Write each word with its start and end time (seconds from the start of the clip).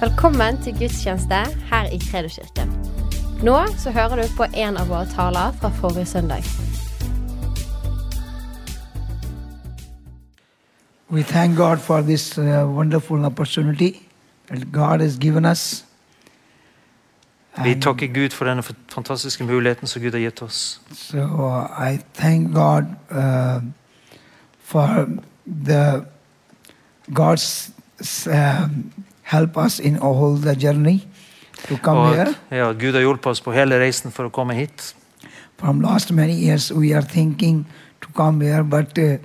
Velkommen 0.00 0.62
til 0.62 0.78
gudstjeneste 0.78 1.34
her 1.70 1.84
i 1.84 1.98
Kredoskirken. 2.10 2.70
Nå 3.42 3.66
så 3.78 3.90
hører 3.90 4.22
du 4.22 4.28
på 4.36 4.46
en 4.54 4.76
av 4.76 4.88
våre 4.88 5.04
taler 5.06 5.52
fra 5.60 5.68
forrige 5.68 6.06
søndag. 6.06 6.44
We 11.10 11.22
thank 11.22 11.56
God 11.56 11.76
for 11.76 12.00
this 12.00 12.38
uh, 12.38 12.44
wonderful 12.76 13.24
opportunity 13.24 13.92
that 14.48 14.72
God 14.72 15.00
has 15.00 15.18
given 15.18 15.44
us. 15.44 15.84
Vi 17.64 17.80
takker 17.80 18.06
Gud 18.06 18.30
for 18.30 18.44
denne 18.44 18.62
fantastiske 18.88 19.44
muligheten 19.44 19.86
som 19.86 20.02
Gud 20.02 20.12
har 20.12 20.20
gitt 20.20 20.42
oss. 20.42 20.80
so 20.92 21.18
uh, 21.18 21.92
I 21.92 21.98
thank 22.14 22.54
God 22.54 22.84
uh, 23.10 23.62
for 24.62 25.08
the 25.66 26.04
God's 27.14 27.72
um, 28.26 28.92
help 29.30 29.56
us 29.56 29.78
in 29.80 29.98
all 30.02 30.36
the 30.36 30.54
journey 30.54 31.00
to 31.68 31.76
come 31.76 31.98
Og 31.98 32.14
here. 32.14 32.34
ja, 32.50 32.72
Gud 32.72 32.92
har 32.92 33.00
hjulpet 33.00 33.26
oss 33.26 33.40
på 33.40 33.52
hele 33.52 33.78
reisen 33.80 34.12
for 34.12 34.28
å 34.28 34.32
komme 34.34 34.54
hit. 34.54 34.94
From 35.60 35.80
last 35.80 36.10
many 36.12 36.34
years 36.34 36.70
we 36.72 36.94
are 36.96 37.04
thinking 37.04 37.66
to 38.00 38.08
come 38.16 38.44
here, 38.44 38.62
but 38.64 38.98
uh, 38.98 39.16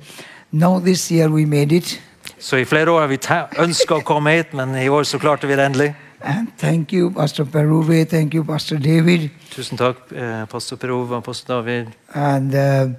now 0.52 0.80
this 0.80 1.12
year 1.12 1.30
we 1.30 1.45
made 1.45 1.76
it. 1.76 2.02
Så 2.40 2.58
i 2.58 2.66
flere 2.66 2.91
år 2.91 3.00
har 3.00 3.08
vi 3.08 3.20
ønska 3.64 3.95
å 3.95 4.02
komme 4.04 4.36
hit, 4.36 4.54
men 4.54 4.76
i 4.76 4.90
år 4.90 5.04
så 5.04 5.18
klarte 5.20 5.48
vi 5.48 5.55
det 5.55 5.66
endelig. 5.66 5.94
And 6.22 6.48
thank 6.58 6.94
you, 6.94 7.12
Pastor 7.12 7.45
Peruve. 7.45 8.06
Thank 8.06 8.34
you, 8.34 8.44
Pastor 8.44 8.78
David. 8.78 9.30
Tusen 9.52 9.78
takk, 9.78 10.12
eh, 10.12 10.45
pastor 10.50 10.76
Peruve 10.76 11.16
og 11.16 11.23
pastor 11.23 11.62
David. 11.62 11.88
And 12.14 12.56
uh, 12.56 12.90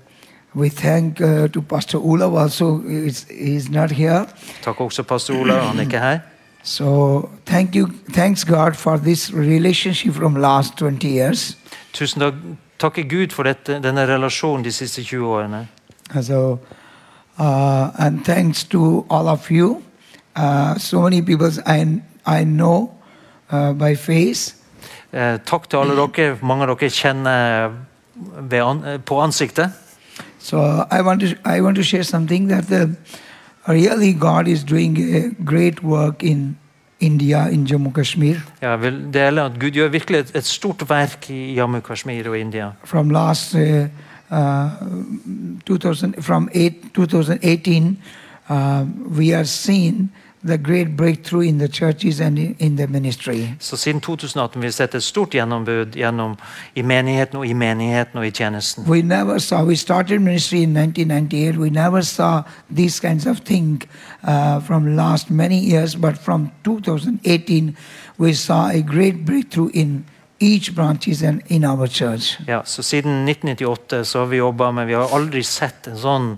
we 0.54 0.68
thank 0.68 1.20
uh, 1.20 1.48
to 1.48 1.60
Pastor 1.62 1.98
Olav 1.98 2.36
also. 2.36 2.82
He's, 2.82 3.26
he's 3.28 3.68
not 3.70 3.90
here. 3.90 4.26
Takk 4.62 4.80
også 4.80 5.02
pastor 5.02 5.34
Ola, 5.40 5.58
han 5.58 5.78
er 5.78 5.88
ikke 5.88 5.98
her. 5.98 6.18
So 6.66 7.30
thank 7.44 7.76
you, 7.76 7.86
thanks 8.10 8.42
God 8.42 8.76
for 8.76 8.98
this 8.98 9.32
relationship 9.32 10.14
from 10.14 10.34
last 10.34 10.76
20 10.78 11.06
years. 11.06 11.56
Tusen 11.92 12.20
takk. 12.20 12.34
Takker 12.78 13.06
Gud 13.08 13.32
for 13.32 13.46
dette, 13.46 13.78
denne 13.80 14.02
relasjonen 14.04 14.64
de 14.64 14.72
siste 14.72 15.00
20 15.00 15.22
årene. 15.24 15.68
So, 16.20 16.58
uh, 17.38 17.90
and 17.98 18.24
thanks 18.24 18.64
to 18.64 19.06
all 19.08 19.28
of 19.28 19.50
you. 19.50 19.82
Uh, 20.34 20.76
so 20.76 21.00
many 21.00 21.22
people 21.22 21.50
I, 21.64 22.02
I 22.26 22.44
know 22.44 22.90
uh, 23.50 23.72
by 23.72 23.94
face. 23.94 24.56
Eh, 25.12 25.38
takk 25.46 25.70
til 25.70 25.78
alle 25.78 25.96
dere. 25.96 26.36
Mange 26.42 26.66
av 26.66 26.74
dere 26.74 26.90
kjenner 26.90 27.70
ved 28.50 28.60
an, 28.60 28.84
eh, 28.84 28.98
på 28.98 29.22
ansiktet. 29.22 29.70
So 30.38 30.58
I 30.90 31.00
want 31.00 31.20
to 31.20 31.36
I 31.46 31.60
want 31.60 31.76
to 31.76 31.82
share 31.82 32.02
something 32.02 32.48
that 32.48 32.68
the, 32.68 32.96
really 33.68 34.12
God 34.12 34.48
is 34.48 34.64
doing 34.64 34.96
a 35.14 35.30
great 35.44 35.82
work 35.82 36.22
in 36.22 36.56
India 37.06 37.46
in 37.48 37.66
Jammu 37.66 37.90
Kashmir. 37.90 38.36
Jeg 38.60 38.80
vil 38.82 39.00
dele 39.14 39.42
at 39.42 39.60
Gud 39.60 39.70
gjør 39.70 39.88
virkelig 39.88 40.18
et, 40.18 40.32
et 40.34 40.44
stort 40.44 40.82
verk 40.88 41.30
i 41.30 41.54
Jammu 41.54 41.80
Kashmir 41.80 42.28
og 42.28 42.38
India. 42.38 42.70
From 42.84 43.10
last 43.10 43.54
uh, 43.54 43.86
uh, 44.30 44.70
2000 45.66 46.14
from 46.22 46.48
eight, 46.54 46.74
2018, 46.94 47.98
uh, 48.50 48.56
we 49.18 49.34
are 49.36 49.44
seeing 49.44 50.10
the 50.46 50.56
great 50.56 50.96
breakthrough 50.96 51.48
in 51.48 51.58
the 51.58 51.68
churches 51.68 52.20
and 52.20 52.38
in, 52.38 52.76
the 52.76 52.86
ministry. 52.86 53.48
Så 53.60 53.76
siden 53.76 54.00
2018 54.00 54.62
vi 54.62 54.66
har 54.66 54.72
sett 54.72 54.94
et 54.94 55.02
stort 55.02 55.34
gjennombud 55.34 55.96
gjennom, 55.96 56.36
i 56.74 56.82
menigheten 56.82 57.38
og 57.38 57.46
i 57.46 57.52
menigheten 57.52 58.18
og 58.18 58.26
i 58.26 58.30
tjenesten. 58.30 58.84
We 58.88 59.02
never 59.02 59.38
saw. 59.38 59.64
We 59.64 59.76
started 59.76 60.18
ministry 60.18 60.58
in 60.58 60.76
1998. 60.76 61.58
We 61.58 61.70
never 61.70 62.00
saw 62.00 62.42
these 62.76 63.00
kinds 63.00 63.26
of 63.26 63.40
thing 63.40 63.82
uh, 64.28 64.60
from 64.60 64.96
last 64.96 65.30
many 65.30 65.58
years. 65.58 65.96
But 65.96 66.18
from 66.18 66.50
2018, 66.64 67.76
we 68.18 68.34
saw 68.34 68.68
a 68.68 68.80
great 68.80 69.24
breakthrough 69.26 69.70
in 69.74 70.04
each 70.38 70.74
branches 70.74 71.22
and 71.22 71.40
in 71.46 71.64
our 71.64 71.86
church. 71.86 72.38
Ja, 72.46 72.62
så 72.64 72.82
Siden 72.82 73.28
1998 73.28 74.04
så 74.04 74.18
har 74.18 74.26
vi 74.26 74.36
jobba, 74.36 74.70
men 74.70 74.86
vi 74.86 74.94
har 74.94 75.14
aldri 75.14 75.42
sett 75.42 75.86
en 75.86 75.98
sånn 75.98 76.36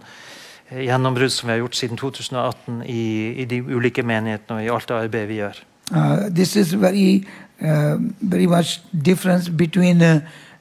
gjennombrudd 0.71 1.33
som 1.33 1.49
vi 1.49 1.55
har 1.55 1.63
gjort 1.63 1.79
siden 1.79 1.97
2018 2.01 2.83
i, 2.87 3.03
i 3.43 3.45
de 3.49 3.63
ulike 3.63 4.05
menighetene 4.07 4.61
og 4.61 4.65
i 4.65 4.71
alt 4.73 4.89
det 4.89 4.97
arbeidet 4.99 5.29
vi 5.31 5.41
gjør. 5.41 5.63
Uh, 5.89 6.29
this 6.29 6.57
is 6.57 6.75
very, 6.77 7.25
uh, 7.63 7.97
very 8.21 8.47
much 8.47 8.81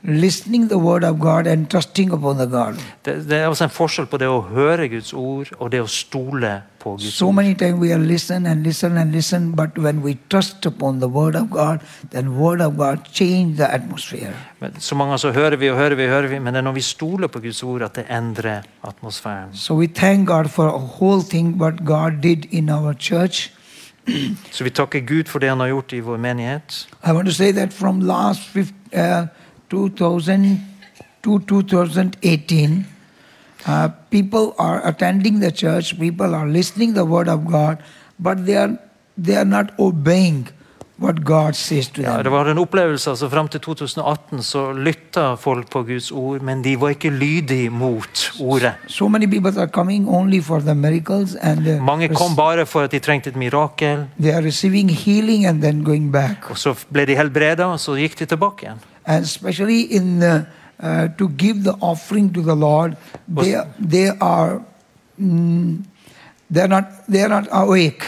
listening 0.07 0.69
the 0.69 0.77
word 0.77 1.03
of 1.03 1.19
God 1.19 1.47
and 1.47 1.69
trusting 1.69 2.11
upon 2.13 2.37
the 2.37 2.45
God. 2.45 2.75
Det, 3.05 3.29
det 3.29 3.37
er 3.37 3.47
altså 3.47 3.63
en 3.63 3.69
forskjell 3.69 4.05
på 4.07 4.17
det 4.17 4.27
å 4.31 4.39
høre 4.41 4.87
Guds 4.87 5.13
ord 5.13 5.49
og 5.59 5.71
det 5.71 5.81
å 5.83 5.87
stole 5.87 6.61
på 6.79 6.93
Guds 6.95 7.13
So 7.17 7.27
ord. 7.27 7.35
many 7.35 7.53
times 7.55 7.79
we 7.81 7.91
are 7.93 7.99
listen 7.99 8.45
and 8.45 8.63
listen 8.63 8.97
and 8.97 9.11
listen, 9.11 9.51
but 9.55 9.77
when 9.77 10.01
we 10.01 10.15
trust 10.29 10.65
upon 10.65 10.99
the 10.99 11.07
word 11.09 11.35
of 11.35 11.49
God, 11.49 11.79
then 12.11 12.37
word 12.37 12.61
of 12.61 12.77
God 12.77 13.03
change 13.11 13.57
the 13.57 13.67
atmosphere. 13.73 14.31
Men 14.59 14.71
så 14.79 14.95
mange 14.95 15.17
så 15.17 15.31
hører 15.31 15.55
vi 15.55 15.69
og 15.69 15.77
hører 15.77 15.95
vi, 15.95 16.03
og 16.03 16.09
hører 16.09 16.27
vi, 16.27 16.39
men 16.39 16.53
det 16.53 16.57
er 16.57 16.63
når 16.69 16.71
vi 16.79 16.81
stoler 16.81 17.27
på 17.27 17.39
Guds 17.39 17.63
ord 17.63 17.81
at 17.81 17.95
det 17.95 18.05
endrer 18.09 18.61
atmosfæren. 18.83 19.49
So 19.53 19.75
we 19.75 19.87
thank 19.87 20.27
God 20.27 20.45
for 20.49 20.67
a 20.69 20.79
whole 20.79 21.23
thing 21.23 21.59
what 21.61 21.85
God 21.85 22.11
did 22.23 22.45
in 22.51 22.69
our 22.69 22.93
church. 22.93 23.51
Så 24.51 24.63
vi 24.63 24.69
takker 24.69 24.99
Gud 24.99 25.23
for 25.27 25.39
det 25.39 25.49
han 25.49 25.59
har 25.59 25.67
gjort 25.67 25.93
i 25.93 25.99
vår 25.99 26.17
menighet. 26.17 26.87
I 27.03 27.11
want 27.11 27.27
to 27.27 27.33
say 27.33 27.51
that 27.51 27.73
from 27.73 27.99
last 27.99 28.39
uh, 28.55 29.27
2000 29.69 30.59
to 31.23 31.39
2018, 31.39 32.85
uh, 33.67 33.89
people 34.09 34.53
are 34.57 34.81
attending 34.87 35.39
the 35.39 35.51
church, 35.51 35.99
people 35.99 36.35
are 36.35 36.47
listening 36.47 36.93
the 36.93 37.05
word 37.05 37.27
of 37.27 37.45
God, 37.45 37.77
but 38.19 38.45
they 38.45 38.55
are 38.55 38.77
they 39.17 39.35
are 39.35 39.45
not 39.45 39.71
obeying 39.79 40.47
what 40.99 41.23
God 41.23 41.53
says 41.55 41.89
to 41.89 42.01
Ja, 42.01 42.23
det 42.23 42.29
var 42.29 42.45
en 42.49 42.57
opplevelse 42.57 43.09
altså 43.09 43.29
Fram 43.29 43.47
til 43.47 43.59
2018 43.59 44.43
så 44.43 44.71
lytta 44.73 45.35
folk 45.35 45.69
på 45.69 45.83
Guds 45.83 46.11
ord, 46.11 46.41
men 46.41 46.63
de 46.63 46.73
var 46.81 46.89
ikke 46.89 47.09
lydige 47.09 47.69
mot 47.69 48.31
ordet. 48.39 48.73
So 48.87 49.07
many 49.07 49.27
people 49.29 49.59
are 49.61 49.67
coming 49.67 50.09
only 50.09 50.41
for 50.41 50.59
the 50.59 50.75
miracles 50.75 51.35
and 51.35 51.67
uh, 51.67 51.83
Mange 51.83 52.07
kom 52.07 52.35
bare 52.35 52.65
for 52.65 52.81
at 52.81 52.91
de 52.91 52.99
trengte 52.99 53.29
et 53.29 53.35
mirakel, 53.35 54.07
they 54.21 54.31
are 54.31 54.41
receiving 54.45 54.89
healing 54.89 55.45
and 55.45 55.61
then 55.61 55.83
going 55.83 56.11
back. 56.13 56.49
og 56.49 56.57
så 56.57 56.73
ble 56.91 57.05
de 57.05 57.15
helbreda, 57.15 57.65
og 57.65 57.79
så 57.79 57.93
gikk 57.99 58.19
de 58.19 58.25
tilbake 58.25 58.65
igjen. 58.65 58.79
And 59.07 59.23
especially 59.23 59.81
in 59.81 60.21
uh, 60.21 60.45
uh, 60.79 61.07
to 61.17 61.29
give 61.29 61.63
the 61.63 61.73
offering 61.81 62.31
to 62.33 62.41
the 62.41 62.55
Lord, 62.55 62.97
they 63.27 63.55
they 63.79 64.09
are 64.19 64.61
mm, 65.19 65.83
they're 66.51 66.67
not 66.67 67.07
they're 67.07 67.29
not 67.29 67.47
awake. 67.51 68.03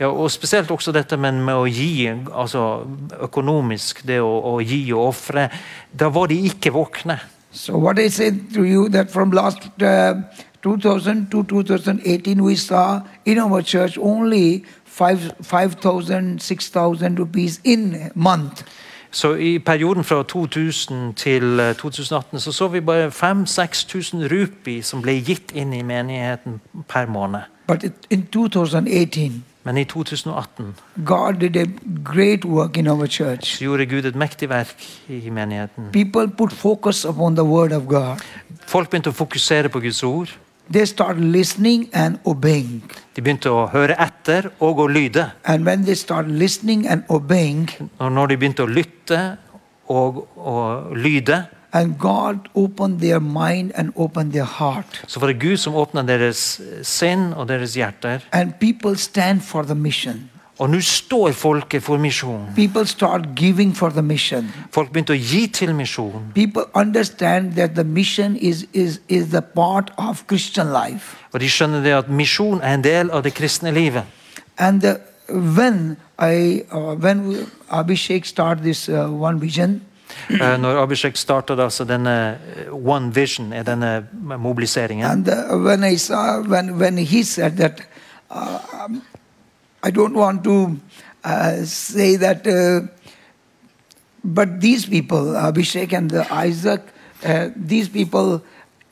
Ja, 0.00 0.08
og 0.08 0.30
Spesielt 0.30 0.70
også 0.70 0.92
dette 0.92 1.16
med, 1.20 1.32
med 1.44 1.54
å 1.54 1.66
gi, 1.68 2.08
altså 2.08 2.86
økonomisk, 3.20 4.00
det 4.08 4.16
å, 4.24 4.30
å 4.48 4.54
gi 4.64 4.80
og 4.96 5.10
ofre. 5.10 5.50
Da 5.92 6.08
var 6.08 6.30
de 6.32 6.38
ikke 6.48 6.72
våkne. 6.72 7.18
So 7.52 7.76
what 7.76 7.98
I 7.98 8.08
said 8.08 8.54
to 8.54 8.64
you 8.64 8.88
that 8.88 9.10
from 9.10 9.30
last 9.30 9.68
uh, 9.82 10.14
2000 10.62 11.30
to 11.30 11.42
2018 11.44 12.42
we 12.42 12.56
saw 12.56 13.02
in 13.24 13.38
our 13.38 13.62
church 13.62 13.98
only 13.98 14.64
five 14.84 15.34
five 15.42 15.74
thousand 15.74 16.40
six 16.40 16.68
thousand 16.70 17.18
rupees 17.18 17.60
in 17.64 17.94
a 17.94 18.10
month. 18.14 18.62
Så 19.10 19.34
i 19.34 19.58
perioden 19.58 20.04
fra 20.04 20.22
2000 20.22 21.14
til 21.14 21.60
eh, 21.60 21.74
2018 21.74 22.40
så 22.40 22.52
så 22.52 22.68
vi 22.68 22.80
bare 22.80 23.08
5000-6000 23.08 24.28
rupi 24.30 24.82
som 24.82 25.02
ble 25.02 25.12
gitt 25.12 25.52
inn 25.54 25.72
i 25.72 25.82
menigheten 25.82 26.60
per 26.88 27.06
måned. 27.06 27.40
But 27.66 27.84
in 28.10 28.26
2018, 28.26 29.44
Men 29.64 29.76
i 29.76 29.84
2018 29.84 30.74
God 31.06 31.34
did 31.40 31.56
a 31.56 31.66
great 32.04 32.44
work 32.44 32.76
in 32.76 32.88
our 32.88 33.06
church. 33.06 33.56
så 33.58 33.64
gjorde 33.64 33.86
Gud 33.86 34.04
et 34.04 34.16
mektig 34.16 34.48
verk 34.48 35.00
i 35.08 35.30
menigheten. 35.30 35.84
People 35.92 36.28
put 36.28 36.52
focus 36.52 37.04
upon 37.04 37.36
the 37.36 37.44
word 37.44 37.72
of 37.72 37.82
God. 37.86 38.22
Folk 38.66 38.90
begynte 38.90 39.10
å 39.10 39.12
fokusere 39.12 39.68
på 39.68 39.80
Guds 39.80 40.02
ord. 40.02 40.28
They 40.70 40.86
started 40.86 41.24
listening 41.24 41.88
and 41.92 42.18
obeying. 42.24 42.82
De 43.14 43.22
begynte 43.22 43.50
å 43.50 43.64
høre 43.72 43.96
etter 43.98 44.52
og 44.62 44.78
å 44.78 44.86
lyde. 44.86 45.24
And 45.44 45.66
when 45.66 45.84
they 45.84 45.94
started 45.98 46.30
listening 46.38 46.86
and 46.86 47.02
obeying, 47.10 47.68
Og 47.98 48.12
når 48.12 48.26
de 48.28 48.36
begynte 48.36 48.62
å 48.62 48.70
lytte 48.70 49.36
og 49.90 50.28
å 50.38 50.94
lyde, 50.94 51.46
and 51.72 51.98
God 51.98 52.48
opened 52.54 53.00
their 53.00 53.20
mind 53.20 53.72
and 53.74 53.92
opened 53.96 54.32
their 54.32 54.44
heart, 54.46 55.00
så 55.06 55.20
var 55.20 55.28
det 55.32 55.40
Gud 55.42 55.56
som 55.58 55.74
åpna 55.74 56.02
deres 56.06 56.60
sinn 56.82 57.32
og 57.34 57.48
deres 57.48 57.74
hjerter. 57.74 58.22
and 58.32 58.58
people 58.60 58.96
stand 58.96 59.42
for 59.42 59.62
the 59.64 59.74
mission. 59.74 60.30
Og 60.60 60.68
nå 60.68 60.80
står 60.84 61.32
folket 61.32 61.82
for 61.82 61.96
misjon. 61.96 62.42
People 62.56 62.86
start 62.86 63.28
giving 63.36 63.72
for. 63.76 63.88
Folk 64.70 64.90
begynte 64.92 65.14
å 65.14 65.16
gi 65.16 65.46
til 65.48 65.72
misjon. 65.74 66.26
People 66.34 66.66
understand 66.74 67.54
that 67.56 67.74
the 67.74 67.84
mission 67.84 68.36
is, 68.36 68.66
is, 68.72 69.00
is 69.08 69.30
the 69.30 69.40
part 69.40 69.90
of 69.96 70.26
Christian 70.28 70.68
life. 70.72 71.16
Og 71.32 71.40
de 71.40 71.48
skjønner 71.48 71.80
det 71.80 71.94
at 71.96 72.10
misjon 72.12 72.60
er 72.60 72.76
en 72.76 72.84
del 72.84 73.10
av 73.10 73.24
det 73.24 73.32
kristne 73.34 73.72
livet. 73.72 74.04
And 74.58 74.82
the, 74.82 74.98
when 75.28 75.96
I, 76.18 76.66
uh, 76.70 76.94
when 76.94 77.46
Abhishek 77.70 78.26
started 78.26 78.64
this 78.64 78.88
uh, 78.88 79.08
one 79.08 79.40
vision, 79.40 79.80
uh, 80.28 80.60
Når 80.60 80.82
Abhishek 80.82 81.16
starta 81.16 81.56
altså 81.56 81.84
denne 81.84 82.36
eh, 82.56 82.72
One 82.72 83.14
Vision, 83.14 83.52
er 83.52 83.62
denne 83.62 84.04
mobiliseringen 84.38 85.06
and 85.06 85.28
uh, 85.28 85.56
when 85.64 85.84
I 85.84 85.96
saw 85.96 86.42
when 86.42 86.78
when 86.78 86.98
he 86.98 87.22
said 87.22 87.56
that 87.56 87.80
uh, 88.30 88.58
I 89.82 89.90
don't 89.90 90.14
want 90.14 90.44
to 90.44 90.76
uh, 91.24 91.64
say 91.64 92.16
that, 92.16 92.46
uh, 92.46 92.86
but 94.24 94.60
these 94.60 94.86
people, 94.86 95.34
Abhishek 95.34 95.92
and 95.92 96.10
the 96.10 96.26
Isaac, 96.46 96.80
uh, 97.24 97.48
these 97.56 97.88
people 97.88 98.42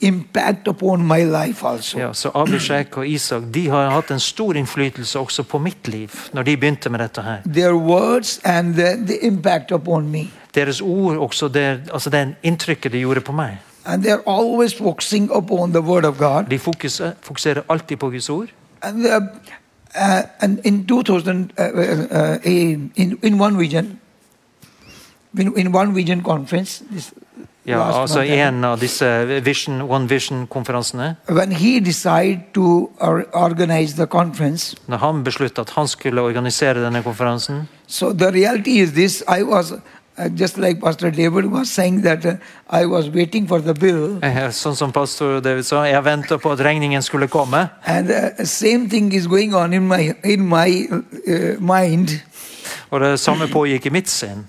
impact 0.00 0.68
upon 0.68 1.06
my 1.06 1.24
life 1.24 1.66
also. 1.66 1.98
Ja, 1.98 2.12
så 2.12 2.30
Abishek 2.34 2.96
og 2.96 3.08
Isak 3.08 3.42
de 3.54 3.68
har 3.68 3.90
hatt 3.90 4.10
en 4.10 4.20
stor 4.20 4.56
innflytelse 4.56 5.18
også 5.18 5.42
på 5.42 5.58
mitt 5.58 5.88
liv. 5.88 6.10
når 6.32 6.42
de 6.42 6.56
begynte 6.56 6.90
med 6.90 6.98
dette 6.98 7.22
her. 7.22 7.38
Their 7.44 7.74
words 7.74 8.40
and 8.44 8.74
the, 8.74 8.96
the 9.06 9.26
impact 9.26 9.72
upon 9.72 10.10
me. 10.10 10.30
Deres 10.54 10.80
ord, 10.80 11.16
også 11.16 11.48
der, 11.48 11.78
altså 11.92 12.10
det 12.10 12.34
inntrykket 12.42 12.92
de 12.92 12.98
gjorde 12.98 13.20
på 13.20 13.32
meg. 13.32 13.58
And 13.84 14.06
they're 14.06 14.22
always 14.26 14.74
focusing 14.74 15.30
upon 15.36 15.72
the 15.72 15.80
word 15.80 16.04
of 16.04 16.18
God. 16.18 16.44
De 16.50 16.58
fokuserer, 16.58 17.12
fokuserer 17.22 17.62
alltid 17.68 17.96
på 17.96 18.10
Guds 18.10 18.30
ord. 18.30 18.48
And, 18.82 19.06
uh, 19.06 19.22
uh, 19.98 20.22
and 20.40 20.60
in 20.64 20.86
2000, 20.86 21.52
uh, 21.58 21.62
uh, 21.62 22.38
in, 22.44 23.18
in 23.22 23.40
one 23.40 23.56
region, 23.56 24.00
in, 25.38 25.52
in 25.56 25.72
one 25.72 25.94
region 25.94 26.22
conference, 26.22 26.82
this 26.90 27.12
Ja, 27.68 28.00
altså 28.00 28.20
I 28.20 28.38
en 28.40 28.64
av 28.64 28.78
disse 28.80 29.04
Vision, 29.44 29.82
One 29.82 30.08
Vision-konferansene, 30.08 31.16
when 31.28 31.52
he 31.52 31.80
decided 31.84 32.40
to 32.54 32.90
or, 33.00 33.24
organize 33.32 33.94
the 33.96 34.06
conference, 34.06 34.76
når 34.86 34.96
han 34.96 35.24
besluttet 35.24 35.58
at 35.58 35.70
han 35.76 35.88
skulle 35.88 36.20
organisere 36.20 36.84
denne 36.84 37.02
konferansen. 37.02 37.68
So 37.86 38.12
the 38.12 38.30
reality 38.32 38.70
is 38.70 38.92
this: 38.92 39.24
I 39.28 39.42
was 39.42 39.72
uh, 39.72 39.78
just 40.34 40.58
like 40.58 40.80
Pastor 40.80 41.10
David 41.10 41.44
was 41.46 41.70
saying 41.70 42.02
that 42.02 42.24
uh, 42.26 42.36
I 42.70 42.86
was 42.86 43.08
waiting 43.10 43.46
for 43.48 43.60
the 43.60 43.74
bill, 43.74 44.18
eh, 44.22 44.50
Sånn 44.50 44.74
som 44.76 44.92
pastor 44.92 45.40
David 45.40 45.64
sa, 45.64 45.82
jeg 45.84 46.04
venta 46.04 46.38
på 46.38 46.52
at 46.52 46.60
regningen 46.60 47.02
skulle 47.02 47.28
komme. 47.28 47.68
and 47.86 48.10
uh, 48.10 48.44
same 48.44 48.88
thing 48.88 49.12
is 49.12 49.26
going 49.26 49.54
on 49.54 49.72
in 49.72 49.86
my 49.88 50.12
in 50.24 50.48
my 50.48 50.88
uh, 50.90 51.60
mind. 51.60 52.08
Og 52.90 53.00
det 53.00 53.20
samme 53.20 53.46
pågikk 53.48 53.86
i 53.86 53.90
mitt 53.90 54.10
sinn. 54.10 54.46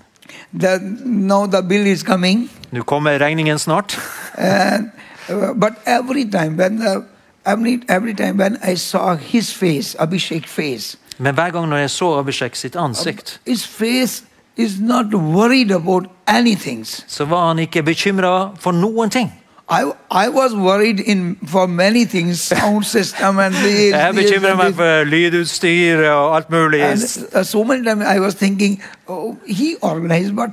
The, 0.52 0.78
now 1.04 1.46
the 1.46 1.62
bill 1.62 1.86
is 1.86 2.02
coming, 2.02 2.50
Nå 2.72 2.82
kommer 2.82 3.18
regningen 3.18 3.58
snart. 3.58 3.98
and 4.38 4.90
uh, 5.28 5.52
but 5.54 5.72
every 5.86 6.24
time 6.24 6.56
when 6.56 6.76
the 6.78 7.04
every 7.46 7.80
every 7.88 8.14
time 8.14 8.36
when 8.38 8.58
I 8.62 8.74
saw 8.76 9.14
his 9.16 9.52
face, 9.54 9.94
Abhishek's 9.98 10.50
face, 10.50 10.96
Men 11.18 11.34
hver 11.34 11.50
gang 11.50 11.68
når 11.68 11.76
jeg 11.76 11.90
så 11.90 12.18
Abhishek 12.18 12.56
sitt 12.56 12.76
ansikt, 12.76 13.40
his 13.46 13.66
face 13.66 14.24
is 14.56 14.80
not 14.80 15.14
worried 15.14 15.70
about 15.70 16.06
anything. 16.28 16.86
så 17.06 17.24
var 17.24 17.48
han 17.48 17.58
ikke 17.58 17.82
bekymra 17.82 18.50
for 18.60 18.72
noen 18.72 19.10
ting. 19.10 19.32
I 19.70 19.82
I 20.10 20.28
was 20.28 20.54
worried 20.54 21.00
in 21.00 21.38
for 21.46 21.66
many 21.66 22.04
things, 22.04 22.40
sound 22.40 22.84
system 22.84 23.38
and 23.38 23.54
the, 23.54 23.88
Jeg 23.98 24.14
bekymrer 24.14 24.56
meg 24.56 24.74
for 24.74 25.04
lydutstyr 25.04 26.08
og 26.10 26.36
alt 26.36 26.50
mulig. 26.50 26.80
And 26.82 27.00
uh, 27.34 27.42
so 27.44 27.64
many 27.64 27.84
times 27.84 28.04
I 28.16 28.18
was 28.18 28.34
thinking, 28.34 28.82
oh, 29.08 29.36
he 29.46 29.76
organized, 29.82 30.34
but 30.36 30.50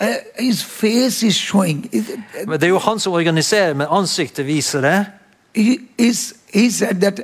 uh, 0.00 0.06
his 0.38 0.64
face 0.64 1.22
is 1.26 1.34
showing. 1.34 1.88
Is 1.92 2.04
uh, 2.10 2.48
Men 2.48 2.60
Det 2.60 2.64
er 2.66 2.68
jo 2.68 2.78
han 2.78 2.98
som 2.98 3.12
organiserer, 3.12 3.74
men 3.74 3.86
ansiktet 3.90 4.46
viser 4.46 4.80
det. 4.80 5.06
he, 5.54 5.78
is, 5.98 6.34
he 6.52 6.70
said 6.70 7.00
that 7.00 7.20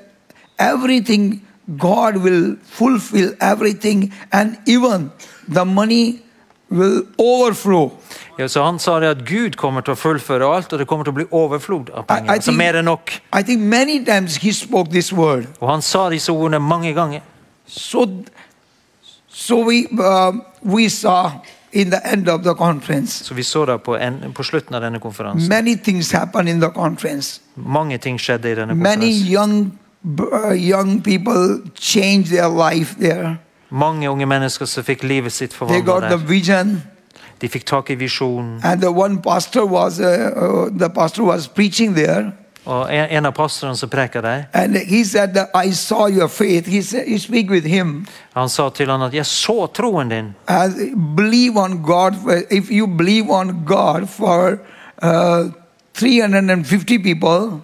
everything 0.59 1.41
God 1.79 2.17
will 2.17 2.57
fulfill 2.63 3.35
everything, 3.41 4.13
and 4.33 4.59
even 4.67 5.11
the 5.53 5.65
money 5.65 6.19
will 6.71 7.03
overflow. 7.19 7.91
Ja, 8.39 8.49
så 8.49 8.63
Han 8.63 8.79
sa 8.79 9.01
det 9.01 9.07
at 9.09 9.25
Gud 9.27 9.57
kommer 9.57 9.81
til 9.81 9.93
å 9.93 9.97
fullføre 9.97 10.45
alt, 10.57 10.73
og 10.73 10.79
det 10.79 10.87
kommer 10.87 11.05
til 11.05 11.11
å 11.13 11.15
bli 11.15 11.25
overflod 11.31 11.91
av 11.91 12.05
I- 12.09 12.13
I 12.13 12.17
penger. 12.21 12.33
Altså 12.33 12.51
think- 12.51 12.59
mer 12.59 12.75
enn 12.77 12.85
nok. 12.85 13.11
I 13.39 13.43
think 13.43 13.61
many 13.61 14.05
times 14.05 14.37
he 14.37 14.53
spoke 14.53 14.91
this 14.91 15.13
word. 15.13 15.47
Og 15.61 15.71
han 15.71 15.83
sa 15.83 16.09
disse 16.11 16.29
ordene 16.33 16.59
mange 16.61 16.95
ganger. 16.95 17.21
So, 17.67 18.07
so 19.29 19.65
we 19.65 19.87
uh, 20.01 20.33
we 20.63 20.89
saw 20.89 21.31
in 21.73 21.91
the 21.91 22.01
end 22.13 22.29
of 22.29 22.43
the 22.45 22.55
conference 22.55 23.25
Så 23.25 23.35
vi 23.35 23.43
så 23.43 23.65
det 23.67 23.83
på, 23.83 23.97
en, 23.97 24.33
på 24.35 24.43
slutten 24.43 24.75
av 24.75 24.81
denne 24.83 24.99
konferansen. 25.01 25.49
many 25.49 25.77
things 25.77 26.13
happened 26.13 26.49
in 26.49 26.61
the 26.61 26.71
conference. 26.71 27.41
Mange 27.57 27.99
ting 27.99 28.19
skjedde 28.21 28.51
i 28.51 28.55
denne 28.55 28.75
Many 28.75 29.11
young 29.35 29.73
uh, 30.21 30.53
young 30.55 31.03
people 31.03 31.61
changed 31.75 32.31
their 32.31 32.49
life 32.49 32.95
there. 33.01 33.37
Mange 33.71 34.11
unge 34.11 34.27
mennesker 34.27 34.67
som 34.67 34.85
fikk 34.85 35.03
livet 35.03 35.33
sitt 35.33 35.55
forvandla 35.55 36.01
der. 36.01 36.17
De 37.41 37.49
fikk 37.49 37.67
tak 37.67 37.91
i 37.91 37.95
visjonen. 37.95 38.61
uh, 38.65 38.73
uh, 40.43 42.33
Og 42.69 42.91
en, 42.93 43.07
en 43.11 43.27
av 43.27 43.33
pastorene 43.33 43.77
som 43.77 43.89
preka 43.89 44.21
der, 44.21 44.43
he 44.77 45.05
said 45.05 45.37
han 48.35 48.49
sa 48.49 48.69
til 48.69 48.91
han 48.91 49.03
at 49.03 49.15
'jeg 49.15 49.27
så 49.27 49.67
troen 49.67 50.11
din'. 50.13 50.35
and 50.49 51.17
believe 51.17 51.57
on 51.57 51.83
God. 51.83 52.15
If 52.51 52.71
you 52.71 52.87
believe 52.87 53.31
on 53.31 53.65
God 53.67 54.07
for 54.07 54.59
uh, 55.03 55.51
350 55.99 56.99
people, 56.99 57.61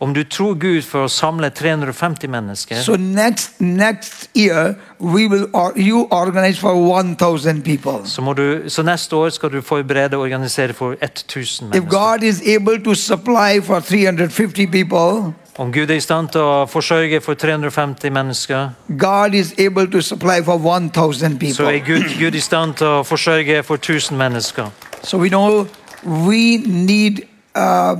Om 0.00 0.12
du 0.14 0.24
tror 0.24 0.54
Gud 0.54 0.82
for 0.86 1.06
å 1.06 1.08
samle 1.10 1.50
350 1.50 2.28
mennesker, 2.30 2.82
so 2.82 2.96
next 2.96 3.60
next 3.60 4.28
year 4.34 4.76
we 5.00 5.26
will 5.26 5.48
you 5.76 6.06
organize 6.10 6.58
for 6.58 6.74
1, 7.00 7.16
people." 7.64 8.04
så, 8.04 8.22
må 8.22 8.32
du, 8.32 8.62
så 8.68 8.82
neste 8.82 9.16
år 9.16 9.30
skal 9.30 9.50
du 9.50 9.60
forberede 9.62 10.16
og 10.16 10.22
organisere 10.22 10.72
for 10.72 10.94
1000 11.02 11.66
If 11.74 11.82
mennesker. 11.82 11.90
God 11.90 12.22
is 12.22 12.42
able 12.46 12.78
to 12.84 12.94
supply 12.94 13.60
for 13.62 13.80
350 13.80 14.66
people, 14.66 15.34
Om 15.58 15.72
Gud 15.72 15.90
er 15.90 15.94
i 15.94 16.00
stand 16.00 16.28
til 16.28 16.40
å 16.40 16.66
forsørge 16.70 17.18
for 17.20 17.34
350 17.34 18.12
mennesker, 18.14 18.68
God 18.98 19.34
is 19.34 19.54
able 19.58 19.90
to 19.90 20.00
supply 20.00 20.38
for 20.44 20.54
1,000 20.54 21.54
så 21.54 21.66
er. 21.66 21.80
Gud, 21.86 22.04
Gud 22.20 22.34
i 22.34 22.40
stand 22.40 22.74
til 22.78 22.86
å 22.86 23.02
forsørge 23.02 23.62
for 23.62 23.74
1000 23.74 24.16
mennesker. 24.18 24.70
So 25.02 25.18
we 25.18 25.28
know 25.28 25.66
we 26.04 26.56
need 26.66 27.26
uh, 27.54 27.96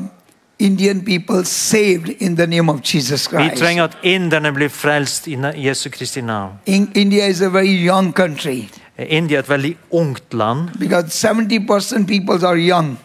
Indian 0.59 1.05
people 1.05 1.45
saved 1.45 2.09
in 2.19 2.37
the 2.37 2.47
name 2.47 2.69
of 2.69 2.83
Jesus 2.83 3.27
Vi 3.31 3.37
Christ. 3.37 3.63
trenger 3.63 3.85
at 3.85 3.97
inderne 4.03 4.53
blir 4.53 4.69
frelst 4.69 5.29
i 5.29 5.37
Jesu 5.57 5.91
Kristi 5.91 6.21
navn. 6.21 6.59
In, 6.67 6.91
India 6.95 7.27
is 7.27 7.41
a 7.41 7.49
very 7.49 7.85
young 7.87 8.13
country 8.13 8.69
India 8.99 9.37
er 9.39 9.43
et 9.43 9.49
veldig 9.49 9.77
ungt 9.91 10.35
land. 10.35 10.71
because 10.79 11.27
70% 11.29 12.07
people 12.07 12.47
are 12.47 12.57
young. 12.57 12.99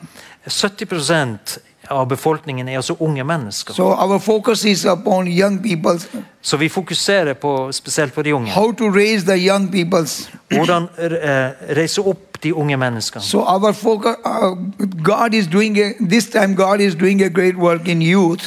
70 0.48 0.86
av 1.92 2.08
befolkningen 2.10 2.68
er 2.70 2.76
altså 2.76 2.96
unge 3.00 3.24
mennesker. 3.24 3.74
So 3.74 3.84
our 3.84 4.20
focus 4.20 4.66
is 4.66 4.86
upon 4.86 5.28
young 5.28 5.62
people, 5.64 6.00
Så 6.42 6.58
vi 6.58 6.70
fokuserer 6.70 7.34
på, 7.34 7.72
spesielt 7.72 8.14
på 8.14 8.22
de 8.22 8.34
unge. 8.34 8.52
how 8.52 8.72
to 8.72 8.90
raise 8.90 9.26
the 9.26 9.38
young 9.48 9.72
peoples. 9.72 10.30
Hvordan 10.52 10.84
uh, 10.84 11.08
reise 11.78 12.02
opp 12.02 12.44
de 12.44 12.54
unge 12.56 12.78
menneskene. 12.78 13.24
So 13.24 13.40
our 13.40 13.72
focus, 13.74 14.16
uh, 14.26 14.58
God 15.04 15.34
is 15.34 15.48
doing 15.48 15.80
a, 15.80 15.94
this 16.10 16.26
time. 16.26 16.56
God 16.56 16.80
is 16.80 16.96
doing 16.96 17.24
a 17.24 17.30
great 17.30 17.56
work 17.56 17.88
in 17.88 18.02
youth. 18.02 18.44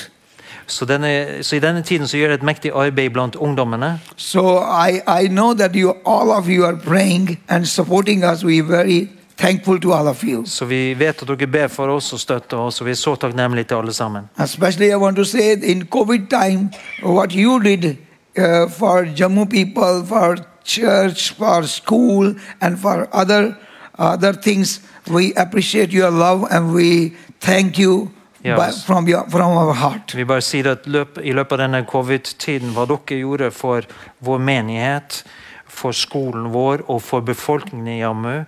Så, 0.67 0.85
denne, 0.85 1.27
så 1.43 1.57
i 1.57 1.59
denne 1.59 1.83
tiden 1.83 2.09
så 2.09 2.17
gjør 2.17 2.27
jeg 2.29 2.35
et 2.35 2.43
mektig 2.43 2.71
arbeid 2.75 3.11
blant 3.11 3.37
ungdommene. 3.37 4.01
So 4.17 4.59
I, 4.89 5.01
I 5.25 5.29
know 5.29 5.55
that 5.55 5.71
you 5.77 5.95
all 6.07 6.31
of 6.31 6.49
you 6.49 6.65
are 6.67 6.77
praying 6.77 7.39
and 7.49 7.67
supporting 7.67 8.25
us. 8.25 8.43
Very 8.43 9.09
thankful 9.37 9.81
to 9.81 9.93
all 9.93 10.09
of 10.09 10.25
you. 10.25 10.45
Så 10.47 10.65
vi 10.65 10.95
vet 10.95 11.23
at 11.23 11.29
dere 11.29 11.47
ber 11.47 11.69
for 11.69 11.89
oss 11.89 12.13
og 12.13 12.21
støtter 12.21 12.57
oss, 12.57 12.81
og 12.81 12.87
vi 12.87 12.91
er 12.91 12.95
så 13.01 13.15
takknemlige 13.17 13.65
til 13.65 13.75
alle 13.75 13.93
sammen. 13.93 14.29
Especially, 14.39 14.91
I 14.91 14.97
want 14.97 15.17
to 15.17 15.25
say 15.25 15.57
in 15.63 15.87
COVID 15.87 16.29
time, 16.31 16.71
what 17.03 17.33
you 17.33 17.59
did 17.63 17.97
uh, 18.39 18.71
for 18.71 19.05
Jammu 19.05 19.45
people, 19.51 20.05
for 20.09 20.37
church, 20.65 21.33
for 21.39 21.63
school, 21.63 22.35
and 22.61 22.79
for 22.79 23.09
other 23.13 23.55
other 23.99 24.33
things, 24.33 24.81
we 25.11 25.33
appreciate 25.37 25.91
your 25.93 26.11
love 26.11 26.47
and 26.51 26.75
we 26.75 27.13
thank 27.41 27.79
you 27.79 28.11
Yes. 28.45 28.85
from 28.85 29.09
your 29.09 29.25
from 29.31 29.57
our 29.57 29.73
heart. 29.75 30.15
Vi 30.15 30.25
bare 30.25 30.41
sier 30.41 30.69
at 30.71 30.87
løp, 30.87 31.19
I 31.19 31.33
løpet 31.33 31.53
av 31.53 31.59
denne 31.59 31.81
covid-tiden, 31.89 32.71
hva 32.77 32.85
dere 32.87 33.19
gjorde 33.19 33.51
for 33.51 33.83
vår 34.23 34.39
menighet, 34.39 35.25
for 35.67 35.91
skolen 35.93 36.53
vår 36.53 36.85
og 36.87 37.03
for 37.03 37.21
befolkningen 37.27 37.89
i 37.89 37.99
Jammu, 37.99 38.45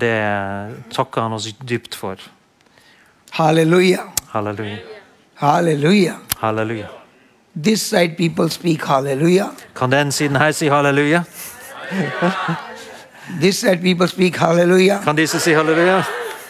det 0.00 0.16
takker 0.92 1.22
han 1.22 1.32
oss 1.32 1.48
dypt 1.68 1.94
for. 1.94 2.16
Halleluja. 3.30 4.02
Halleluja. 4.28 4.76
Halleluja. 5.34 6.14
Halleluja. 6.38 6.86
This 7.62 7.82
side 7.82 8.16
people 8.16 8.50
speak 8.50 8.84
Hallelujah. 8.84 9.48
Kan 9.74 9.90
den 9.90 10.12
siden 10.12 10.36
her 10.36 10.52
si 10.52 10.68
halleluja? 10.68 11.22
This 13.40 13.58
side 13.60 13.82
people 13.82 14.08
speak 14.08 14.36
Hallelujah. 14.36 15.02
Kan 15.04 15.16
disse 15.16 15.40
si 15.40 15.52
halleluja? 15.52 16.04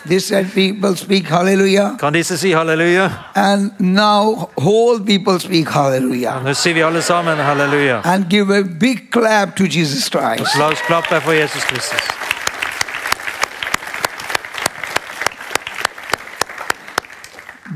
This 0.06 0.28
side 0.28 0.50
people 0.54 0.96
speak 0.96 1.28
Hallelujah. 1.28 1.96
Kan 1.98 2.12
disse 2.12 2.38
si 2.38 2.52
halleluja? 2.52 3.10
And 3.34 3.70
now 3.78 4.50
whole 4.58 5.00
people 5.00 5.38
speak 5.38 5.68
Hallelujah. 5.68 6.42
Nå 6.44 6.54
sier 6.54 6.74
vi 6.74 6.82
alle 6.82 7.02
sammen 7.02 7.38
halleluja. 7.38 8.00
And 8.04 8.28
give 8.30 8.50
a 8.50 8.62
big 8.62 9.10
clap 9.10 9.56
to 9.56 9.64
Jesus 9.64 10.08
Christ. 10.08 10.58
La 10.58 10.66
oss 10.66 10.82
klappe 10.86 11.20
for 11.20 11.32
Jesus 11.32 11.64
Kristus. 11.64 12.25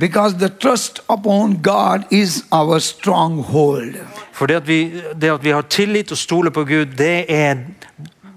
Because 0.00 0.38
the 0.38 0.49
trust 0.49 1.00
upon 1.09 1.61
God 1.62 2.04
is 2.11 2.45
our 2.50 2.78
stronghold. 2.78 3.95
For 4.33 4.47
det 4.47 4.54
at, 4.54 4.69
vi, 4.69 5.02
det 5.21 5.30
at 5.30 5.45
vi 5.45 5.50
har 5.50 5.62
tillit 5.62 6.12
og 6.12 6.19
stoler 6.19 6.50
på 6.50 6.64
Gud, 6.64 6.87
det 6.97 7.26
er 7.28 7.57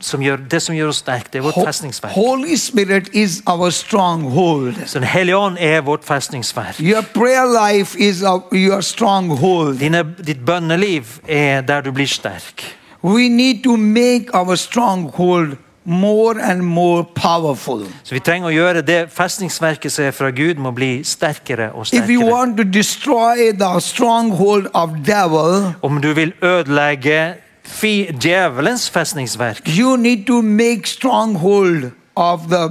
som 0.03 0.22
gjør, 0.22 0.41
det 0.51 0.60
som 0.62 0.75
gjør 0.75 0.91
oss 0.91 1.00
sterke. 1.00 1.29
Det 1.32 1.39
er 1.39 1.46
vårt 1.46 1.60
festningsverk. 1.65 2.12
Holy 2.12 2.55
Spirit 2.60 3.10
is 3.13 3.41
our 3.48 3.70
stronghold. 3.70 4.75
Så 4.86 5.00
Den 5.00 5.08
hellige 5.08 5.38
ånd 5.38 5.58
er 5.60 5.82
vårt 5.82 6.03
festningsverk. 6.03 6.82
Your 6.82 7.01
prayer 7.13 7.48
life 7.48 8.00
is 8.00 8.24
our, 8.24 8.43
your 8.51 8.82
stronghold. 8.82 9.79
Dine, 9.79 10.03
ditt 10.27 10.46
bønneliv 10.46 11.03
er 11.27 11.62
der 11.62 11.82
du 11.82 11.91
blir 11.91 12.08
sterk. 12.08 12.77
We 13.03 13.29
need 13.29 13.63
to 13.63 13.75
make 13.75 14.25
our 14.34 14.55
stronghold 14.55 15.55
more 15.83 16.41
and 16.41 16.61
more 16.61 17.03
powerful. 17.03 17.85
Så 18.03 18.15
vi 18.15 18.19
trenger 18.19 18.47
å 18.47 18.53
gjøre 18.53 18.81
det 18.81 18.99
festningsverket 19.11 19.91
som 19.91 20.05
er 20.05 20.11
fra 20.15 20.29
Gud, 20.31 20.55
må 20.55 20.71
bli 20.71 21.03
sterkere 21.03 21.71
og 21.73 21.87
If 21.91 22.09
you 22.09 22.21
sterkere. 22.21 22.31
want 22.31 22.57
to 22.57 22.63
destroy 22.63 23.51
the 23.51 23.81
stronghold 23.81 24.67
of 24.73 24.89
devil, 25.05 25.73
Om 25.81 26.01
du 26.01 26.13
vil 26.13 26.33
ødelegge 26.41 27.33
fi, 27.63 28.07
djevelens 28.21 28.89
festningsverk, 28.89 29.67
you 29.67 29.97
need 29.97 30.25
to 30.27 30.41
make 30.41 30.87
stronghold 30.87 31.91
of 32.15 32.47
the 32.49 32.69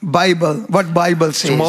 Bible, 0.00 0.66
what 0.68 0.86
Bible 0.92 1.32
så 1.32 1.52
må 1.56 1.64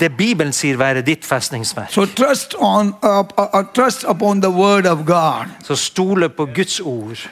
det 0.00 0.12
Bibelen 0.16 0.52
sier, 0.52 0.76
være 0.76 1.02
ditt 1.02 1.24
festningsverk. 1.26 1.90
So 1.90 2.04
trust 2.06 2.54
on, 2.58 2.94
uh, 3.02 3.18
uh, 3.18 3.46
uh, 3.54 3.64
trust 3.74 4.04
upon 4.04 4.40
the 4.40 4.50
word 4.50 4.86
of 4.86 4.98
God. 5.06 5.50
Så 5.64 5.76
stole 5.76 6.28
på 6.28 6.46
Guds 6.54 6.80
ord. 6.80 7.28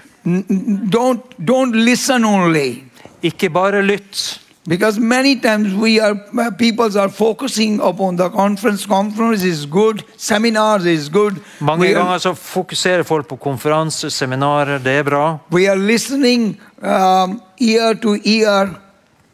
Don't 0.91 1.23
don't 1.47 1.73
listen 1.77 2.25
only. 2.25 2.85
Ikke 3.23 3.49
bare 3.51 3.83
lytt. 3.83 4.41
Because 4.69 4.99
many 4.99 5.37
times 5.37 5.73
we 5.75 6.01
are 6.01 6.17
uh, 6.41 6.51
people 6.59 6.99
are 6.99 7.09
focusing 7.09 7.79
upon 7.81 8.17
the 8.17 8.29
conference. 8.31 8.85
Conference 8.87 9.45
is 9.45 9.65
good. 9.65 10.03
Seminars 10.17 10.85
is 10.87 11.09
good. 11.09 11.37
Mange 11.61 11.81
We 11.81 11.89
are, 11.95 11.95
ganger 12.03 12.19
så 12.19 12.35
fokuserer 12.35 13.03
folk 13.03 13.29
på 13.29 13.37
konferanser, 13.37 14.09
seminarer, 14.09 14.79
det 14.79 14.93
er 14.99 15.03
bra. 15.03 15.39
we 15.53 15.69
are 15.69 15.77
listening 15.79 16.61
um, 16.83 17.41
ear 17.61 17.95
to 17.95 18.17
ear, 18.25 18.75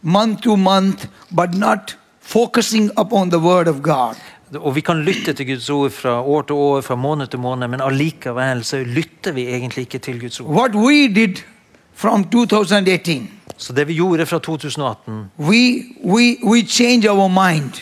month 0.03 0.43
to 0.43 0.57
month, 0.57 1.07
but 1.31 1.55
not 1.55 1.97
focusing 2.21 2.91
upon 2.99 3.31
the 3.31 3.39
word 3.39 3.69
of 3.69 3.81
God. 3.83 4.17
Og 4.59 4.75
vi 4.77 4.83
kan 4.85 5.01
lytte 5.05 5.33
til 5.33 5.47
Guds 5.47 5.71
ord 5.71 5.91
fra 5.97 6.19
år 6.21 6.43
til 6.49 6.55
år, 6.57 6.81
fra 6.85 6.95
måned 6.95 7.31
til 7.33 7.41
måned, 7.41 7.69
men 7.73 7.81
allikevel 7.81 8.65
så 8.65 8.83
lytter 8.85 9.33
vi 9.33 9.47
egentlig 9.49 9.87
ikke 9.87 9.99
til 9.99 10.21
Guds 10.21 10.41
ord. 10.41 10.51
What 10.53 10.75
we 10.77 11.09
did 11.09 11.41
from 11.95 12.25
2018, 12.25 13.31
Så 13.57 13.73
det 13.73 13.85
vi 13.89 13.95
gjorde 13.95 14.27
fra 14.27 14.39
2018 14.39 15.31
we 15.39 15.85
we 16.05 16.37
we 16.43 16.63
change 16.67 17.11
our 17.11 17.29
mind. 17.29 17.79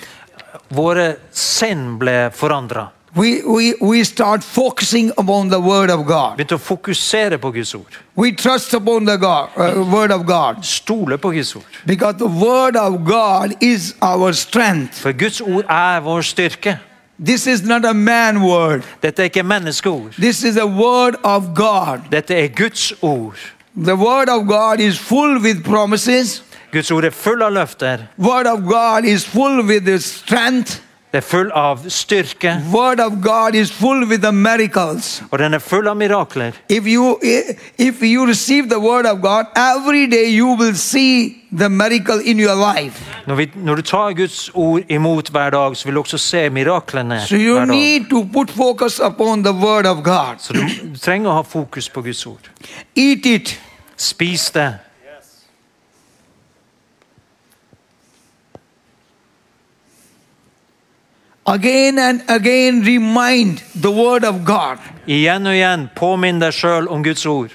Våre 0.69 1.15
sinn 1.33 1.99
ble 1.99 2.31
forandra. 2.35 2.91
We, 3.15 3.43
we, 3.43 3.75
we 3.81 4.05
start 4.05 4.45
focusing 4.45 5.11
upon 5.19 5.49
the 5.49 5.61
word 5.61 5.91
of 5.91 6.07
God. 6.07 6.37
Begynte 6.39 6.55
å 6.55 6.63
fokusere 6.63 7.41
på 7.43 7.51
Guds 7.51 7.75
ord. 7.75 7.97
We 8.15 8.31
trust 8.33 8.73
upon 8.75 9.05
the 9.05 9.17
God, 9.19 9.51
uh, 9.57 9.83
word 9.83 10.13
of 10.13 10.27
God. 10.27 10.65
Stole 10.65 11.19
på 11.19 11.33
Guds 11.35 11.57
ord. 11.57 11.65
Because 11.87 12.17
the 12.19 12.29
word 12.29 12.77
of 12.77 13.05
God 13.05 13.57
is 13.61 13.95
our 14.01 14.33
strength. 14.33 15.01
For 15.03 15.13
Guds 15.13 15.41
ord 15.41 15.67
er 15.67 16.05
vår 16.07 16.23
styrke. 16.23 16.77
This 17.19 17.49
is 17.49 17.65
not 17.67 17.85
a 17.85 17.93
man 17.93 18.43
word. 18.43 18.85
Dette 19.03 19.25
er 19.25 19.29
ikke 19.33 19.43
menneskeord. 19.43 20.15
This 20.15 20.45
is 20.45 20.57
a 20.57 20.67
word 20.67 21.19
of 21.25 21.51
God. 21.55 22.07
Dette 22.13 22.39
er 22.39 22.47
Guds 22.47 22.93
ord. 23.03 23.35
The 23.75 23.97
word 23.97 24.31
of 24.31 24.47
God 24.47 24.79
is 24.81 24.99
full 24.99 25.41
with 25.43 25.65
promises. 25.65 26.45
Guds 26.71 26.91
ord 26.95 27.05
er 27.05 27.11
full 27.11 27.43
av 27.43 27.53
løfter. 27.59 28.07
Word 28.17 28.47
of 28.47 28.63
God 28.71 29.05
is 29.05 29.27
full 29.27 29.67
with 29.67 29.91
strength. 29.99 30.79
Det 31.13 31.19
er 31.19 31.27
full 31.27 31.49
av 31.55 31.79
styrke. 31.91 32.53
Word 32.73 33.01
of 33.01 33.13
God 33.23 33.55
is 33.55 33.71
full 33.73 34.05
with 34.07 34.23
the 34.23 34.33
miracles. 34.33 35.23
Og 35.31 35.39
den 35.39 35.55
er 35.55 35.59
full 35.59 35.89
av 35.89 35.97
mirakler. 35.97 36.53
If 36.69 36.87
you 36.87 37.19
if 37.79 38.03
you 38.03 38.27
receive 38.27 38.69
the 38.69 38.79
word 38.79 39.07
of 39.07 39.19
God, 39.21 39.47
every 39.57 40.07
day 40.07 40.29
you 40.37 40.55
will 40.55 40.77
see 40.77 41.37
the 41.59 41.69
miracle 41.69 42.21
in 42.25 42.39
your 42.39 42.55
life. 42.75 43.03
Når, 43.27 43.35
vi, 43.35 43.51
når 43.55 43.75
du 43.75 43.83
tar 43.83 44.13
Guds 44.13 44.51
ord 44.55 44.83
imot 44.89 45.29
hver 45.31 45.51
dag, 45.51 45.77
så 45.77 45.85
vil 45.89 45.95
du 45.95 46.01
også 46.01 46.19
se 46.19 46.51
miraklene 46.51 47.21
So 47.27 47.35
you 47.37 47.55
hver 47.55 47.65
dag. 47.67 47.77
need 47.77 48.11
to 48.11 48.25
put 48.33 48.51
focus 48.51 49.01
upon 49.01 49.43
the 49.45 49.53
word 49.53 49.87
of 49.87 50.05
God. 50.05 50.39
Så 50.39 50.53
du, 50.53 50.61
du 50.93 50.99
trenger 50.99 51.31
å 51.31 51.35
ha 51.35 51.43
fokus 51.43 51.89
på 51.89 52.03
Guds 52.03 52.27
ord. 52.27 52.51
Eat 52.97 53.27
it. 53.27 53.61
Spis 53.97 54.51
det. 54.51 54.75
Again 61.51 61.99
and 61.99 62.23
again 62.29 62.83
remind 62.83 63.59
the 63.75 63.91
word 63.91 64.25
of 64.25 64.45
God. 64.45 64.79
Igjen 65.07 65.47
og 65.47 65.55
igjen, 65.57 65.89
påminn 65.99 66.39
deg 66.39 66.55
sjøl 66.55 66.87
om 66.87 67.03
Guds 67.03 67.27
ord. 67.27 67.51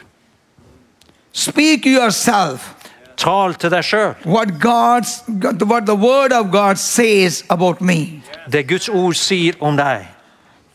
Speak 1.31 1.85
yourself 1.87 2.73
Tal 3.15 3.53
til 3.55 3.71
deg 3.71 3.85
sjøl. 3.87 4.15
what 4.25 4.59
God's 4.59 5.23
what 5.63 5.85
the 5.85 5.95
word 5.95 6.33
of 6.33 6.51
God 6.51 6.75
says 6.75 7.43
about 7.49 7.79
me. 7.81 8.21
Det 8.51 8.67
Guds 8.67 8.89
ord 8.89 9.15
sier 9.15 9.55
om 9.61 9.77
deg. 9.77 10.07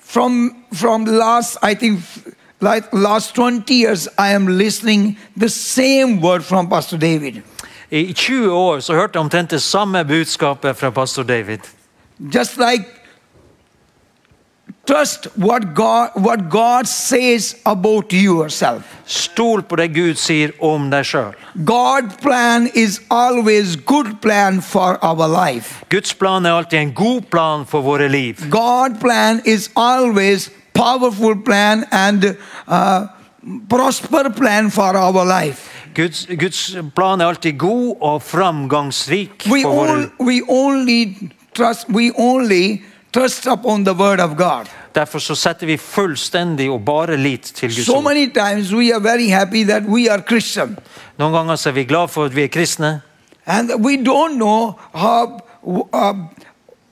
From 0.00 0.56
from 0.72 1.04
last 1.04 1.58
I 1.62 1.74
think 1.74 2.00
like 2.60 2.88
last 2.92 3.34
20 3.34 3.74
years 3.74 4.08
I 4.18 4.32
am 4.32 4.48
listening 4.48 5.18
the 5.36 5.48
same 5.48 6.22
word 6.22 6.42
from 6.42 6.70
Pastor 6.70 6.96
David. 6.96 7.42
I 7.90 8.12
20 8.12 8.52
år 8.52 8.80
så 8.80 8.94
hørte 8.94 9.18
jeg 9.18 9.20
omtrent 9.20 9.50
det 9.50 9.62
samme 9.62 10.04
budskapet 10.04 10.76
fra 10.76 10.90
pastor 10.90 11.22
David. 11.22 11.58
Just 12.34 12.56
like 12.56 12.84
trust 14.90 15.26
what 15.36 15.74
God 15.74 16.10
what 16.14 16.48
God 16.50 16.88
says 16.88 17.54
about 17.64 18.12
yourself. 18.12 18.82
Stol 19.06 19.62
på 19.62 19.76
det 19.76 19.88
Gud 19.94 20.18
sier 20.18 20.52
om 20.66 20.88
deg 20.90 21.06
sjøl. 21.06 21.36
God 21.66 22.10
plan 22.22 22.66
is 22.74 22.98
always 23.10 23.76
good 23.76 24.16
plan 24.22 24.60
for 24.62 24.98
our 25.02 25.28
life. 25.30 25.84
Guds 25.90 26.14
plan 26.14 26.46
er 26.46 26.58
alltid 26.58 26.80
en 26.80 26.94
god 26.94 27.30
plan 27.30 27.66
for 27.66 27.86
våre 27.86 28.08
liv. 28.10 28.42
God's 28.50 28.98
plan 29.00 29.42
is 29.44 29.70
always 29.76 30.50
powerful 30.74 31.36
plan 31.36 31.86
and 31.92 32.36
uh, 32.66 33.06
prosper 33.68 34.30
plan 34.30 34.70
for 34.70 34.96
our 34.96 35.24
life. 35.26 35.70
Guds, 35.94 36.26
Guds 36.26 36.76
plan 36.94 37.20
er 37.20 37.30
alltid 37.30 37.58
god 37.58 37.96
og 38.00 38.22
framgangsrik 38.22 39.46
We, 39.50 39.64
all, 39.66 40.10
we 40.18 40.42
only 40.48 41.30
trust 41.54 41.90
we 41.90 42.10
only 42.14 42.82
trust 43.12 43.46
upon 43.46 43.84
the 43.84 43.94
word 43.94 44.20
of 44.20 44.36
God. 44.36 44.70
Derfor 44.94 45.18
så 45.18 45.34
setter 45.34 45.66
vi 45.66 45.76
fullstendig 45.76 46.70
og 46.70 46.80
bare 46.84 47.16
lit 47.16 47.42
til 47.54 47.68
Guds 47.68 47.86
So 47.86 47.96
ord. 47.96 48.04
many 48.04 48.26
times 48.34 48.72
we 48.74 48.90
are 48.94 49.00
very 49.00 49.28
happy 49.28 49.64
that 49.64 49.82
we 49.88 50.08
are 50.10 50.22
Christian, 50.28 50.78
Noen 51.18 51.32
ganger 51.32 51.56
så 51.56 51.68
er 51.68 51.72
vi 51.72 51.84
glad 51.84 52.08
for 52.08 52.24
at 52.24 52.34
vi 52.36 52.42
er 52.42 52.48
kristne, 52.48 53.00
and 53.46 53.70
we 53.84 53.96
don't 53.96 54.34
know 54.36 54.72
how 54.94 55.38
uh, 55.62 56.14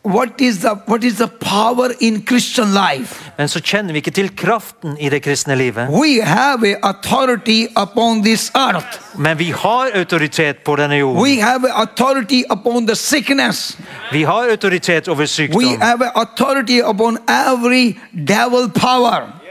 what 0.08 0.40
is 0.40 0.58
the 0.58 0.74
what 0.86 1.04
is 1.04 1.14
the 1.16 1.26
power 1.26 1.90
in 2.00 2.22
Christian 2.26 2.72
life. 2.74 3.30
men 3.38 3.48
så 3.48 3.60
kjenner 3.60 3.92
vi 3.92 3.98
ikke 4.02 4.10
til 4.10 4.30
kraften 4.36 4.96
i 5.00 5.08
det 5.08 5.22
kristne 5.22 5.56
livet. 5.56 5.88
We 5.90 6.22
have 6.24 6.66
a 6.66 6.76
authority 6.82 7.66
upon 7.76 8.22
this 8.22 8.50
earth. 8.54 8.98
Men 9.18 9.38
vi 9.38 9.50
har 9.50 9.90
autoritet 9.94 10.64
på 10.64 10.76
denne 10.76 10.96
jorden. 10.96 11.22
We 11.22 11.40
have 11.42 11.68
a 11.68 11.80
authority 11.82 12.42
upon 12.50 12.86
the 12.86 12.96
sickness. 12.96 13.78
Vi 14.12 14.22
har 14.22 14.48
autoritet 14.50 15.08
over 15.08 15.26
We 15.56 15.76
have 15.80 16.02
a 16.04 16.10
authority 16.14 16.80
upon 16.80 17.18
every 17.28 17.98
devil 18.12 18.70
power. 18.70 19.47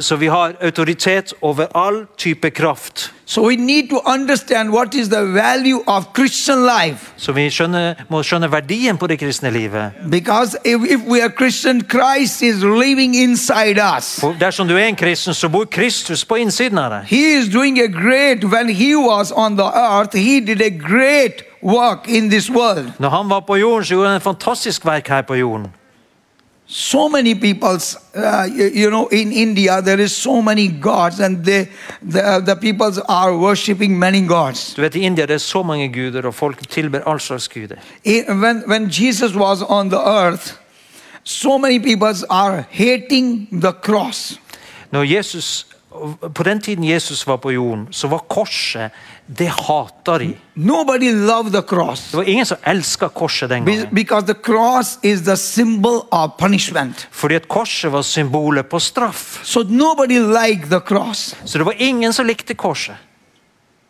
Så 0.00 0.16
vi 0.16 0.26
har 0.26 0.52
autoritet 0.60 1.34
over 1.40 1.66
all 1.74 2.06
type 2.18 2.50
kraft. 2.50 3.12
So 3.26 3.46
we 3.46 3.56
need 3.56 3.90
to 3.90 4.00
understand 4.06 4.70
what 4.70 4.94
is 4.94 5.08
the 5.08 5.24
value 5.24 5.82
of 5.86 6.04
Christian 6.14 6.58
life. 6.58 7.12
Så 7.16 7.32
vi 7.32 7.50
skjønner, 7.50 7.94
må 8.08 8.22
skjønne 8.22 8.48
verdien 8.52 8.98
på 8.98 9.06
det 9.06 9.18
kristne 9.20 9.50
livet. 9.50 9.92
Because 10.10 10.56
if, 10.64 10.80
if 10.90 11.00
we 11.06 11.22
are 11.22 11.30
Christian, 11.38 11.80
Christ 11.90 12.42
is 12.42 12.62
living 12.62 13.14
inside 13.16 13.78
us. 13.98 14.18
For 14.20 14.34
dersom 14.40 14.68
du 14.68 14.74
er 14.76 14.88
en 14.88 14.96
kristen, 14.96 15.34
så 15.34 15.48
bor 15.48 15.64
Kristus 15.64 16.24
på 16.24 16.34
innsiden 16.34 16.78
av 16.78 16.90
deg. 16.90 17.04
He 17.06 17.38
is 17.38 17.48
doing 17.52 17.78
a 17.78 17.86
great, 17.86 18.44
when 18.44 18.68
he 18.68 18.96
was 18.96 19.32
on 19.36 19.56
the 19.56 19.68
earth, 19.68 20.16
he 20.16 20.40
did 20.40 20.62
a 20.62 20.70
great 20.70 21.44
work 21.62 22.08
in 22.08 22.30
this 22.30 22.50
world. 22.50 22.90
Når 22.98 23.08
han 23.08 23.30
var 23.30 23.40
på 23.40 23.56
jorden, 23.56 23.84
så 23.84 23.94
gjorde 23.94 24.08
han 24.08 24.14
en 24.14 24.20
fantastisk 24.20 24.84
verk 24.84 25.08
her 25.08 25.22
på 25.22 25.34
jorden. 25.34 25.66
So 26.72 27.08
many 27.08 27.34
peoples, 27.34 27.96
uh, 28.14 28.46
you, 28.48 28.66
you 28.66 28.90
know, 28.90 29.08
in 29.08 29.32
India, 29.32 29.82
there 29.82 29.98
is 29.98 30.14
so 30.14 30.40
many 30.40 30.68
gods 30.68 31.18
and 31.18 31.44
they, 31.44 31.68
the, 32.00 32.40
the 32.46 32.54
peoples 32.54 32.96
are 33.08 33.36
worshipping 33.36 33.98
many 33.98 34.20
gods. 34.20 34.74
Du 34.74 34.82
vet, 34.82 34.94
I 34.94 35.00
India 35.00 35.26
det 35.26 35.34
er 35.34 35.38
så 35.38 35.62
mange 35.62 35.88
guder, 35.88 36.26
og 36.26 36.34
folk 36.34 36.68
tilber 36.68 37.00
all 37.06 37.20
slags 37.20 37.48
guder. 37.48 37.76
When, 38.28 38.62
when 38.68 38.88
Jesus 38.88 39.34
was 39.34 39.62
on 39.62 39.90
the 39.90 39.98
earth, 39.98 40.52
so 41.24 41.58
many 41.58 41.80
peoples 41.80 42.22
are 42.30 42.64
hating 42.70 43.48
the 43.50 43.72
cross. 43.72 44.38
Når 44.92 45.02
Jesus 45.02 45.66
På 46.34 46.42
den 46.42 46.60
tiden 46.60 46.84
Jesus 46.84 47.26
var 47.26 47.36
på 47.36 47.50
jorden, 47.50 47.88
så 47.90 48.08
var 48.08 48.18
korset 48.18 48.90
Det 49.36 49.46
hater 49.46 50.18
de. 50.18 50.32
Nobody 50.54 51.12
loved 51.12 51.52
the 51.52 51.62
cross 51.62 52.10
Det 52.10 52.16
var 52.16 52.24
ingen 52.28 52.46
som 52.46 52.56
elska 52.62 53.08
korset 53.08 53.48
den 53.48 53.64
gangen. 53.64 53.86
because 53.92 54.26
the 54.26 54.34
cross 54.34 54.98
is 55.02 55.24
the 55.24 55.36
symbol 55.36 56.02
of 56.10 56.30
punishment. 56.38 57.06
Fordi 57.10 57.34
at 57.34 57.48
korset 57.48 57.92
var 57.92 58.02
symbolet 58.02 58.68
på 58.68 58.78
straff. 58.80 59.40
So 59.44 59.62
nobody 59.62 60.18
liked 60.18 60.70
the 60.70 60.80
cross. 60.80 61.36
Så 61.44 61.58
det 61.58 61.64
var 61.64 61.74
ingen 61.78 62.12
som 62.12 62.26
likte 62.26 62.54
korset. 62.54 62.94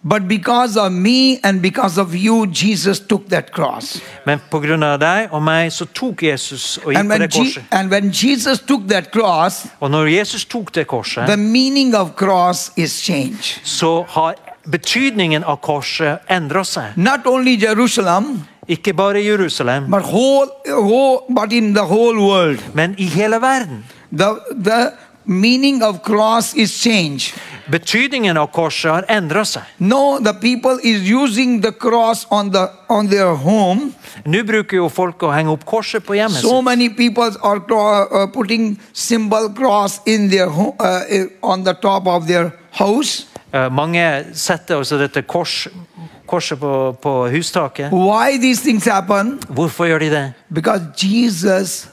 But 0.03 0.23
because 0.29 0.81
of 0.81 0.93
me 0.93 1.39
and 1.45 1.61
because 1.61 2.01
of 2.01 2.15
you, 2.15 2.47
Jesus 2.47 3.01
took 3.01 3.29
that 3.29 3.53
cross. 3.53 4.01
Men 4.27 4.41
pga. 4.51 4.97
deg 4.97 5.29
og 5.33 5.43
meg 5.43 5.73
så 5.73 5.85
tok 5.85 6.23
Jesus 6.23 6.79
og 6.85 6.93
gikk 6.95 7.09
på 7.11 7.19
det 7.19 7.33
korset. 7.33 7.65
and 7.71 7.91
when 7.91 8.11
Jesus 8.11 8.61
took 8.61 8.89
that 8.89 9.11
cross, 9.13 9.67
Og 9.81 9.91
når 9.91 10.07
Jesus 10.19 10.45
tok 10.45 10.75
det 10.75 10.75
the 10.75 10.85
korset, 10.85 11.39
meaning 11.39 11.95
of 11.95 12.15
cross 12.17 12.73
is 12.77 12.93
changed. 13.03 13.61
så 13.65 14.05
har 14.09 14.35
betydningen 14.65 15.45
av 15.45 15.61
korset 15.65 16.21
endrer 16.29 16.65
seg. 16.65 16.97
Not 16.97 17.27
only 17.27 17.57
Jerusalem, 17.61 18.47
Ikke 18.71 18.93
bare 18.95 19.19
i 19.19 19.27
Jerusalem, 19.27 19.89
but 19.91 20.05
whole, 20.07 20.47
whole 20.69 21.25
but 21.29 21.53
in 21.53 21.73
the 21.75 21.83
whole 21.83 22.15
world. 22.21 22.61
men 22.75 22.95
i 22.99 23.05
hele 23.05 23.41
verden. 23.41 23.85
The, 24.13 24.29
the 24.55 24.93
meaning 25.25 25.83
of 25.83 26.03
cross 26.03 26.55
is 26.55 26.71
changed. 26.83 27.35
Betydningen 27.71 28.37
av 28.37 28.47
korset 28.53 28.91
har 28.91 29.05
endret 29.09 29.49
seg. 29.49 29.63
No, 29.79 30.19
the 30.19 30.33
people 30.35 30.79
is 30.83 31.03
using 31.11 31.61
the 31.61 31.73
cross 31.73 32.27
on 32.31 32.51
the 32.51 32.69
on 32.89 33.09
their 33.09 33.35
home. 33.35 33.93
Nå 34.27 34.43
bruker 34.47 34.77
jo 34.77 34.89
folk 34.89 35.23
å 35.23 35.31
henge 35.35 35.51
opp 35.51 35.65
korset 35.65 36.05
på 36.07 36.15
hjemmet 36.19 36.43
So 36.43 36.61
many 36.63 36.89
people 36.91 37.31
are 37.43 37.63
uh, 37.71 38.27
putting 38.31 38.79
symbol 38.93 39.49
cross 39.55 40.01
in 40.07 40.29
their 40.31 40.49
uh, 40.51 41.27
on 41.43 41.65
the 41.65 41.75
top 41.75 42.07
of 42.07 42.27
their 42.27 42.53
house. 42.71 43.30
Eh, 43.53 43.73
Mange 43.73 44.25
setter 44.35 44.77
også 44.79 44.99
dette 44.99 45.23
kors, 45.23 45.69
korset 46.27 46.59
på, 46.61 46.93
på 47.03 47.15
hustaket. 47.31 47.91
Why 47.93 48.39
these 48.39 48.63
things 48.63 48.85
happen? 48.85 49.41
Hvorfor 49.49 49.87
gjør 49.87 49.99
de 49.99 50.11
det? 50.11 50.33
Because 50.55 50.85
Jesus 51.03 51.89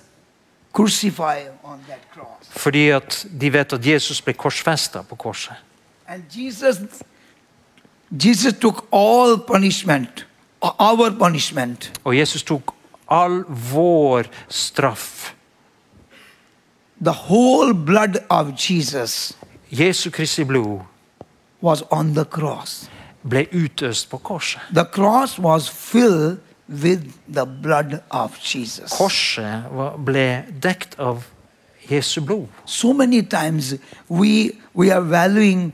crucified 0.74 1.50
on 1.64 1.80
that 1.88 2.00
cross. 2.14 2.50
Fordi 2.50 2.90
at 2.90 3.26
de 3.42 3.54
vet 3.54 3.74
at 3.74 3.86
Jesus 3.86 4.22
ble 4.22 4.34
korsfesta 4.34 5.02
på 5.02 5.16
korset. 5.16 5.56
And 6.08 6.24
Jesus 6.32 6.78
Jesus 8.24 8.54
took 8.62 8.86
all 8.94 9.38
punishment, 9.48 10.26
our 10.62 11.10
punishment. 11.20 11.92
Og 12.04 12.18
Jesus 12.18 12.44
tok 12.44 12.74
all 13.10 13.44
vår 13.48 14.24
straff. 14.50 15.34
The 17.02 17.12
whole 17.12 17.74
blood 17.74 18.16
of 18.30 18.48
Jesus 18.70 19.34
Jesu 19.72 20.10
Kristi 20.10 20.44
blod 20.44 20.80
was 21.62 21.84
on 21.92 22.14
the 22.14 22.26
cross. 22.26 22.90
ble 23.30 23.46
utøst 23.54 24.10
på 24.10 24.18
korset. 24.18 24.62
The 24.74 24.86
cross 24.86 25.40
was 25.40 25.70
filled 25.70 26.38
with 26.70 27.02
the 27.34 27.46
blood 27.46 28.00
of 28.10 28.38
Jesus. 28.56 28.92
Korset 28.92 29.64
var- 29.72 29.98
ble 29.98 30.44
dekt 30.64 30.96
av 31.00 31.24
Jesu 31.92 32.22
blod. 32.22 32.48
So 32.66 32.94
many 32.94 33.22
times 33.22 33.74
we 34.10 34.52
we 34.76 34.92
are 34.94 35.02
valuing 35.02 35.74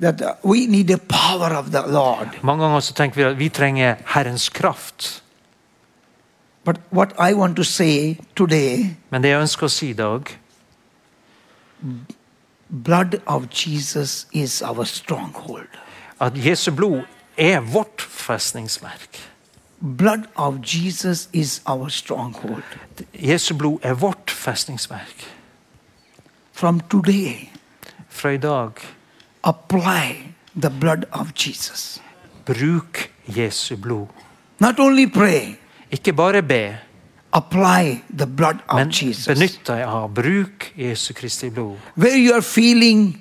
that 0.00 0.22
we 0.44 0.66
need 0.66 0.86
the 0.88 0.98
power 0.98 1.56
of 1.58 1.70
the 1.70 1.82
Lord. 1.86 2.28
Mange 2.42 2.62
ganger 2.64 2.80
så 2.80 2.92
tenker 2.94 3.16
vi 3.16 3.22
at 3.22 3.38
vi 3.38 3.48
trenger 3.48 3.94
Herrens 4.06 4.48
kraft. 4.48 5.22
But 6.64 6.76
what 6.90 7.12
I 7.30 7.34
want 7.34 7.56
to 7.56 7.62
say 7.64 8.16
today, 8.36 8.96
Men 9.10 9.22
det 9.22 9.30
jeg 9.30 9.40
ønsker 9.40 9.66
å 9.66 9.68
si 9.70 9.88
i 9.90 9.92
dag, 9.92 10.20
blood 12.72 13.20
of 13.26 13.48
Jesus 13.50 14.26
is 14.32 14.62
our 14.62 14.84
stronghold. 14.84 15.68
at 16.20 16.32
Jesu 16.36 16.70
blod 16.70 17.04
er 17.38 17.60
vårt 17.60 18.00
festningsverk. 18.00 19.18
Blood 19.80 20.28
of 20.36 20.54
Jesus 20.62 21.28
is 21.32 21.60
our 21.66 21.88
stronghold. 21.90 22.62
Jesu 23.14 23.54
blod 23.54 23.78
er 23.82 23.94
vårt 23.94 24.30
festningsverk. 24.30 25.28
From 26.52 26.80
today, 26.80 27.50
Fra 28.08 28.30
i 28.30 28.36
dag, 28.36 28.70
apply 29.44 30.34
the 30.60 30.70
blood 30.70 31.04
of 31.12 31.32
Jesus. 31.34 32.00
bruk 32.44 33.10
Jesu 33.26 33.76
blod. 33.76 34.06
Not 34.58 34.78
only 34.80 35.06
pray, 35.06 35.56
Ikke 35.90 36.12
bare 36.12 36.42
be, 36.42 36.78
apply 37.32 38.02
the 38.18 38.26
blood 38.26 38.56
of 38.68 38.76
men 38.78 38.90
Jesus. 38.90 39.26
benytt 39.26 39.60
deg 39.66 39.84
av 39.86 40.10
bruk 40.14 40.72
Jesu 40.76 41.12
Kristi 41.14 41.50
blod. 41.50 41.76
Where 41.96 42.16
you 42.18 42.34
are 42.34 42.42
feeling, 42.42 43.20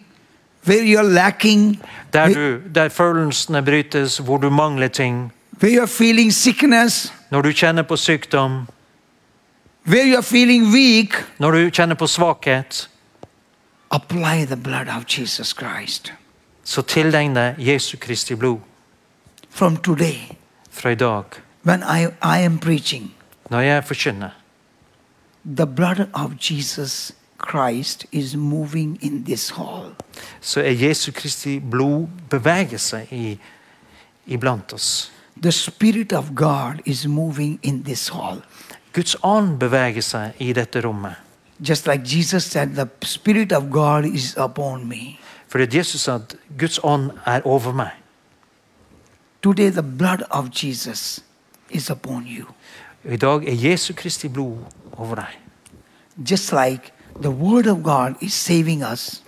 where 0.65 0.83
you 0.83 0.99
are 0.99 1.07
lacking, 1.07 1.79
Der, 2.13 2.27
du, 2.33 2.59
der 2.75 2.89
følelsene 2.89 3.61
brytes, 3.63 4.17
hvor 4.17 4.37
du 4.37 4.49
mangler 4.49 4.87
ting, 4.87 5.31
where 5.61 5.73
you 5.75 5.81
are 5.81 5.87
feeling 5.87 6.31
sickness, 6.33 7.13
når 7.31 7.41
du 7.41 7.51
kjenner 7.51 7.83
på 7.83 7.95
sykdom, 7.95 8.67
where 9.87 10.05
you 10.05 10.15
are 10.17 10.23
feeling 10.23 10.73
weak, 10.73 11.13
når 11.39 11.51
du 11.51 11.69
kjenner 11.69 11.95
på 11.95 12.07
svakhet, 12.07 12.89
apply 13.91 14.45
the 14.45 14.55
blood 14.57 14.87
of 14.97 15.05
Jesus 15.07 15.47
Christ. 15.59 16.13
så 16.63 16.81
tillegg 16.81 17.33
deg 17.35 17.55
Jesu 17.59 17.97
Kristi 17.97 18.35
blod 18.35 18.59
From 19.49 19.77
today, 19.77 20.35
fra 20.71 20.89
i 20.91 20.95
dag. 20.95 21.23
when 21.63 21.83
I, 21.83 22.07
I 22.21 22.37
am 22.45 22.57
preaching, 22.59 23.11
Når 23.51 23.59
jeg 23.59 23.83
forkynner, 23.83 24.29
the 25.45 25.65
blood 25.67 26.07
of 26.13 26.31
Jesus 26.51 27.11
Christ 27.49 28.05
is 28.11 28.35
moving 28.35 28.97
in 29.01 29.25
this 29.25 29.49
hall. 29.49 29.91
så 30.41 30.61
er 30.61 30.71
Jesu 30.71 31.11
Kristi 31.11 31.59
blod 31.59 32.07
beveger 32.29 32.77
seg 32.77 33.07
i, 33.11 33.39
iblant 34.25 34.73
oss. 34.73 35.11
The 35.43 35.51
Spirit 35.51 36.13
of 36.13 36.25
God 36.35 36.79
is 36.85 37.07
moving 37.07 37.59
in 37.63 37.83
this 37.83 38.07
hall. 38.07 38.41
Guds 38.93 39.15
ånd 39.23 39.59
beveger 39.59 40.01
seg 40.01 40.31
i 40.39 40.53
dette 40.53 40.81
rommet. 40.81 41.15
Just 41.59 41.87
like 41.87 42.03
Jesus 42.15 42.43
said, 42.43 42.75
the 42.75 42.87
Spirit 43.03 43.51
of 43.51 43.63
God 43.71 44.05
is 44.05 44.35
upon 44.37 44.87
me. 44.87 45.19
Fordi 45.47 45.77
Jesus 45.77 46.01
sa 46.01 46.15
at 46.15 46.35
Guds 46.57 46.79
ånd 46.83 47.11
er 47.27 47.41
over 47.45 47.71
meg. 47.71 47.91
Today, 49.43 49.69
the 49.69 49.83
blood 49.83 50.23
of 50.29 50.49
Jesus 50.63 51.23
is 51.69 51.89
upon 51.89 52.27
you. 52.27 52.45
I 53.05 53.15
dag 53.17 53.47
er 53.47 53.53
Jesu 53.53 53.93
Kristi 53.93 54.27
blod 54.27 54.57
over 54.97 55.15
deg. 55.15 55.37
Just 56.29 56.51
like 56.51 56.91
the 57.21 57.29
Word 57.31 57.67
of 57.67 57.83
God 57.83 58.13
is 58.21 58.33
saving 58.33 58.83
us, 58.93 59.21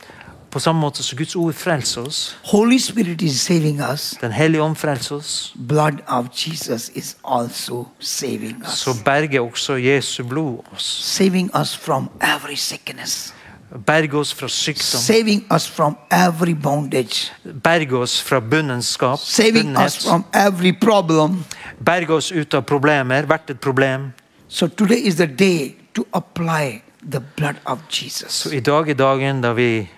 På 0.54 0.60
samme 0.60 0.82
måte 0.82 1.04
som 1.04 1.18
Guds 1.18 1.36
ord 1.36 1.54
frelser 1.54 2.02
oss, 2.02 2.38
Holy 2.46 2.78
Spirit 2.78 3.22
is 3.22 3.40
saving 3.42 3.82
us, 3.94 4.14
Den 4.22 4.32
hellige 4.32 4.62
ånd 4.64 4.76
frelser 4.76 5.16
oss, 5.16 5.56
blood 5.68 5.98
of 6.08 6.26
Jesus 6.30 6.92
is 6.96 7.18
also 7.26 7.88
saving 8.00 8.62
us. 8.68 8.78
så 8.78 8.94
berger 9.06 9.42
også 9.42 9.74
Jesu 9.74 10.24
blod 10.24 10.58
oss. 10.76 10.84
saving 10.86 11.50
us 11.62 11.76
from 11.78 12.10
every 12.22 12.56
sickness, 12.56 13.34
Berger 13.74 14.20
oss 14.20 14.34
fra 14.34 14.48
sykdom, 14.48 15.02
saving 15.02 15.46
us 15.56 15.68
from 15.68 15.98
every 16.12 16.54
bondage, 16.54 17.32
berger 17.64 17.98
oss 17.98 18.22
fra 18.22 18.40
bunnenskap, 18.40 19.20
saving 19.20 19.78
us 19.78 20.06
from 20.08 20.26
every 20.34 20.72
problem. 20.72 21.44
berger 21.86 22.14
oss 22.14 22.32
ut 22.32 22.54
av 22.54 22.62
problemer, 22.62 23.26
hvert 23.26 23.50
et 23.50 23.60
problem. 23.60 24.12
So 24.48 24.68
today 24.68 25.08
is 25.08 25.16
the 25.16 25.28
day 25.28 25.76
to 25.94 26.06
apply 26.14 26.84
the 27.12 27.20
blood 27.20 27.56
of 27.66 27.80
Jesus. 27.90 28.32
Så 28.32 28.50
i 28.50 28.60
dag 28.60 28.90
er 28.90 28.94
dagen 28.94 29.42
da 29.42 29.54
vi 29.54 29.90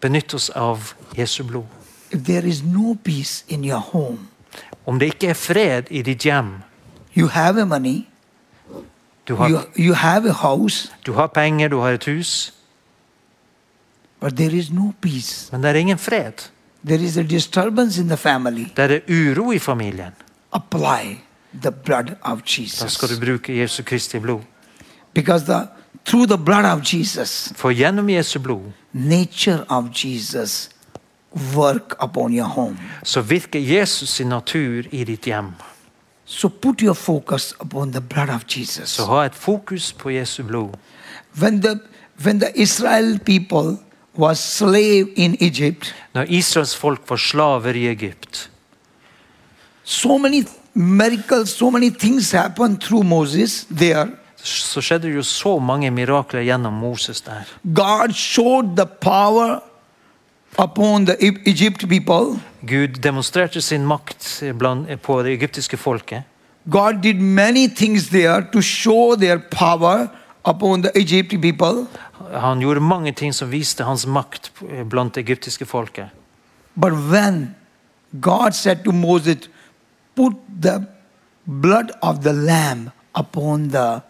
benytter 0.00 0.34
oss 0.34 0.50
av 0.50 0.94
Jesu 1.18 1.44
blod. 1.44 1.64
If 2.10 2.24
there 2.24 2.48
is 2.48 2.62
no 2.62 2.96
peace 3.04 3.44
in 3.48 3.64
your 3.64 3.78
home, 3.92 4.18
Om 4.86 4.98
det 4.98 5.06
ikke 5.06 5.28
er 5.28 5.34
fred 5.34 5.82
i 5.90 6.02
ditt 6.02 6.22
hjem, 6.22 6.62
you 7.16 7.28
have 7.28 7.60
a 7.60 7.64
money, 7.64 8.06
du 9.28 9.36
har, 9.36 9.48
you, 9.48 9.60
you 9.78 9.94
have 9.94 10.28
a 10.28 10.32
house, 10.32 10.92
du 11.06 11.12
har 11.12 11.26
penger, 11.26 11.68
du 11.68 11.78
har 11.78 11.90
et 11.90 12.04
hus, 12.04 12.54
but 14.20 14.36
there 14.36 14.56
is 14.56 14.70
no 14.70 14.92
peace. 15.00 15.48
men 15.52 15.62
det 15.62 15.70
er 15.70 15.74
ingen 15.74 15.98
fred. 15.98 16.32
There 16.86 17.04
is 17.04 17.16
a 17.16 17.22
disturbance 17.22 18.00
in 18.00 18.08
the 18.08 18.16
family. 18.16 18.66
Det 18.76 18.90
er 18.90 19.00
uro 19.08 19.52
i. 19.52 19.60
Apply 20.52 21.20
the 21.62 21.70
blood 21.70 22.16
of 22.22 22.38
Jesus. 22.44 22.96
du 22.96 23.20
bruke 23.20 23.52
Jesu 23.56 23.82
Kristi 23.82 24.18
blod. 24.18 24.40
Because 25.14 25.44
the, 25.44 25.68
through 26.04 26.26
the 26.26 26.38
blood 26.38 26.64
of 26.64 26.82
Jesus, 26.82 27.52
For 27.56 27.72
gjennom 27.72 28.08
Jesu 28.08 28.38
blod 28.38 28.72
nature 28.92 29.64
of 29.68 29.90
Jesus 30.04 30.70
work 31.56 31.96
upon 32.00 32.32
your 32.32 32.48
home. 32.48 32.78
så 33.02 33.20
virker 33.20 33.58
Jesus 33.58 34.08
sin 34.08 34.26
natur 34.26 34.82
i 34.92 35.04
ditt. 35.04 35.28
So 36.24 36.48
put 36.48 36.80
your 36.80 36.94
focus 36.94 37.54
upon 37.60 37.92
the 37.92 38.00
blood 38.00 38.28
of 38.28 38.44
Jesus. 38.56 38.88
Så 38.88 39.04
ha 39.04 39.24
et 39.24 39.34
fokus 39.34 39.92
på 39.92 40.10
Jesu 40.10 40.42
blod. 40.42 40.68
When 41.38 41.62
the 41.62 41.80
when 42.24 42.40
the 42.40 42.50
Israel 42.54 43.18
people 43.18 43.76
was 44.18 44.38
slave 44.38 45.08
in 45.16 45.36
Egypt, 45.40 45.94
Når 46.14 46.22
Israels 46.28 46.76
folk 46.76 47.00
var 47.10 47.16
slaver 47.16 47.74
i 47.74 47.90
Egypt, 47.90 48.50
so 49.84 50.18
many 50.18 50.44
miracles, 50.74 51.50
so 51.50 51.70
many 51.70 51.90
things 51.90 52.32
happened 52.32 52.80
through 52.80 53.06
Moses 53.06 53.66
there. 53.76 54.06
så 54.42 54.80
skjedde 54.80 55.08
det 55.08 55.14
jo 55.14 55.22
så 55.22 55.58
mange 55.58 55.90
mirakler 55.90 56.40
gjennom 56.40 56.72
Moses 56.72 57.20
der. 57.20 57.42
God 57.74 58.12
showed 58.14 58.76
the 58.76 58.86
power 58.86 59.60
upon 60.58 61.06
the 61.06 61.16
Egypt 61.46 61.88
people. 61.88 62.40
Gud 62.66 62.88
demonstrerte 63.02 63.60
sin 63.60 63.86
makt 63.86 64.42
på 65.02 65.22
det 65.22 65.32
egyptiske 65.32 65.76
folket. 65.76 66.22
God 66.70 67.02
did 67.02 67.20
many 67.20 67.68
things 67.68 68.08
there 68.08 68.44
to 68.52 68.60
show 68.60 69.16
their 69.16 69.38
power 69.38 70.08
upon 70.44 70.82
the 70.82 70.90
Egypt 70.98 71.40
people. 71.42 71.86
Han 72.32 72.60
gjorde 72.60 72.80
mange 72.80 73.12
ting 73.12 73.34
som 73.34 73.50
viste 73.50 73.84
hans 73.84 74.06
makt 74.06 74.52
blant 74.90 75.14
det 75.14 75.20
egyptiske 75.20 75.66
folket. 75.66 76.08
But 76.74 76.92
when 76.92 77.54
God 78.20 78.52
said 78.52 78.84
to 78.84 78.92
Moses, 78.92 79.48
Put 80.14 80.34
the 80.62 80.86
blood 81.44 81.92
of 82.02 82.22
the 82.22 82.32
lamb 82.32 82.90
upon 83.14 83.70
the 83.70 84.02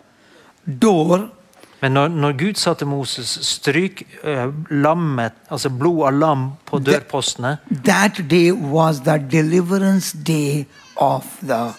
door, 0.66 1.28
Men 1.80 1.92
når, 1.92 2.08
når 2.08 2.32
Gud 2.32 2.58
sa 2.60 2.74
til 2.76 2.86
Moses 2.86 3.38
stryk 3.46 4.02
uh, 4.24 4.52
lammet, 4.70 5.32
altså 5.48 5.70
blod 5.72 6.02
av 6.10 6.12
lam 6.12 6.42
på 6.68 6.78
dørpostene, 6.84 7.54
that 7.84 8.20
day 8.30 8.52
was 8.52 9.00
the 9.06 9.16
deliverance 9.32 10.12
day 10.12 10.66
of 10.96 11.24
the 11.40 11.72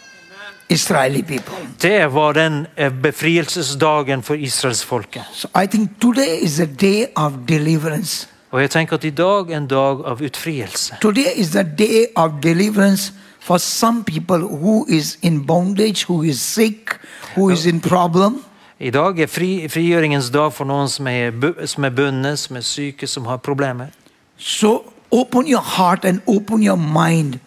Israeli 0.71 1.21
people. 1.21 1.55
det 1.81 2.13
var 2.13 2.33
den 2.33 2.67
eh, 2.77 2.91
befrielsesdagen 2.91 4.23
for 4.23 4.33
israelsfolket. 4.33 5.23
So 5.33 5.47
I 5.63 5.67
think 5.67 5.99
today 6.01 6.39
is 6.41 6.59
a 6.59 6.65
day 6.65 7.05
of 7.15 7.31
deliverance. 7.47 8.27
Og 8.51 8.61
jeg 8.61 8.69
tenker 8.69 8.95
at 8.95 9.03
i 9.03 9.09
dag 9.09 9.51
er 9.51 9.57
en 9.57 9.67
dag 9.67 10.05
av 10.05 10.21
utfrielse. 10.21 10.95
Today 11.01 11.31
is 11.35 11.49
the 11.49 11.63
day 11.77 12.05
of 12.15 12.31
deliverance 12.43 13.13
for 13.39 13.57
some 13.57 14.03
people 14.03 14.37
who 14.37 14.85
is 14.89 15.17
in 15.21 15.45
bondage, 15.47 16.05
who 16.09 16.23
is 16.23 16.41
sick, 16.41 16.99
who 17.35 17.49
is 17.49 17.65
in 17.65 17.79
problem. 17.81 18.43
I 18.79 18.89
dag 18.89 19.19
er 19.19 19.27
fri, 19.27 19.67
frigjøringens 19.69 20.29
dag 20.29 20.53
for 20.53 20.65
noen 20.65 20.89
som 20.89 21.07
er, 21.07 21.31
som 21.65 21.85
er 21.85 21.89
bundet, 21.89 22.39
som 22.39 22.55
er 22.55 22.65
syke, 22.65 23.07
som 23.07 23.25
har 23.25 23.37
problemer. 23.37 23.93
So 24.37 24.93
open 25.11 25.47
your 25.47 25.61
heart 25.77 26.05
and 26.05 26.21
open 26.27 26.63
your 26.63 26.77
mind 26.77 27.39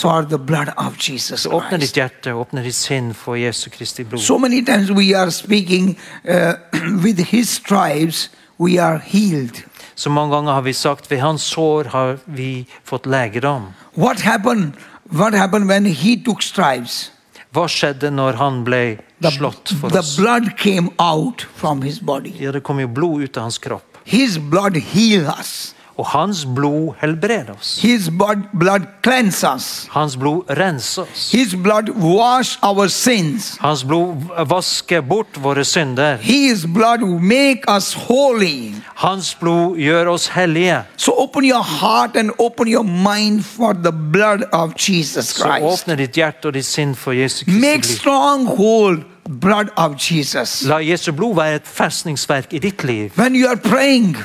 for 0.00 0.22
the 0.28 0.38
blood 0.38 0.68
of 0.76 0.96
Jesus 1.08 1.46
åpne 1.46 1.78
ditt 1.78 1.92
Christ. 1.92 1.96
hjerte, 1.96 2.32
åpne 2.34 2.62
ditt 2.62 2.74
sinn 2.76 3.14
for 3.14 3.36
Jesu 3.36 3.70
Kristi 3.70 4.04
blod. 4.04 4.20
So 4.22 4.38
many 4.38 4.62
times 4.64 4.90
we 4.90 5.14
are 5.16 5.30
speaking 5.30 5.96
uh, 6.28 6.54
with 7.04 7.18
his 7.30 7.48
stripes, 7.50 8.28
we 8.58 8.78
are 8.82 8.98
healed. 8.98 9.62
Så 9.94 10.10
mange 10.10 10.34
ganger 10.34 10.52
har 10.52 10.62
vi 10.62 10.72
sagt 10.72 11.10
ved 11.10 11.20
hans 11.20 11.42
sår 11.42 11.84
har 11.84 12.18
vi 12.24 12.66
fått 12.84 13.06
legedom. 13.06 13.72
What 13.94 14.20
happened? 14.20 14.72
What 15.10 15.34
happened 15.34 15.68
when 15.68 15.86
he 15.86 16.16
took 16.24 16.42
stripes? 16.42 17.12
Hva 17.54 17.64
skjedde 17.70 18.10
når 18.12 18.36
han 18.36 18.64
ble 18.66 18.98
slått 19.32 19.72
for 19.80 19.88
the 19.88 20.02
oss? 20.02 20.16
blood 20.18 20.50
came 20.58 20.90
out 20.98 21.46
from 21.56 21.80
his 21.82 22.00
body. 22.00 22.34
Ja, 22.40 22.52
det 22.52 22.60
kom 22.62 22.80
jo 22.80 22.88
blod 22.88 23.22
ut 23.22 23.36
av 23.36 23.42
hans 23.48 23.58
kropp. 23.58 23.96
His 24.04 24.36
blood 24.38 24.76
healed 24.76 25.26
us. 25.38 25.74
Og 25.96 26.06
hans 26.06 26.42
blod 26.54 26.94
helbreder 27.00 27.54
oss. 27.56 27.78
His 27.80 28.10
blood, 28.10 28.42
blood 28.52 28.80
cleanses 29.02 29.44
us. 29.44 29.88
Hans 29.90 30.16
blod 30.16 30.42
renser 30.58 31.02
oss. 31.02 31.30
His 31.32 31.54
blood 31.56 31.88
wash 31.96 32.58
our 32.62 32.88
sins. 32.88 33.56
Hans 33.60 33.84
blod 33.84 34.26
vasker 34.50 35.00
bort 35.00 35.38
våre 35.40 35.64
synder. 35.64 36.16
His 36.20 36.66
blood 36.66 37.00
make 37.20 37.64
us 37.76 37.94
holy. 37.94 38.74
Hans 38.94 39.34
blod 39.40 39.76
gjør 39.80 40.12
oss 40.12 40.28
hellige. 40.28 40.82
So 40.96 41.12
open 41.16 41.44
your 41.44 41.62
heart 41.64 42.16
and 42.16 42.30
open 42.38 42.68
your 42.68 42.84
mind 42.84 43.42
for 43.44 43.72
the 43.72 43.92
blood 43.92 44.44
of 44.52 44.74
Jesus 44.76 45.26
Så 45.26 45.42
Christ. 45.44 45.64
åpne 45.64 45.96
ditt 45.96 46.16
hjerte 46.20 46.46
og 46.52 46.54
ditt 46.54 46.66
sinn 46.68 46.94
for 46.94 47.12
Jesu 47.16 47.44
Kristi 47.44 47.60
Make 47.60 47.84
stronghold 47.88 49.02
blood 49.40 49.72
of 49.76 49.96
Jesus. 50.10 50.62
La 50.68 50.76
Jesu 50.84 51.12
blod 51.12 51.34
være 51.40 51.54
et 51.54 51.66
festningsverk 51.66 52.52
i 52.52 52.58
ditt 52.58 52.84
liv. 52.84 53.10
When 53.16 53.34
you 53.34 53.48
are 53.48 53.56
praying, 53.56 54.16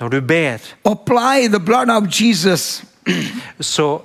Når 0.00 0.08
du 0.08 0.20
ber, 0.20 0.56
apply 0.84 1.48
the 1.48 1.60
blood 1.60 1.88
of 1.88 2.02
Jesus 2.20 2.82
så, 3.60 3.98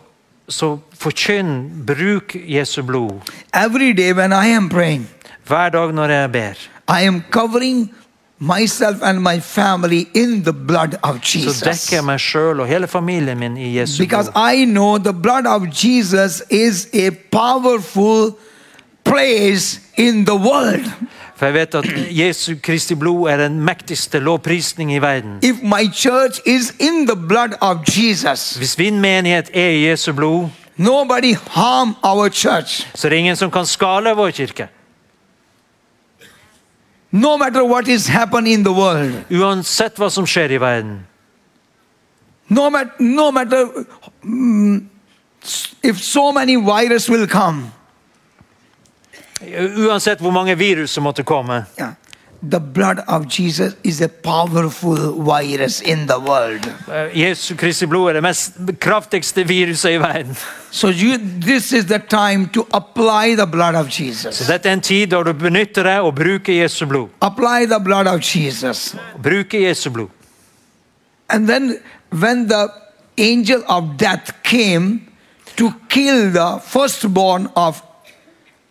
så 0.50 0.78
forkynn, 1.00 1.70
bruk 1.88 2.36
Jesu 2.48 2.82
blod. 2.84 3.12
every 3.54 3.94
day 3.94 4.14
when 4.14 4.32
I 4.34 4.48
am 4.56 4.70
praying. 4.70 5.08
Hver 5.48 5.70
dag 5.70 5.94
når 5.94 6.08
jeg 6.10 6.32
ber. 6.32 6.54
I 6.90 7.02
am 7.08 7.22
covering 7.32 7.94
myself 8.40 9.02
and 9.02 9.20
my 9.24 9.40
family 9.40 10.06
in 10.14 10.44
the 10.44 10.54
blood 10.54 10.96
of 11.04 11.16
Så 11.24 11.38
Jesus. 11.40 11.62
dekker 11.62 11.96
jeg 11.98 12.04
meg 12.06 12.20
sjøl 12.20 12.60
og 12.60 12.68
hele 12.68 12.88
familien 12.88 13.40
min 13.40 13.58
i 13.58 13.78
Jesu 13.80 14.04
Because 14.04 14.32
blod. 14.32 14.52
I 14.54 14.66
know 14.66 14.98
the 14.98 15.14
blood 15.14 15.46
of 15.48 15.62
Jesus 15.84 16.42
is 16.50 16.88
a 16.94 17.10
powerful 17.32 18.36
place 19.04 19.80
in 19.98 20.26
the 20.26 20.36
world. 20.36 20.86
For 21.46 21.50
jeg 21.50 21.54
vet 21.54 21.76
at 21.76 22.18
Jesu 22.18 22.56
Kristi 22.64 22.96
blod 22.96 23.28
er 23.30 23.38
den 23.38 23.60
mektigste 23.62 24.20
lovprisning 24.20 24.94
i 24.94 24.98
verden. 25.00 25.40
If 25.44 25.56
my 25.62 25.86
church 25.94 26.40
is 26.46 26.74
in 26.80 27.06
the 27.08 27.16
blood 27.16 27.50
of 27.62 27.78
Jesus, 27.98 28.56
Hvis 28.58 28.78
min 28.78 29.02
menighet 29.02 29.50
er 29.54 29.68
i 29.70 29.90
Jesu 29.90 30.14
blod, 30.14 30.48
nobody 30.78 31.36
harm 31.36 31.96
our 32.04 32.30
church. 32.30 32.88
så 32.96 33.08
er 33.08 33.10
det 33.10 33.18
ingen 33.18 33.36
som 33.36 33.52
kan 33.52 33.66
skale 33.66 34.10
vår 34.16 34.30
kirke. 34.32 34.68
No 37.12 37.38
matter 37.38 37.64
what 37.64 37.88
is 37.88 38.08
happening 38.08 38.54
in 38.54 38.64
the 38.64 38.74
world, 38.74 39.14
Uansett 39.32 39.98
hva 39.98 40.10
som 40.10 40.26
skjer 40.26 40.50
i 40.52 40.58
verden. 40.58 41.06
no, 42.50 42.70
matter, 42.70 42.92
no 43.00 43.32
matter 43.32 43.66
mm, 44.24 44.86
if 45.84 45.98
so 45.98 46.32
many 46.32 46.56
virus 46.56 47.10
will 47.10 47.28
come, 47.28 47.72
Uansett 49.88 50.22
hvor 50.22 50.32
mange 50.32 50.56
virus 50.58 50.92
som 50.92 51.04
måtte 51.04 51.24
komme. 51.24 51.66
yeah, 51.80 51.94
the 52.50 52.60
blood 52.60 53.00
of 53.08 53.26
Jesus 53.40 53.74
is 53.84 54.02
a 54.02 54.08
powerful 54.08 55.24
virus 55.24 55.82
in 55.82 56.08
the 56.08 56.20
world. 56.20 56.66
Eh, 56.92 57.20
Jesu 57.20 57.56
Kristi 57.56 57.86
blod 57.86 58.10
er 58.10 58.14
det 58.14 58.22
mest 58.24 58.54
kraftigste 58.80 59.44
viruset 59.48 59.92
i 59.92 59.98
verden. 59.98 60.36
So 60.72 60.88
you, 60.90 61.18
this 61.42 61.72
is 61.74 61.86
the 61.86 62.00
time 62.00 62.48
to 62.54 62.66
apply 62.74 63.36
the 63.36 63.48
blood 63.48 63.76
of 63.76 63.92
Så 63.92 64.04
Jesus. 64.04 64.48
dette 64.48 64.70
er 64.70 64.74
en 64.74 64.82
tid 64.82 65.08
da 65.08 65.24
du 65.24 65.34
benytter 65.34 65.84
deg 65.84 66.02
og 66.02 66.16
bruker 66.16 66.54
Jesu 66.54 66.86
blod. 66.86 67.08
Apply 67.22 67.66
the 67.66 67.80
blood 67.84 68.08
of 68.08 68.22
Jesus. 68.36 68.96
Bruker 69.24 69.60
Jesu 69.60 69.90
blod. 69.90 70.10
And 71.30 71.48
then 71.48 71.78
when 72.12 72.48
the 72.48 72.68
angel 73.18 73.64
of 73.68 73.84
death 73.98 74.34
came 74.44 75.00
to 75.58 75.72
kill 75.90 76.32
the 76.32 76.60
firstborn 76.68 77.48
of 77.56 77.82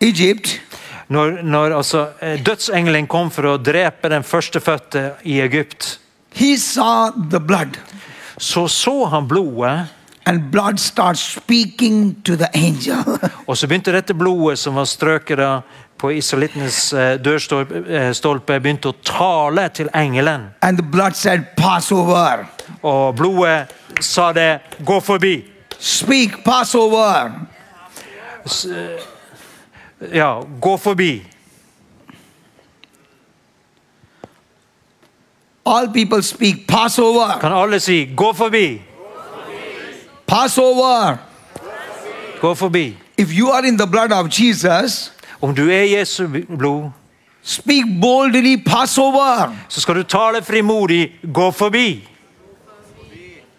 Egypt, 0.01 0.61
Når, 1.07 1.43
når 1.43 1.75
altså, 1.77 2.07
eh, 2.21 2.39
dødsengelen 2.41 3.05
kom 3.07 3.27
for 3.29 3.45
å 3.45 3.57
drepe 3.61 4.09
den 4.09 4.23
førstefødte 4.25 5.11
i 5.29 5.35
Egypt, 5.43 5.99
he 6.33 6.57
saw 6.57 7.11
the 7.29 7.39
blood 7.39 7.77
så 8.37 8.67
så 8.67 9.05
han 9.05 9.27
blodet, 9.27 9.85
and 10.25 10.51
blood 10.51 10.79
starts 10.79 11.19
speaking 11.19 12.15
to 12.23 12.35
the 12.35 12.47
angel. 12.53 13.19
og 13.47 13.57
så 13.57 13.67
begynte 13.67 13.93
dette 13.93 14.13
blodet 14.13 14.59
som 14.59 14.75
var 14.75 14.85
strøket 14.89 15.39
på 15.97 16.11
israelittenes 16.11 16.93
eh, 16.93 17.15
dørstolpe, 17.21 18.59
begynte 18.59 18.91
å 18.91 18.97
tale 19.05 19.69
til 19.69 19.89
engelen. 19.93 20.49
and 20.61 20.77
the 20.77 20.83
blood 20.83 21.15
said, 21.15 21.45
Pass 21.57 21.91
over. 21.91 22.45
Og 22.81 23.15
blodet 23.15 23.67
sa 23.99 24.33
det 24.33 24.59
'gå 24.85 24.99
forbi'. 24.99 25.43
Speak, 25.79 26.43
pass 26.43 26.75
over. 26.75 27.31
Ja, 30.01 30.41
gå 30.61 30.77
forbi. 30.77 31.27
All 35.65 35.87
people 35.93 36.23
speak, 36.23 36.67
pass 36.67 36.99
over. 36.99 37.39
Kan 37.41 37.51
alle 37.51 37.79
si 37.79 38.05
'gå 38.15 38.33
forbi'? 38.33 38.81
Pass 40.27 40.57
over. 40.57 41.17
Gå 42.41 42.53
forbi. 42.55 42.97
If 43.17 43.33
you 43.33 43.51
are 43.51 43.67
in 43.67 43.77
the 43.77 43.87
blood 43.87 44.11
of 44.11 44.29
Jesus, 44.29 45.11
Om 45.41 45.55
du 45.55 45.69
er 45.69 45.83
Jesu 45.83 46.27
blod, 46.57 46.89
speak 47.41 47.83
boldly, 48.01 48.63
pass 48.65 48.97
over. 48.97 49.55
så 49.69 49.81
skal 49.81 49.95
du 49.95 50.03
tale 50.03 50.43
frimodig 50.43 51.11
'gå 51.33 51.51
forbi'. 51.51 52.14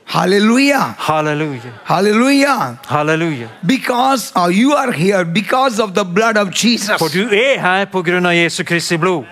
Hallelujah. 0.06 0.94
Hallelujah. 0.98 1.72
Hallelujah. 1.84 2.78
Halleluja. 2.86 3.48
Because 3.66 4.32
uh, 4.36 4.46
you 4.46 4.72
are 4.72 4.92
here 4.92 5.24
because 5.24 5.80
of 5.80 5.94
the 5.94 6.04
blood 6.04 6.36
of 6.36 6.50
Jesus. 6.50 6.96
For 6.98 7.08
du 7.08 7.26
er 7.26 7.58
her 7.58 7.86
på 7.86 8.02
grunn 8.02 8.26
av 8.26 8.34
Jesu 8.34 8.64
Kristi 8.64 8.98
blod. 8.98 9.26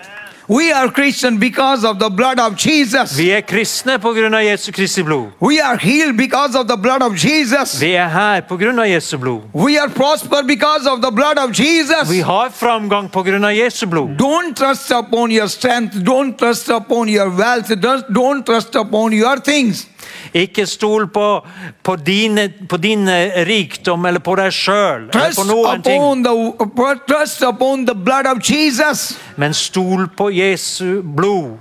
We 0.47 0.71
are 0.71 0.91
Christian 0.91 1.39
because 1.39 1.83
of 1.83 1.97
the 1.97 2.09
blood 2.09 2.39
of 2.39 2.55
Jesus. 2.55 3.17
Vi 3.17 3.31
er 3.33 3.41
kristne 3.41 3.95
på 4.01 4.11
grunn 4.13 4.33
av 4.37 4.43
Jesu 4.45 4.71
Kristi 4.71 5.01
blod. 5.03 5.31
We 5.41 5.57
are 5.59 5.77
healed 5.81 6.17
because 6.17 6.53
of 6.55 6.67
the 6.67 6.77
blood 6.77 7.01
of 7.01 7.15
Jesus. 7.17 7.73
Vi 7.81 7.95
er 7.97 8.07
her 8.13 8.41
på 8.45 8.57
grunn 8.61 8.77
av 8.79 8.85
Jesu 8.85 9.17
blod. 9.17 9.47
We 9.53 9.79
are 9.81 9.89
prosper 9.89 10.43
because 10.45 10.85
of 10.85 11.01
the 11.01 11.09
blood 11.11 11.39
of 11.41 11.51
Jesus. 11.57 12.05
Vi 12.11 12.21
har 12.21 12.49
framgang 12.53 13.09
av 13.15 13.53
Jesu 13.55 13.87
blod. 13.87 14.17
Don't 14.19 14.55
trust 14.55 14.91
upon 14.91 15.31
your 15.31 15.47
strength. 15.47 15.95
Don't 15.95 16.37
trust 16.37 16.69
upon 16.69 17.09
your 17.09 17.29
wealth. 17.29 17.69
Don't- 17.69 18.05
Don't 18.13 18.45
trust 18.45 18.75
upon 18.75 19.13
your 19.13 19.39
things. 19.39 19.87
Ikke 20.35 20.65
stol 20.67 21.07
på, 21.07 21.45
på, 21.83 21.95
dine, 21.95 22.49
på 22.69 22.77
din 22.77 23.07
rikdom 23.47 24.05
eller 24.05 24.19
på 24.19 24.35
deg 24.35 24.51
sjøl 24.53 25.07
Trust 25.13 25.39
på 25.39 25.45
noen 25.47 25.81
ting. 25.85 26.01
upon 26.01 26.23
the 26.23 26.95
trust 27.07 27.41
upon 27.41 27.85
the 27.85 27.95
blood 27.95 28.27
of 28.27 28.41
Jesus. 28.43 29.15
Men 29.37 29.53
stol 29.53 30.07
på 30.17 30.29
Jesu 30.29 31.01
blod. 31.15 31.57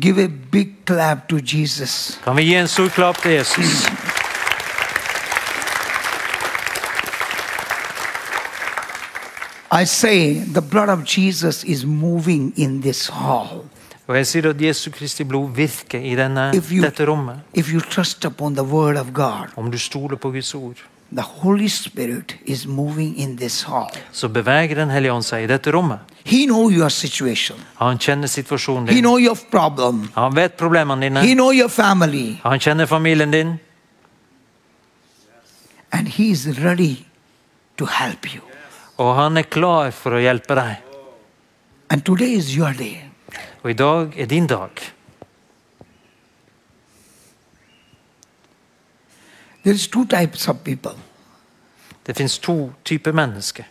Give 0.00 0.24
a 0.24 0.28
big 0.52 0.68
clap 0.86 1.28
to 1.28 1.38
Jesus. 1.42 2.18
Kan 2.24 2.36
vi 2.36 2.42
gi 2.42 2.54
en 2.54 2.68
stor 2.68 2.88
klapp 2.88 3.22
til 3.22 3.30
Jesus? 3.30 3.88
I 9.70 9.84
say 9.84 10.34
the 10.44 10.62
blood 10.62 10.88
of 10.88 11.04
Jesus 11.04 11.64
is 11.64 11.84
moving 11.84 12.52
in 12.56 12.80
this 12.82 13.08
hall. 13.08 13.64
Og 14.08 14.16
jeg 14.16 14.26
sier 14.26 14.46
at 14.48 14.60
Jesu 14.62 14.90
Kristi 14.90 15.24
blod 15.28 15.50
virker 15.56 16.00
i 16.00 16.14
denne, 16.16 16.50
If 16.56 16.70
you- 16.72 16.80
dette 16.82 17.04
rommet. 17.06 17.40
If 17.54 17.68
you 17.72 17.80
trust 17.80 18.24
upon 18.24 18.54
the 18.54 18.64
word 18.64 18.96
of 18.96 19.12
God, 19.12 19.48
Om 19.56 19.70
du 19.70 19.78
stoler 19.78 20.16
på 20.16 20.30
Guds 20.30 20.54
ord, 20.54 20.76
the 21.14 21.22
Holy 21.22 21.68
Spirit 21.68 22.34
is 22.46 22.66
moving 22.66 23.16
in 23.16 23.36
this 23.36 23.62
hall. 23.62 23.90
så 24.12 24.28
beveger 24.28 24.74
Den 24.74 24.90
hellige 24.90 25.12
ånd 25.12 25.24
seg 25.24 25.42
i 25.44 25.46
dette 25.46 25.72
rommet. 25.72 25.98
He 26.24 26.44
knows 26.46 26.72
your 26.72 26.88
situation. 26.88 27.58
Han 27.76 27.98
kjenner 27.98 28.26
situasjonen 28.28 28.88
He 28.88 28.94
din. 28.94 29.04
your 29.04 29.38
problem. 29.50 30.08
Han 30.14 30.34
vet 30.36 30.56
problemene 30.56 31.20
He 31.20 31.34
dine. 31.34 31.42
your 31.54 31.68
family. 31.68 32.36
Han 32.42 32.58
kjenner 32.60 32.86
familien 32.86 33.30
din. 33.30 33.58
And 35.92 36.08
he 36.08 36.30
is 36.30 36.46
ready 36.64 36.96
to 37.78 37.86
help 37.86 38.34
you. 38.34 38.42
Og 38.98 39.14
han 39.16 39.36
er 39.36 39.42
klar 39.42 39.90
for 39.90 40.10
å 40.10 40.20
hjelpe 40.20 40.54
deg. 40.54 40.76
And 41.90 42.04
today 42.04 42.34
is 42.36 42.56
your 42.56 42.72
day. 42.72 43.04
Og 43.64 43.70
i 43.70 43.72
dag 43.72 44.12
er 44.20 44.26
din 44.26 44.46
dag. 44.46 44.70
There's 44.70 44.84
two 44.84 44.84
types 44.84 44.86
of 44.86 44.86
people. 49.57 49.57
Det 52.06 52.16
fins 52.16 52.38
to 52.38 52.72
typer 52.84 53.12
mennesker. 53.12 53.64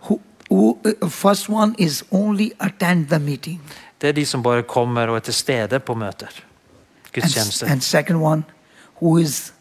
Who, 0.00 0.20
who 0.50 0.78
uh, 1.02 1.08
first 1.08 1.48
one 1.48 1.74
is 1.78 2.04
only 2.10 2.50
attend 2.60 3.06
the 3.06 3.18
meeting. 3.18 3.60
Det 4.00 4.08
er 4.08 4.12
de 4.12 4.26
som 4.26 4.42
bare 4.42 4.62
kommer 4.62 5.06
og 5.06 5.16
er 5.16 5.20
til 5.20 5.34
stede 5.34 5.80
på 5.80 5.94
møter. 5.94 6.26
And, 6.26 7.12
Gudstjenester. 7.12 7.66
and 7.66 7.80
second 7.80 8.22
one 8.22 8.44
who 9.02 9.18
is 9.18 9.52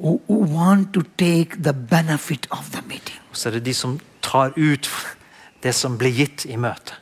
who, 0.00 0.20
who 0.28 0.58
want 0.58 0.94
to 0.94 1.02
take 1.18 1.50
the 1.62 1.72
benefit 1.72 2.46
of 2.50 2.70
the 2.70 2.82
meeting. 2.88 3.18
Så 3.32 3.48
er 3.48 3.52
det 3.52 3.66
de 3.66 3.74
som 3.74 4.00
tar 4.22 4.52
ut 4.56 4.90
det 5.62 5.74
som 5.74 5.98
blir 5.98 6.10
gitt 6.10 6.44
i 6.44 6.56
møtet. 6.56 6.94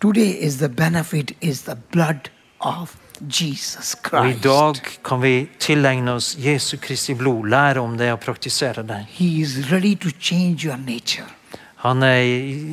Today 0.00 0.46
is 0.46 0.56
the 0.56 0.68
benefit 0.68 1.32
is 1.40 1.62
the 1.62 1.76
blood 1.92 2.30
of 2.60 2.96
Og 3.20 4.30
i 4.30 4.38
dag 4.42 4.80
kan 5.04 5.20
vi 5.22 5.48
tilegne 5.60 6.12
oss 6.16 6.36
Jesu 6.40 6.76
Kristi 6.80 7.14
blod, 7.14 7.48
lære 7.48 7.80
om 7.80 7.98
det 7.98 8.12
og 8.12 8.20
praktisere 8.20 8.82
det. 8.82 9.04
He 9.08 9.40
is 9.40 9.72
ready 9.72 9.94
to 9.94 10.08
change 10.20 10.66
your 10.66 10.76
nature. 10.76 11.28
Han 11.76 12.02
er 12.02 12.20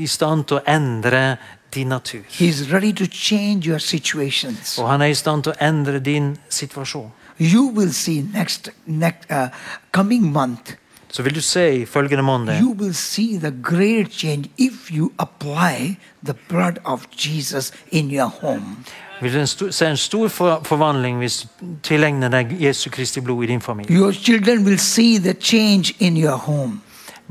i 0.03 0.07
stand 0.07 0.45
til 0.47 0.59
å 0.59 0.63
endre 0.67 1.37
din 1.73 1.87
natur. 1.87 2.23
He 2.29 2.47
is 2.47 2.71
ready 2.71 2.91
to 2.93 3.05
change 3.11 3.67
your 3.67 3.79
situations. 3.79 4.77
Og 4.79 4.89
han 4.89 5.01
er 5.01 5.11
i 5.11 5.15
stand 5.15 5.43
til 5.43 5.53
å 5.55 5.59
endre 5.63 5.99
din 5.99 6.35
situasjon. 6.49 7.11
You 7.39 7.69
will 7.75 7.93
see 7.93 8.25
next 8.33 8.69
next 8.85 9.31
uh, 9.31 9.47
coming 9.91 10.31
month. 10.31 10.75
Så 11.11 11.23
vil 11.23 11.35
du 11.35 11.41
se 11.41 11.81
i 11.81 11.85
følgende 11.85 12.23
måned 12.23 12.59
You 12.59 12.73
will 12.73 12.93
see 12.93 13.37
the 13.39 13.51
great 13.63 14.11
change 14.11 14.49
if 14.57 14.91
you 14.91 15.11
apply 15.19 15.95
the 16.25 16.35
blood 16.49 16.79
of 16.85 17.07
Jesus 17.15 17.71
in 17.91 18.11
your 18.11 18.31
home. 18.41 18.83
Vil 19.21 19.33
du 19.59 19.71
se 19.71 19.85
en 19.87 19.97
stor 19.97 20.27
forvandling 20.63 21.17
hvis 21.17 21.41
du 21.61 21.65
tilegner 21.83 22.29
deg 22.29 22.55
Jesu 22.61 22.89
Kristi 22.89 23.21
blod 23.21 23.43
i 23.43 23.47
din 23.47 23.61
familie. 23.61 23.95
Your 23.97 24.11
children 24.13 24.65
will 24.65 24.79
see 24.79 25.17
the 25.19 25.33
change 25.41 25.93
in 25.99 26.17
your 26.17 26.37
home. 26.37 26.81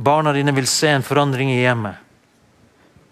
Barna 0.05 0.33
dine 0.33 0.55
vil 0.55 0.66
se 0.66 0.88
en 0.88 1.03
forandring 1.03 1.51
i 1.51 1.61
hjemmet. 1.62 1.94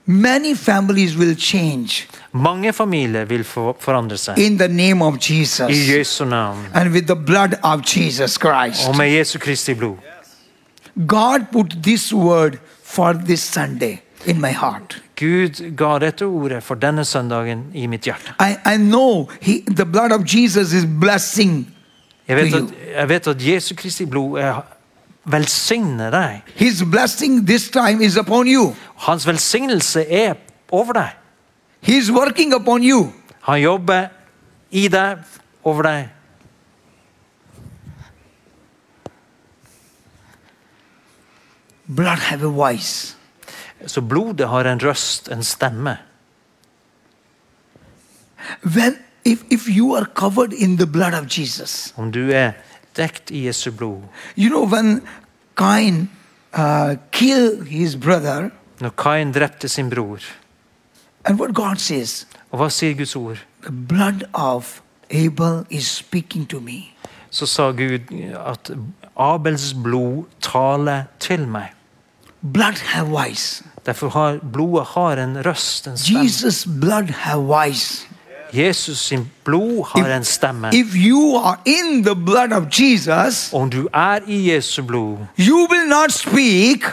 Many 0.07 0.55
families 0.57 1.17
will 1.17 1.35
change 1.39 2.05
Mange 2.33 2.73
familier 2.73 3.25
vil 3.25 3.45
for, 3.45 3.77
forandre 3.81 4.17
seg. 4.19 4.39
in 4.39 4.59
the 4.59 4.69
name 4.69 5.03
of 5.05 5.15
Jesus 5.31 5.71
I 5.71 5.93
Jesu 5.97 6.25
navn. 6.25 6.67
and 6.75 6.93
with 6.93 7.07
the 7.07 7.17
blood 7.17 7.55
of 7.63 7.81
Jesus 7.97 8.33
Christ. 8.39 8.89
Og 8.89 8.97
med 8.97 9.09
Jesu 9.11 9.39
Kristi 9.39 9.75
blod. 9.75 9.97
God 11.09 11.47
put 11.53 11.67
this 11.83 12.13
word 12.13 12.59
for 12.85 13.13
this 13.13 13.41
Sunday 13.41 13.99
in 14.27 14.41
my 14.41 14.51
heart. 14.53 15.01
Gud 15.17 15.61
ga 15.77 15.99
dette 16.03 16.27
ordet 16.27 16.63
for 16.63 16.75
denne 16.75 17.05
søndagen 17.05 17.69
i 17.75 17.87
mitt 17.87 18.07
hjerte. 18.09 18.35
I, 18.41 18.57
I 18.67 18.77
know 18.77 19.29
he, 19.41 19.61
the 19.67 19.87
blood 19.87 20.13
of 20.13 20.27
Jesus 20.27 20.73
is 20.73 20.87
blessing. 21.01 21.75
Jeg 22.29 22.37
vet, 22.37 22.55
at, 22.55 22.75
jeg 22.97 23.09
vet 23.09 23.27
at 23.27 23.47
Jesu 23.47 23.75
Kristi 23.75 24.07
blod 24.07 24.39
er, 24.41 24.63
velsigner 25.25 26.11
deg. 26.11 26.41
His 26.57 26.83
blessing 26.91 27.47
this 27.47 27.69
time 27.71 28.05
is 28.05 28.17
upon 28.17 28.49
you. 28.49 28.75
Hans 28.97 29.27
velsignelse 29.27 30.05
er 30.11 30.35
over 30.73 30.93
deg. 30.93 31.15
He 31.81 31.97
is 31.97 32.11
working 32.13 32.55
upon 32.55 32.83
you. 32.83 33.13
Han 33.41 33.61
jobber 33.61 34.09
i 34.71 34.89
deg, 34.89 35.19
over 35.65 35.83
deg. 35.83 36.09
Blood 41.87 42.19
have 42.19 42.43
a 42.43 42.49
voice. 42.49 43.17
Så 43.87 44.01
blodet 44.01 44.49
har 44.49 44.65
en 44.65 44.79
røst, 44.83 45.29
en 45.33 45.43
stemme. 45.43 45.97
When 48.63 48.97
if, 49.25 49.43
if 49.51 49.69
you 49.69 49.95
are 49.97 50.05
covered 50.15 50.53
in 50.53 50.77
the 50.77 50.87
blood 50.87 51.15
of 51.15 51.27
Jesus, 51.39 51.93
Om 51.97 52.13
du 52.13 52.31
er 52.33 52.53
dekt 52.97 53.31
i 53.31 53.47
Jesu 53.47 53.71
blod. 53.73 54.03
you 54.37 54.49
know 54.51 54.65
when 54.67 55.01
Cain 55.57 56.11
uh, 56.53 56.97
killed 57.13 57.67
his 57.69 57.97
brother, 57.97 58.51
Når 58.81 58.91
Kain 58.91 59.33
drepte 59.33 59.69
sin 59.69 59.91
bror, 59.91 60.19
and 61.25 61.39
what 61.41 61.55
God 61.55 61.77
says, 61.77 62.27
og 62.51 62.59
hva 62.59 62.69
sier 62.69 62.95
Guds 62.95 63.17
ord? 63.17 63.39
the 63.63 63.73
blood 63.73 64.25
of 64.35 64.83
Abel 65.11 65.65
is 65.71 65.87
speaking 65.87 66.47
to 66.47 66.61
me. 66.61 66.95
Så 67.31 67.47
sa 67.47 67.71
Gud 67.73 68.13
at 68.47 68.71
Abels 69.17 69.75
blod 69.75 70.25
taler 70.41 71.05
til 71.21 71.49
meg. 71.49 71.73
Blood 72.53 72.79
have 72.85 73.09
voice. 73.09 73.65
Derfor 73.87 74.09
har 74.09 74.39
blodet 74.53 74.87
har 74.87 75.13
en 75.13 75.47
røst, 75.47 75.87
en 75.87 75.99
stemme. 75.99 76.21
Jesus' 76.21 76.81
blood 76.81 77.11
have 77.11 77.43
voice. 77.45 78.07
Jesus 78.53 78.99
sin 78.99 79.31
blod 79.45 79.87
har 79.95 80.17
en 80.17 80.25
stemme. 80.25 80.71
If 80.73 80.87
you 80.95 81.37
are 81.45 81.57
in 81.65 82.05
the 82.05 82.15
blood 82.15 82.53
of 82.53 82.63
Jesus, 82.81 83.53
Om 83.53 83.71
du 83.71 83.89
er 83.95 84.19
i 84.27 84.53
Jesu 84.55 84.83
blod, 84.83 85.17
you 85.39 85.69
will 85.71 85.89
not 85.89 86.13
speak 86.13 86.85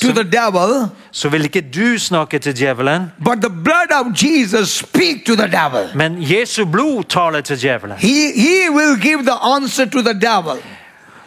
to 0.00 0.12
the 0.12 0.24
devil, 0.24 0.88
så 1.12 1.28
vil 1.28 1.44
ikke 1.44 1.60
du 1.60 1.98
snakke 1.98 2.38
til 2.38 2.56
djevelen, 2.56 3.12
but 3.24 3.36
the 3.42 3.50
blood 3.64 3.92
of 4.00 4.06
Jesus 4.22 4.68
speak 4.68 5.26
to 5.26 5.34
the 5.34 5.46
devil. 5.46 5.88
men 5.94 6.16
Jesu 6.32 6.64
blod 6.64 7.04
taler 7.04 7.40
til 7.40 7.60
djevelen. 7.60 7.96
He, 7.96 8.32
he 8.36 8.70
will 8.70 9.00
give 9.00 9.22
the 9.22 9.36
answer 9.54 9.84
to 9.84 10.00
the 10.00 10.20
devil. 10.20 10.62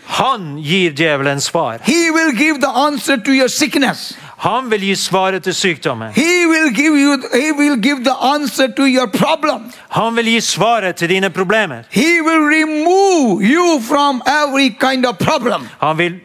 Han 0.10 0.58
gir 0.58 0.92
djevelen 0.92 1.42
svar. 1.42 1.80
He 1.84 2.12
will 2.12 2.32
give 2.32 2.62
the 2.62 2.68
answer 2.68 3.18
to 3.18 3.32
your 3.32 3.48
sickness. 3.48 4.18
Han 4.38 4.70
vil 4.70 4.82
gi 4.82 4.96
svaret 4.96 5.44
til 5.44 5.54
sykdommen. 5.54 6.12
He 6.16 6.48
will 6.48 6.74
give 6.76 6.96
you 6.98 7.18
he 7.34 7.52
will 7.52 7.82
give 7.82 8.04
the 8.04 8.16
answer 8.34 8.68
to 8.68 8.84
your 8.88 9.08
problem. 9.08 9.72
Han 9.90 10.16
vil 10.16 10.26
gi 10.26 10.42
svaret 10.42 10.96
til 10.96 11.10
dine 11.10 11.30
problemer. 11.30 11.84
He 11.92 12.22
will 12.22 12.42
remove 12.48 13.44
you 13.44 13.82
from 13.82 14.22
every 14.26 14.70
kind 14.80 15.06
of 15.06 15.18
problem. 15.18 15.68
Han 15.80 15.98
vil 15.98 16.16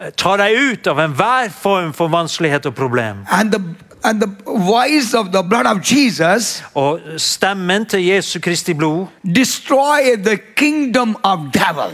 eh, 0.00 0.10
ta 0.16 0.36
deg 0.36 0.56
ut 0.72 0.86
av 0.86 0.98
enhver 0.98 1.52
form 1.62 1.92
for 1.92 2.08
vanskelighet 2.08 2.66
og 2.66 2.74
problem. 2.74 3.26
And 3.30 3.52
the 3.52 3.60
and 4.04 4.20
the 4.20 4.30
voice 4.46 5.14
of 5.14 5.26
the 5.32 5.42
blood 5.42 5.66
of 5.66 5.78
Jesus 5.92 6.64
Og 6.74 7.00
stemmen 7.16 7.86
til 7.86 8.06
Jesu 8.06 8.40
Kristi 8.40 8.72
blod 8.72 9.06
destroy 9.34 10.16
the 10.24 10.38
kingdom 10.56 11.16
of 11.22 11.38
devil. 11.52 11.92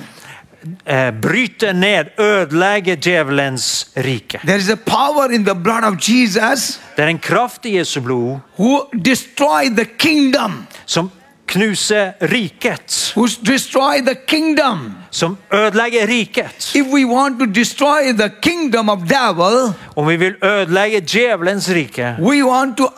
Eh, 0.86 1.10
bryter 1.22 1.72
ned, 1.72 2.04
ødelegger 2.20 2.96
djevelens 2.96 3.88
rike. 3.96 4.38
There 4.44 4.56
is 4.58 4.68
a 4.70 4.76
power 4.76 5.30
in 5.32 5.44
the 5.44 5.54
blood 5.54 5.84
of 5.84 5.94
Jesus 6.08 6.80
Det 6.96 7.04
er 7.04 7.08
en 7.08 7.18
kraft 7.18 7.64
i 7.64 7.76
Jesu 7.76 8.00
blod 8.00 8.38
who 8.58 8.86
destroy 9.04 9.68
the 9.76 9.84
kingdom, 9.98 10.66
som 10.86 11.10
knuser 11.46 12.12
riket. 12.20 13.12
who 13.16 13.26
destroy 13.46 14.00
the 14.06 14.14
kingdom. 14.26 14.94
Som 15.16 15.36
ødelegger 15.54 16.06
riket. 16.06 16.72
Devil, 19.08 19.72
Om 19.96 20.08
vi 20.08 20.16
vil 20.16 20.34
ødelegge 20.44 21.00
djevelens 21.00 21.68
rike, 21.70 22.16
to 22.76 22.88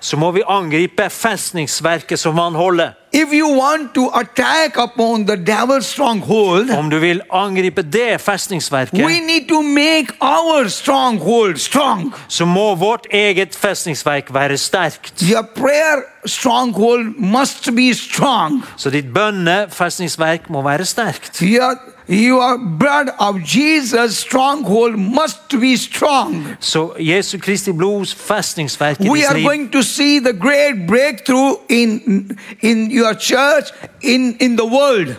så 0.00 0.16
må 0.16 0.30
vi 0.30 0.42
angripe 0.48 1.10
festningsverket 1.10 2.18
som 2.18 2.38
han 2.38 2.54
holder. 2.54 2.90
If 3.14 3.28
you 3.32 3.48
want 3.60 3.94
to 3.94 4.08
attack 4.14 4.78
upon 4.78 5.26
the 5.26 5.36
devil's 5.36 5.82
stronghold, 5.92 6.70
Om 6.70 6.90
du 6.90 6.98
vil 6.98 7.20
angripe 7.32 7.82
det 7.82 8.12
we 8.12 8.18
festningsverket, 8.18 9.06
need 9.06 9.48
to 9.48 9.62
make 9.62 10.06
our 10.20 10.68
stronghold 10.68 11.56
strong. 11.58 12.14
så 12.28 12.44
må 12.44 12.74
vårt 12.74 13.06
eget 13.10 13.56
festningsverk 13.56 14.34
være 14.34 14.56
sterkt. 14.58 15.22
Your 15.22 15.42
prayer 15.56 16.11
stronghold 16.26 17.18
must 17.18 17.74
be 17.76 17.94
strong. 17.94 18.62
Så 18.76 18.90
ditt 18.90 19.14
bønnefestningsverk 19.14 20.50
må 20.50 20.62
være 20.62 20.84
sterkt. 20.84 21.42
Your, 21.42 21.76
your 22.08 22.58
blood 22.78 23.12
of 23.18 23.40
Jesus' 23.44 24.16
stronghold 24.16 24.96
must 24.96 25.48
be 25.60 25.76
strong. 25.76 26.46
Så 26.60 26.92
Jesu 26.98 27.38
Kristi 27.38 27.72
blods 27.72 28.14
festningsverk 28.14 29.00
i 29.00 29.08
We 29.08 29.18
ditt 29.18 29.28
are 29.30 29.38
liv 29.38 29.46
going 29.46 29.72
to 29.72 29.82
see 29.82 30.20
the 30.20 30.32
great 30.32 30.86
breakthrough 30.88 31.56
in, 31.68 32.38
in 32.60 32.90
your 32.90 33.14
church, 33.14 33.72
in, 34.02 34.36
in 34.40 34.56
the 34.56 34.66
world. 34.66 35.16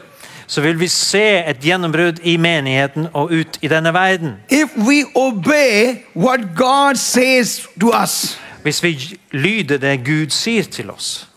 så 0.48 0.62
vil 0.62 0.80
vi 0.80 0.88
se 0.88 1.44
et 1.50 1.58
gjennombrudd 1.64 2.20
i 2.24 2.38
menigheten 2.38 3.08
og 3.14 3.32
ut 3.32 3.58
i 3.62 3.68
denne 3.68 3.94
verden. 3.94 4.36
If 4.52 4.76
we 4.78 5.04
obey 5.16 6.04
what 6.16 6.40
God 6.56 6.96
says 6.96 7.68
to 7.80 7.90
us. 8.04 8.38
Hvis 8.64 8.84
vi 8.84 9.18
lyder 9.32 9.78
det 9.78 9.98
Gud 10.06 10.30
sier 10.32 10.64
til 10.64 10.92
oss. 10.92 11.28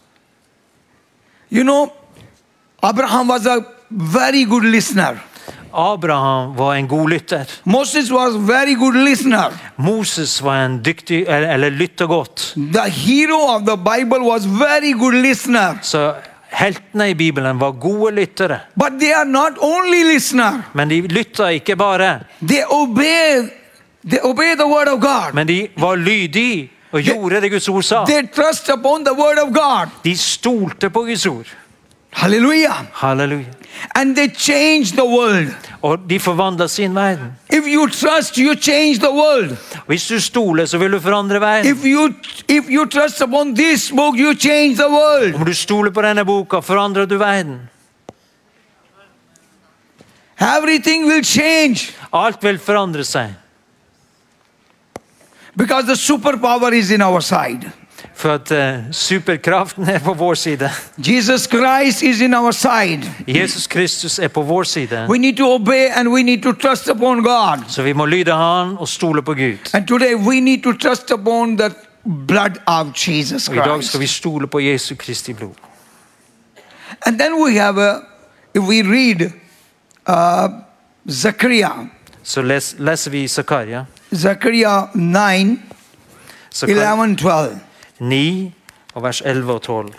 You 1.53 1.63
know, 1.63 1.93
Abraham 2.83 3.29
was 3.31 3.47
a 3.47 3.61
very 3.91 4.45
good 4.45 4.65
listener. 4.65 5.17
Abraham 5.73 6.57
var 6.57 6.75
en 6.75 6.89
god 6.89 7.09
lytter. 7.11 7.45
Moses 7.65 8.11
was 8.11 8.35
very 8.37 8.75
good 8.75 8.95
listener. 8.95 9.53
Moses 9.77 10.43
var 10.43 10.65
en 10.65 10.79
dyktig, 10.85 11.25
eller, 11.29 11.71
lytter 11.71 12.07
godt. 12.07 12.55
The 12.57 12.89
hero 12.91 13.39
of 13.57 13.67
the 13.67 13.77
Bible 13.77 14.25
was 14.25 14.47
very 14.47 14.93
good 14.93 15.15
listener. 15.15 15.79
Så 15.83 16.15
heltene 16.51 17.11
i 17.11 17.15
Bibelen 17.15 17.61
var 17.61 17.73
gode 17.73 18.15
lyttere. 18.15 18.61
But 18.75 18.99
they 19.01 19.13
are 19.13 19.25
not 19.25 19.59
only 19.61 20.03
listener. 20.15 20.63
Men 20.75 20.89
de 20.89 21.01
lytta 21.01 21.49
ikke 21.49 21.77
bare, 21.77 22.21
They 22.49 22.63
obey 22.71 23.49
they 24.11 24.19
obey 24.23 24.55
the 24.57 24.67
word 24.67 24.89
of 24.89 25.01
God. 25.01 25.35
men 25.35 25.47
de 25.49 25.69
var 25.77 25.97
lydige 25.97 26.71
og 26.97 27.03
gjorde 27.05 27.41
det 27.41 27.53
Guds 27.53 27.69
ord 27.69 27.85
sa. 27.85 28.05
Trust 28.35 28.69
upon 28.73 29.05
the 29.05 29.15
word 29.15 29.39
of 29.43 29.53
God. 29.55 29.93
De 30.05 30.17
stolte 30.17 30.91
på 30.91 31.05
Guds 31.07 31.27
ord. 31.27 31.47
Halleluja. 32.17 32.73
Halleluja. 32.93 33.53
And 33.95 34.17
they 34.17 34.29
change 34.29 34.97
the 34.97 35.05
world. 35.05 35.53
Og 35.83 35.99
de 36.11 36.21
forvandla 36.21 36.67
sin 36.69 36.95
verden. 36.95 37.33
If 37.53 37.67
you 37.67 37.89
trust, 37.89 38.39
you 38.39 38.55
change 38.55 38.99
the 38.99 39.11
world. 39.11 39.57
Hvis 39.87 40.07
du 40.09 40.21
stoler, 40.21 40.67
så 40.67 40.79
vil 40.79 40.93
du 40.93 41.01
forandre 41.01 41.41
verden. 41.41 41.77
If 41.77 41.85
you 41.85 42.13
if 42.49 42.65
you 42.69 42.87
trust 42.87 43.21
upon 43.23 43.55
this 43.55 43.91
book, 43.91 44.15
you 44.19 44.35
change 44.35 44.75
the 44.75 44.89
world. 44.89 45.35
Om 45.35 45.45
du 45.45 45.55
stoler 45.55 45.91
på 45.91 46.03
denne 46.03 46.25
boka, 46.25 46.61
forandrer 46.61 47.05
du 47.05 47.19
verden. 47.19 47.61
Everything 50.41 51.07
will 51.07 51.25
change 51.25 51.93
Alt 52.13 52.43
vil 52.45 52.59
forandre 52.59 53.05
seg. 53.05 53.35
Because 55.57 55.87
the 55.87 55.97
superpower 55.97 56.73
is 56.73 56.91
in 56.91 57.03
our 57.03 57.21
side. 57.21 57.73
For 58.15 58.31
at 58.31 58.51
eh, 58.51 58.79
superkraften 58.93 59.89
er 59.89 59.99
på 59.99 60.15
vår 60.15 60.35
side. 60.35 60.71
Jesus 60.99 61.49
Christ 61.49 62.03
is 62.03 62.21
in 62.21 62.35
our 62.35 62.51
side. 62.51 63.01
Jesus 63.27 63.67
Kristus 63.67 64.19
er 64.19 64.29
på 64.29 64.43
vår 64.43 64.63
side. 64.63 65.07
We 65.09 65.19
need 65.19 65.37
to 65.37 65.55
obey 65.55 65.89
and 65.95 66.09
we 66.09 66.23
need 66.23 66.43
to 66.43 66.53
trust 66.53 66.89
upon 66.89 67.23
God. 67.23 67.65
Så 67.69 67.83
vi 67.83 67.93
må 67.93 68.07
lyde 68.07 68.33
Han 68.33 68.77
og 68.79 68.89
stole 68.89 69.23
på 69.23 69.35
Gud. 69.35 69.59
And 69.73 69.87
today 69.87 70.15
we 70.15 70.41
need 70.41 70.63
to 70.63 70.73
trust 70.73 71.11
upon 71.11 71.59
the 71.59 71.71
blood 72.29 72.61
of 72.67 72.87
Jesus 73.09 73.49
Og 73.49 73.55
I 73.55 73.59
dag 73.59 73.67
Christ. 73.67 73.89
skal 73.89 74.01
vi 74.01 74.07
stole 74.07 74.47
på 74.47 74.61
Jesu 74.61 74.95
Kristi 74.95 75.33
blod. 75.33 75.55
And 77.07 77.19
then 77.19 77.33
we 77.45 77.59
have 77.59 77.83
a, 77.83 77.95
if 78.55 78.63
we 78.63 78.83
read 78.83 79.31
uh, 80.09 80.51
Så 82.23 82.43
les, 82.43 82.77
leser 82.79 83.11
vi 83.11 83.23
i 83.23 83.29
Zakaria 84.13 84.91
Zechariah 84.91 84.91
9, 84.95 85.59
Zakaria 86.53 86.93
11, 86.93 87.17
12. 87.17 87.59
9 87.99 88.53
og 88.95 89.03
vers 89.03 89.23
11 89.25 89.53
og 89.53 89.63
12. 89.63 89.95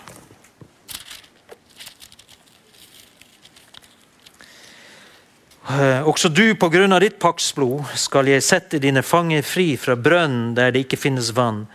Eh, 5.68 6.08
Også 6.08 6.28
du, 6.32 6.54
på 6.56 6.70
grunn 6.72 6.92
av 6.96 7.02
ditt 7.04 7.18
paktsblod, 7.20 7.84
skal 8.00 8.30
jeg 8.32 8.42
sette 8.42 8.80
dine 8.80 9.02
fanger 9.04 9.44
fri 9.44 9.74
fra 9.76 9.96
brønnen 9.96 10.54
der 10.56 10.72
det 10.72 10.86
ikke 10.86 11.00
finnes 11.04 11.34
vann. 11.36 11.66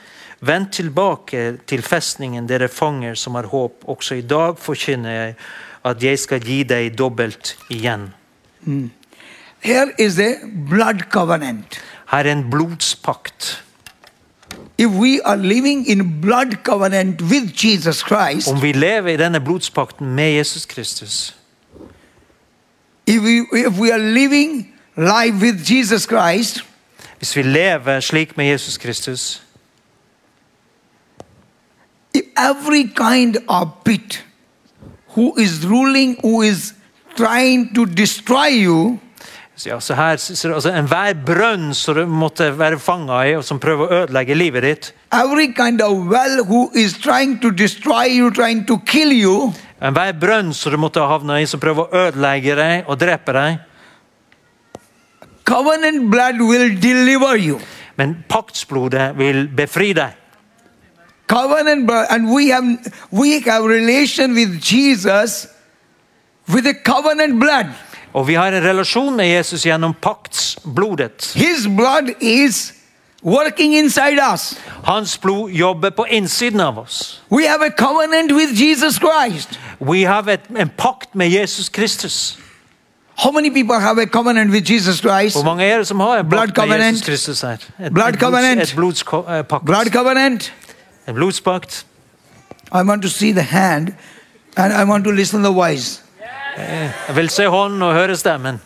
Vend 0.43 0.73
tilbake 0.73 1.59
til 1.69 1.85
festningen, 1.85 2.47
dere 2.49 2.67
fanger 2.67 3.15
som 3.15 3.37
har 3.37 3.47
håp. 3.53 3.85
Også 3.87 4.17
i 4.17 4.25
dag 4.25 4.57
forkynner 4.59 5.13
jeg 5.13 5.37
at 5.85 6.03
jeg 6.03 6.19
skal 6.19 6.43
gi 6.43 6.63
deg 6.67 6.97
dobbelt 6.97 7.53
igjen. 7.71 8.09
Here 9.63 9.93
is 9.97 10.19
a 10.19 10.41
blood 10.43 11.05
covenant. 11.11 11.79
Er 12.13 12.25
en 12.25 12.49
blodspakt. 12.49 13.63
If 14.77 14.89
we 14.89 15.19
are 15.25 15.37
living 15.37 15.87
in 15.87 16.19
blood 16.21 16.63
covenant 16.63 17.21
with 17.21 17.63
Jesus 17.63 17.97
Christ, 17.97 18.47
Om 18.47 18.61
vi 18.61 18.71
lever 18.71 19.09
i 19.09 19.17
denne 19.17 19.41
blodspakten 19.41 20.15
med 20.15 20.31
Jesus 20.37 20.65
Kristus, 20.65 21.35
if 23.07 23.21
we, 23.21 23.45
if 23.67 23.79
we 23.79 23.93
are 23.93 24.01
living 24.01 24.73
life 24.95 25.33
with 25.41 25.71
Jesus 25.71 26.03
Christ, 26.03 26.63
hvis 27.17 27.35
vi 27.35 27.41
lever 27.41 27.99
slik 27.99 28.37
med 28.37 28.45
Jesus 28.45 28.77
Kristus, 28.77 29.43
if 32.13 32.23
every 32.37 32.83
kind 32.83 33.37
of 33.47 33.67
pit 33.85 34.25
who 35.15 35.37
is 35.37 35.67
ruling, 35.67 36.17
who 36.23 36.41
is 36.41 36.73
trying 37.17 37.75
to 37.75 37.85
destroy 37.85 38.47
you, 38.47 38.99
Så 39.63 39.69
Ja, 39.69 39.79
så 39.79 39.95
her, 39.95 40.17
så, 40.17 40.53
altså 40.53 40.71
Enhver 40.75 41.13
brønn 41.25 41.69
som 41.73 41.95
du 41.95 42.05
måtte 42.05 42.49
være 42.59 42.75
fanga 42.79 43.21
i, 43.23 43.35
og 43.37 43.45
som 43.47 43.61
prøver 43.63 43.85
å 43.85 43.99
ødelegge 44.01 44.35
livet 44.35 44.65
ditt, 44.65 44.89
every 45.15 45.53
kind 45.55 45.79
of 45.81 46.09
well 46.11 46.43
who 46.43 46.65
is 46.75 46.97
trying 46.99 47.37
to 47.39 47.47
destroy 47.49 48.09
you, 48.11 48.27
trying 48.31 48.65
to 48.67 48.75
kill 48.85 49.13
you, 49.15 49.53
enhver 49.79 50.11
brønn 50.19 50.51
som 50.53 50.75
du 50.75 50.77
måtte 50.83 50.99
havne 50.99 51.37
i, 51.39 51.45
som 51.47 51.61
prøver 51.63 51.85
å 51.85 52.01
ødelegge 52.09 52.57
deg 52.59 52.91
og 52.91 52.99
drepe 52.99 53.37
deg, 53.37 53.61
covenant 55.47 56.11
blood 56.11 56.43
will 56.43 56.75
deliver 56.83 57.39
you. 57.39 57.61
men 57.95 58.17
paktsblodet 58.27 59.13
vil 59.15 59.47
befri 59.47 59.93
deg. 59.95 60.11
Covenant 61.31 61.87
blood, 61.87 62.11
and 62.11 62.27
we 62.35 62.49
have 62.49 62.67
we 63.11 63.39
have 63.39 63.63
relation 63.63 64.35
with 64.35 64.59
Jesus 64.59 65.47
with 66.51 66.65
the 66.65 66.75
covenant 66.83 67.39
blood. 67.39 67.71
Og 68.13 68.27
vi 68.27 68.33
har 68.33 68.47
en 68.47 68.63
relasjon 68.63 69.15
med 69.15 69.27
Jesus 69.27 69.65
gjennom 69.65 69.93
paktsblodet. 70.01 71.31
His 71.35 71.67
blood 71.77 72.13
is 72.21 72.73
working 73.23 73.75
inside 73.75 74.19
us. 74.33 74.57
Hans 74.83 75.17
blod 75.17 75.49
jobber 75.49 75.89
på 75.89 76.05
innsiden 76.09 76.59
av 76.59 76.77
oss. 76.79 77.21
We 77.31 77.47
have 77.47 77.65
a 77.65 77.69
covenant 77.69 78.31
with 78.31 78.61
Jesus 78.61 78.95
Christ. 78.95 79.59
We 79.81 80.05
have 80.07 80.31
a, 80.33 80.37
en 80.59 80.69
pakt 80.77 81.15
med 81.15 81.29
Jesus 81.29 81.69
Kristus. 81.69 82.37
How 83.15 83.31
many 83.31 83.49
people 83.49 83.79
have 83.79 84.01
a 84.01 84.05
covenant 84.05 84.51
with 84.51 84.71
Jesus 84.71 84.97
Christ? 84.97 85.35
Hvor 85.35 85.43
mange 85.43 85.63
er 85.65 85.77
det 85.77 85.87
som 85.87 85.99
har 85.99 86.19
en 86.19 86.29
Blood 86.29 86.47
covenant. 86.55 86.83
Jesus 86.93 87.05
Kristus 87.05 87.41
her? 87.41 87.51
Et, 87.51 87.93
Blood 87.93 88.13
et, 88.13 88.19
covenant. 88.19 88.55
blods, 88.55 88.71
et 88.71 88.75
blodspakt. 88.75 89.65
Blood 89.65 89.85
covenant. 89.85 90.53
En 91.07 91.13
blodspakt. 91.13 91.85
I 92.71 92.81
want 92.83 93.01
to 93.01 93.09
see 93.09 93.31
the 93.31 93.41
hand 93.41 93.87
and 94.57 94.73
I 94.73 94.83
want 94.91 95.03
to 95.03 95.11
listen 95.11 95.43
the 95.43 95.53
voice. 95.53 96.02
Jeg 96.57 97.15
vil 97.15 97.29
se 97.29 97.47
hånden 97.47 97.81
og 97.81 97.93
høre 97.93 98.15
stemmen. 98.15 98.61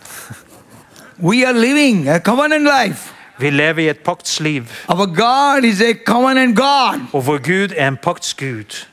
We 1.23 1.45
are 1.47 1.53
living 1.59 2.09
a 2.09 2.19
covenant 2.19 2.67
life. 2.67 3.13
Vi 3.39 3.49
lever 3.49 3.79
i 3.79 3.89
et 3.89 3.99
paktsliv, 4.05 4.63
Our 4.89 5.05
God 5.15 5.63
is 5.63 5.81
a 5.81 5.93
covenant 6.05 6.55
God. 6.57 6.99
og 7.13 7.25
vår 7.27 7.37
Gud 7.37 7.73
er 7.77 7.87
en 7.87 7.97
paktsgud. 7.97 8.85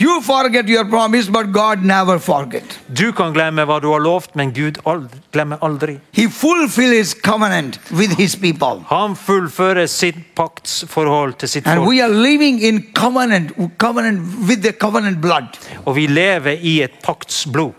You 0.00 0.20
forget 0.22 0.68
your 0.68 0.84
promise, 0.84 1.28
but 1.28 1.50
God 1.52 1.82
never 1.82 2.18
forget. 2.22 2.62
Du 2.94 3.10
kan 3.12 3.32
glemme 3.34 3.64
hva 3.66 3.80
du 3.82 3.88
har 3.90 3.98
lovt, 3.98 4.36
men 4.38 4.52
Gud 4.54 4.78
aldri, 4.86 5.18
glemmer 5.34 5.58
aldri. 5.66 5.96
He 6.14 6.28
fulfill 6.30 6.92
his 6.94 7.14
covenant 7.14 7.80
with 7.90 8.14
his 8.16 8.36
people. 8.36 8.84
Han 8.92 9.16
fullfører 9.18 9.86
sitt 9.90 10.20
paktsforhold 10.38 11.34
til 11.40 11.48
sitt 11.48 11.66
And 11.66 11.80
folk. 11.80 11.88
we 11.88 12.00
are 12.04 12.08
living 12.14 12.60
in 12.62 12.78
covenant, 12.94 13.50
covenant 13.78 14.20
with 14.48 14.62
the 14.62 14.72
covenant 14.72 15.20
blood. 15.20 15.58
Og 15.84 15.96
vi 15.96 16.06
lever 16.06 16.62
i 16.62 16.80
et 16.82 16.94
paktsblod. 17.02 17.72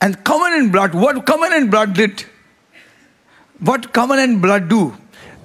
And 0.00 0.14
covenant 0.24 0.72
blood, 0.72 0.92
what 0.94 1.24
covenant 1.26 1.70
blood 1.70 1.94
did? 1.96 2.26
What 3.64 3.92
covenant 3.94 4.42
blood 4.42 4.68
do? 4.68 4.92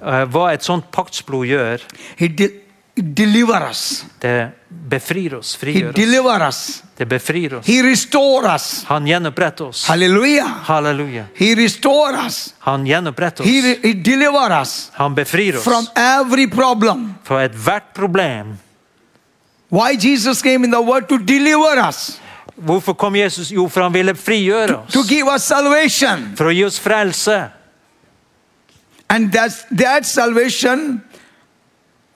Eh, 0.04 0.24
Hva 0.28 0.50
et 0.52 0.64
sånt 0.66 0.90
paktsblod 0.92 1.46
gjør, 1.46 1.80
It, 2.18 2.36
de- 2.36 2.44
it 2.44 2.61
deliver 2.94 3.70
us. 3.70 4.04
det 4.20 4.50
befrir 4.68 5.34
oss, 5.34 5.54
He 5.56 5.60
frigjør 5.60 5.88
oss. 5.88 5.94
deliver 5.96 6.48
us. 6.48 6.82
Det 6.96 7.06
befrir 7.08 7.54
oss. 7.54 7.66
He 7.66 7.82
restore 7.82 8.54
us. 8.54 8.84
Han 8.88 9.06
gjenoppretter 9.06 9.64
oss. 9.68 9.86
Hallelujah. 9.88 10.46
Halleluja. 10.68 11.24
He 11.34 11.54
restore 11.54 12.26
us. 12.26 12.54
Han 12.58 12.84
gjenoppretter 12.86 13.44
He, 13.44 13.58
oss. 13.58 13.64
re- 13.64 13.78
he 13.82 13.92
deliver 13.94 14.60
us 14.60 14.90
Han 14.94 15.14
befrir 15.14 15.52
from 15.52 15.84
oss 15.84 15.90
every 15.96 16.46
problem. 16.50 17.14
fra 17.24 17.44
ethvert 17.44 17.94
problem. 17.94 18.58
Why 19.70 19.96
Jesus 19.96 20.42
came 20.42 20.64
in 20.64 20.70
the 20.70 20.80
world 20.82 21.08
to 21.08 21.18
deliver 21.18 21.78
us, 21.88 22.18
Hvorfor 22.62 22.94
kom 22.94 23.14
Jesus? 23.16 23.48
Jo, 23.50 23.66
for 23.68 23.80
han 23.82 23.92
ville 23.92 24.14
frigjøre 24.14 24.76
oss. 24.84 24.92
to 24.92 25.02
give 25.08 25.26
us 25.34 25.42
salvation. 25.44 26.34
For 26.36 26.46
å 26.46 26.52
gi 26.52 26.64
oss 26.64 26.78
frelse. 26.78 27.50
And 29.08 29.32
that's, 29.32 29.64
that 29.78 30.04
salvation 30.06 31.02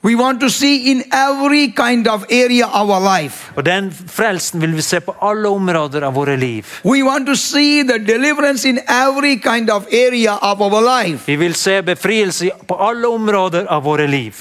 We 0.07 0.15
want 0.15 0.41
to 0.41 0.49
see 0.51 0.91
in 0.91 1.03
every 1.13 1.73
kind 1.77 2.07
of 2.09 2.25
area 2.31 2.67
of 2.67 2.91
our 2.91 3.01
life. 3.23 3.51
Og 3.57 3.67
den 3.67 3.93
frelsen 4.09 4.61
vil 4.61 4.77
vi 4.77 4.83
se 4.83 5.01
på 5.01 5.15
alle 5.23 5.49
områder 5.49 6.03
av 6.07 6.15
våre 6.15 6.37
liv. 6.37 6.65
We 6.85 7.03
want 7.03 7.27
to 7.27 7.35
see 7.35 7.83
the 7.83 7.99
deliverance 7.99 8.69
in 8.69 8.79
every 8.89 9.35
kind 9.43 9.71
of 9.71 9.87
area 9.93 10.37
of 10.43 10.61
our 10.61 10.81
life. 11.03 11.27
Vi 11.27 11.37
vil 11.37 11.55
se 11.55 11.83
befrielse 11.83 12.51
på 12.69 12.75
alle 12.89 13.09
områder 13.09 13.67
av 13.67 13.83
våre 13.83 14.07
liv. 14.07 14.35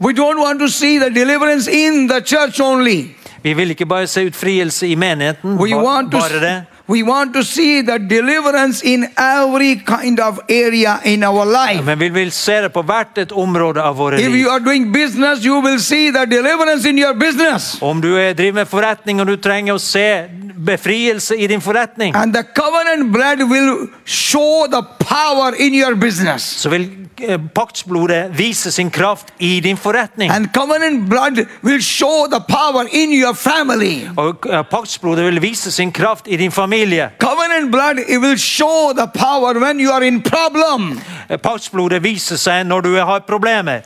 We 0.00 0.12
don't 0.12 0.38
want 0.40 0.60
to 0.60 0.68
see 0.68 0.98
the 0.98 1.10
deliverance 1.10 1.70
in 1.72 2.08
the 2.08 2.20
church 2.20 2.60
only. 2.60 3.04
Vi 3.42 3.54
vil 3.54 3.70
ikke 3.70 3.86
bare 3.86 4.06
se 4.06 4.20
utfrielse 4.26 4.86
i 4.86 4.94
menigheten, 4.94 5.56
ba- 5.58 6.02
bare 6.10 6.40
det. 6.40 6.62
We 6.88 7.02
want 7.02 7.34
to 7.34 7.42
see 7.44 7.82
the 7.82 7.98
deliverance 7.98 8.82
in 8.82 9.06
every 9.16 9.76
kind 9.76 10.20
of 10.20 10.40
area 10.48 11.00
in 11.04 11.22
our 11.24 11.44
life. 11.44 11.82
Men 11.84 11.98
vi 11.98 12.08
vil 12.08 12.30
se 12.32 12.52
det 12.62 12.72
på 12.72 12.82
hvert 12.82 13.18
et 13.18 13.32
område 13.32 13.82
av 13.82 13.96
våre 13.96 14.20
If 14.20 14.32
you 14.34 14.48
are 14.50 14.60
doing 14.60 14.92
business, 14.92 15.44
you 15.44 15.60
will 15.60 15.80
see 15.80 16.10
the 16.10 16.24
deliverance 16.26 16.88
in 16.88 16.98
your 16.98 17.14
business. 17.14 17.76
Om 17.82 18.00
du 18.00 18.14
er- 18.16 18.32
driver 18.34 18.52
med 18.52 18.66
forretning 18.68 19.20
og 19.20 19.26
du 19.26 19.36
trenger 19.36 19.74
å 19.74 19.78
se 19.78 20.24
befrielse 20.64 21.36
i 21.36 21.46
din 21.46 21.60
forretning, 21.60 22.16
And 22.16 22.32
the 22.34 22.42
covenant 22.42 23.12
blood 23.12 23.42
will 23.50 23.88
show 24.04 24.66
the 24.70 24.82
power 24.98 25.54
in 25.58 25.74
your 25.74 25.94
business. 25.94 26.42
så 26.42 26.68
vil 26.68 26.88
eh, 27.20 27.38
paktsblodet 27.54 28.30
vise 28.38 28.70
sin 28.72 28.90
kraft 28.90 29.26
i 29.38 29.60
din 29.60 29.76
forretning. 29.76 30.30
And 30.30 30.48
covenant 30.54 31.08
blood 31.08 31.38
will 31.62 31.80
show 31.82 32.26
the 32.30 32.40
power 32.48 32.86
in 32.92 33.12
your 33.12 33.34
family. 33.34 34.08
Og 34.16 34.46
eh, 34.50 34.62
paktsblodet 34.70 35.24
vil 35.24 35.42
vise 35.42 35.72
sin 35.72 35.92
kraft 35.92 36.28
i 36.28 36.36
din 36.36 36.50
familie. 36.52 36.77
Covenant 37.18 37.70
blood 37.72 37.98
it 37.98 38.18
will 38.18 38.36
show 38.36 38.92
the 38.94 39.06
power 39.06 39.58
when 39.58 39.78
you 39.78 39.90
are 39.90 40.04
in 40.04 40.22
problem. 40.22 41.00
Eh, 41.28 41.36
Paktsblodet 41.36 42.02
viser 42.02 42.36
seg 42.36 42.66
når 42.66 42.80
du 42.80 42.96
har 42.96 43.24
problemer. 43.26 43.82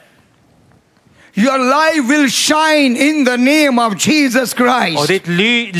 Your 1.35 1.57
life 1.59 2.09
will 2.09 2.29
shine 2.29 2.95
in 2.95 3.25
the 3.25 3.39
name 3.39 3.79
of 3.79 3.97
Jesus 3.97 4.55
Og 4.55 4.99
Och 4.99 5.09
ditt, 5.09 5.27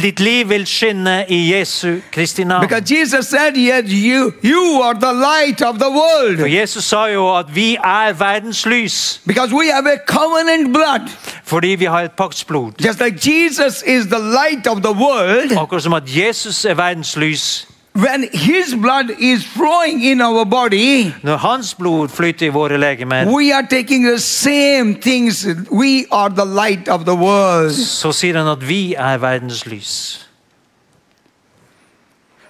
ditt 0.03 0.21
liv 0.21 0.49
vil 0.49 0.67
skinne 0.67 1.25
i 1.29 1.53
Jesu 1.55 2.01
Kristi 2.13 2.45
navn. 2.45 2.67
Because 2.69 2.95
Jesus 2.95 3.27
said, 3.27 3.57
Yes, 3.57 3.85
you, 3.91 4.33
you 4.43 4.81
are 4.83 4.95
the 4.95 5.13
light 5.13 5.63
of 5.63 5.75
the 5.75 5.91
For 5.93 6.37
För 6.37 6.47
Jesus 6.47 6.85
sa 6.85 7.07
jo 7.07 7.37
at 7.37 7.55
vi 7.55 7.75
er 7.75 8.13
verdens 8.13 8.67
lys 8.67 9.21
Because 9.27 9.55
we 9.55 9.71
have 9.73 9.87
a 9.87 9.99
covenant 10.07 10.73
blood. 10.73 11.11
fordi 11.45 11.69
vi 11.69 11.85
har 11.85 12.01
et 12.01 12.13
paktsblod. 12.13 12.73
Just 12.87 13.01
like 13.01 13.17
Jesus 13.31 13.83
is 13.87 14.07
the 14.07 14.19
light 14.19 14.67
of 14.67 14.83
the 14.83 14.93
world, 14.93 15.53
Akkurat 15.59 15.83
som 15.83 15.93
at 15.93 16.17
Jesus 16.17 16.65
er 16.65 16.75
verdens 16.75 17.17
lys. 17.17 17.69
When 17.95 18.29
his 18.33 18.75
blood 18.75 19.11
is 19.21 19.45
flowing 19.45 20.03
in 20.03 20.21
our 20.21 20.45
body, 20.45 21.13
Når 21.23 21.37
hans 21.37 21.75
blod 21.75 22.09
flyter 22.09 22.47
i 22.47 22.49
våre 22.49 22.79
legemer, 22.79 23.27
we 23.27 23.53
are 23.53 23.67
taking 23.71 24.03
the 24.07 24.19
same 24.19 24.95
things. 24.95 25.47
We 25.71 26.07
are 26.11 26.29
the 26.29 26.45
light 26.45 26.89
of 26.89 27.05
the 27.05 27.15
world. 27.15 27.73
så 27.73 28.13
sier 28.13 28.39
han 28.39 28.49
at 28.49 28.69
vi 28.69 28.95
er 28.95 29.19
verdens 29.19 29.67
lys. 29.67 30.29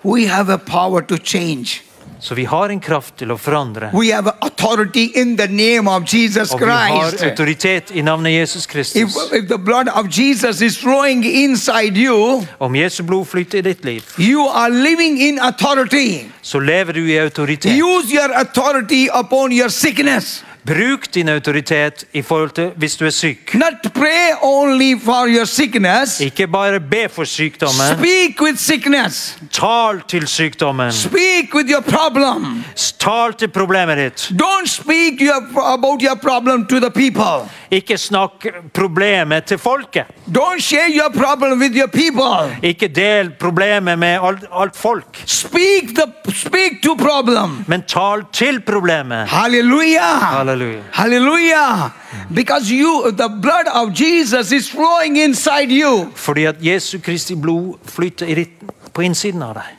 We 0.05 0.27
have 0.27 0.53
a 0.53 0.59
power 0.59 1.01
to 1.01 1.17
change. 1.17 1.83
Så 2.23 2.35
vi 2.35 2.45
har 2.45 2.69
en 2.71 2.81
kraft 2.81 3.17
til 3.19 3.33
å 3.33 3.37
forandre. 3.37 3.89
We 3.93 4.13
have 4.15 4.31
authority 4.41 5.09
in 5.19 5.37
the 5.37 5.49
name 5.49 5.91
of 5.91 6.05
Jesus 6.15 6.53
Og 6.55 6.61
vi 6.61 6.67
har 6.71 7.17
autoritet 7.27 7.91
i 7.91 8.03
navnet 8.03 8.33
Jesus 8.33 8.65
If, 8.65 8.71
Kristus. 8.71 9.33
if 9.33 9.49
the 9.49 9.59
blood 9.59 9.89
of 9.89 10.07
Jesus 10.19 10.61
is 10.63 10.79
flowing 10.79 11.25
inside 11.25 11.97
you, 11.99 12.47
Om 12.61 12.77
Jesu 12.77 13.03
blod 13.03 13.27
flyter 13.27 13.59
i 13.59 13.61
ditt 13.63 13.85
liv, 13.85 14.03
you 14.19 14.47
are 14.49 14.71
living 14.71 15.19
in 15.21 15.39
authority. 15.43 16.25
så 16.43 16.61
lever 16.61 16.93
du 16.93 17.11
i 17.11 17.19
autoritet. 17.19 17.73
Use 17.83 18.15
your 18.15 18.31
authority 18.35 19.09
upon 19.15 19.53
your 19.53 19.69
sickness. 19.69 20.45
Bruk 20.67 21.15
din 21.15 21.29
autoritet 21.29 22.05
i 22.13 22.23
forhold 22.23 22.51
til 22.51 22.71
hvis 22.77 22.97
du 22.97 23.07
er 23.07 23.11
syk. 23.11 23.55
Not 23.55 23.93
pray 23.95 24.31
only 24.43 24.95
for 25.05 25.27
your 25.27 25.45
sickness. 25.45 26.21
Ikke 26.21 26.47
bare 26.47 26.81
be 26.81 27.09
for 27.11 27.25
sykdommen. 27.25 27.97
Speak 27.99 28.41
with 28.41 28.59
sickness. 28.59 29.39
Tal 29.53 30.03
til 30.09 30.27
sykdommen. 30.29 30.93
Speak 30.93 31.55
with 31.55 31.71
your 31.71 31.83
problem. 31.83 32.65
Tal 32.99 33.35
til 33.35 33.49
problemet 33.49 33.99
ditt. 33.99 34.31
Don't 34.39 34.69
speak 34.71 35.21
your, 35.21 35.43
about 35.75 36.03
your 36.03 36.17
problem 36.23 36.67
to 36.67 36.79
the 36.81 36.91
people. 36.91 37.51
Ikke 37.71 37.99
snakk 37.99 38.47
problemet 38.75 39.45
til 39.45 39.59
folket. 39.59 40.05
Don't 40.27 40.61
share 40.61 40.91
your 40.91 41.11
problem 41.11 41.59
with 41.59 41.75
your 41.75 41.89
people. 41.89 42.55
Ikke 42.63 42.89
del 42.89 43.31
problemet 43.41 43.99
med 43.99 44.19
alt, 44.23 44.45
alt 44.53 44.77
folk. 44.77 45.23
Speak 45.27 45.95
the 45.97 46.07
speak 46.35 46.83
to 46.83 46.95
problem. 46.95 47.65
Men 47.67 47.83
tal 47.83 48.25
til 48.33 48.61
problemet. 48.61 49.29
Hallelujah. 49.29 50.21
Halleluja. 50.21 50.52
Hallelujah. 50.53 50.85
Hallelujah. 50.93 51.93
Because 52.35 52.71
you 52.71 53.11
the 53.13 53.29
blood 53.29 53.67
of 53.75 53.93
Jesus 53.95 54.53
is 54.53 54.71
flowing 54.71 55.17
inside 55.17 55.71
you. 55.71 56.13
Fordi 56.15 56.45
at 56.45 56.57
Jesu 56.61 56.99
Kristi 56.99 57.35
blod 57.35 57.79
flyter 57.85 58.27
i 58.27 58.35
ditt, 58.35 58.51
på 58.95 59.03
innsiden 59.03 59.43
av 59.43 59.55
deg. 59.55 59.79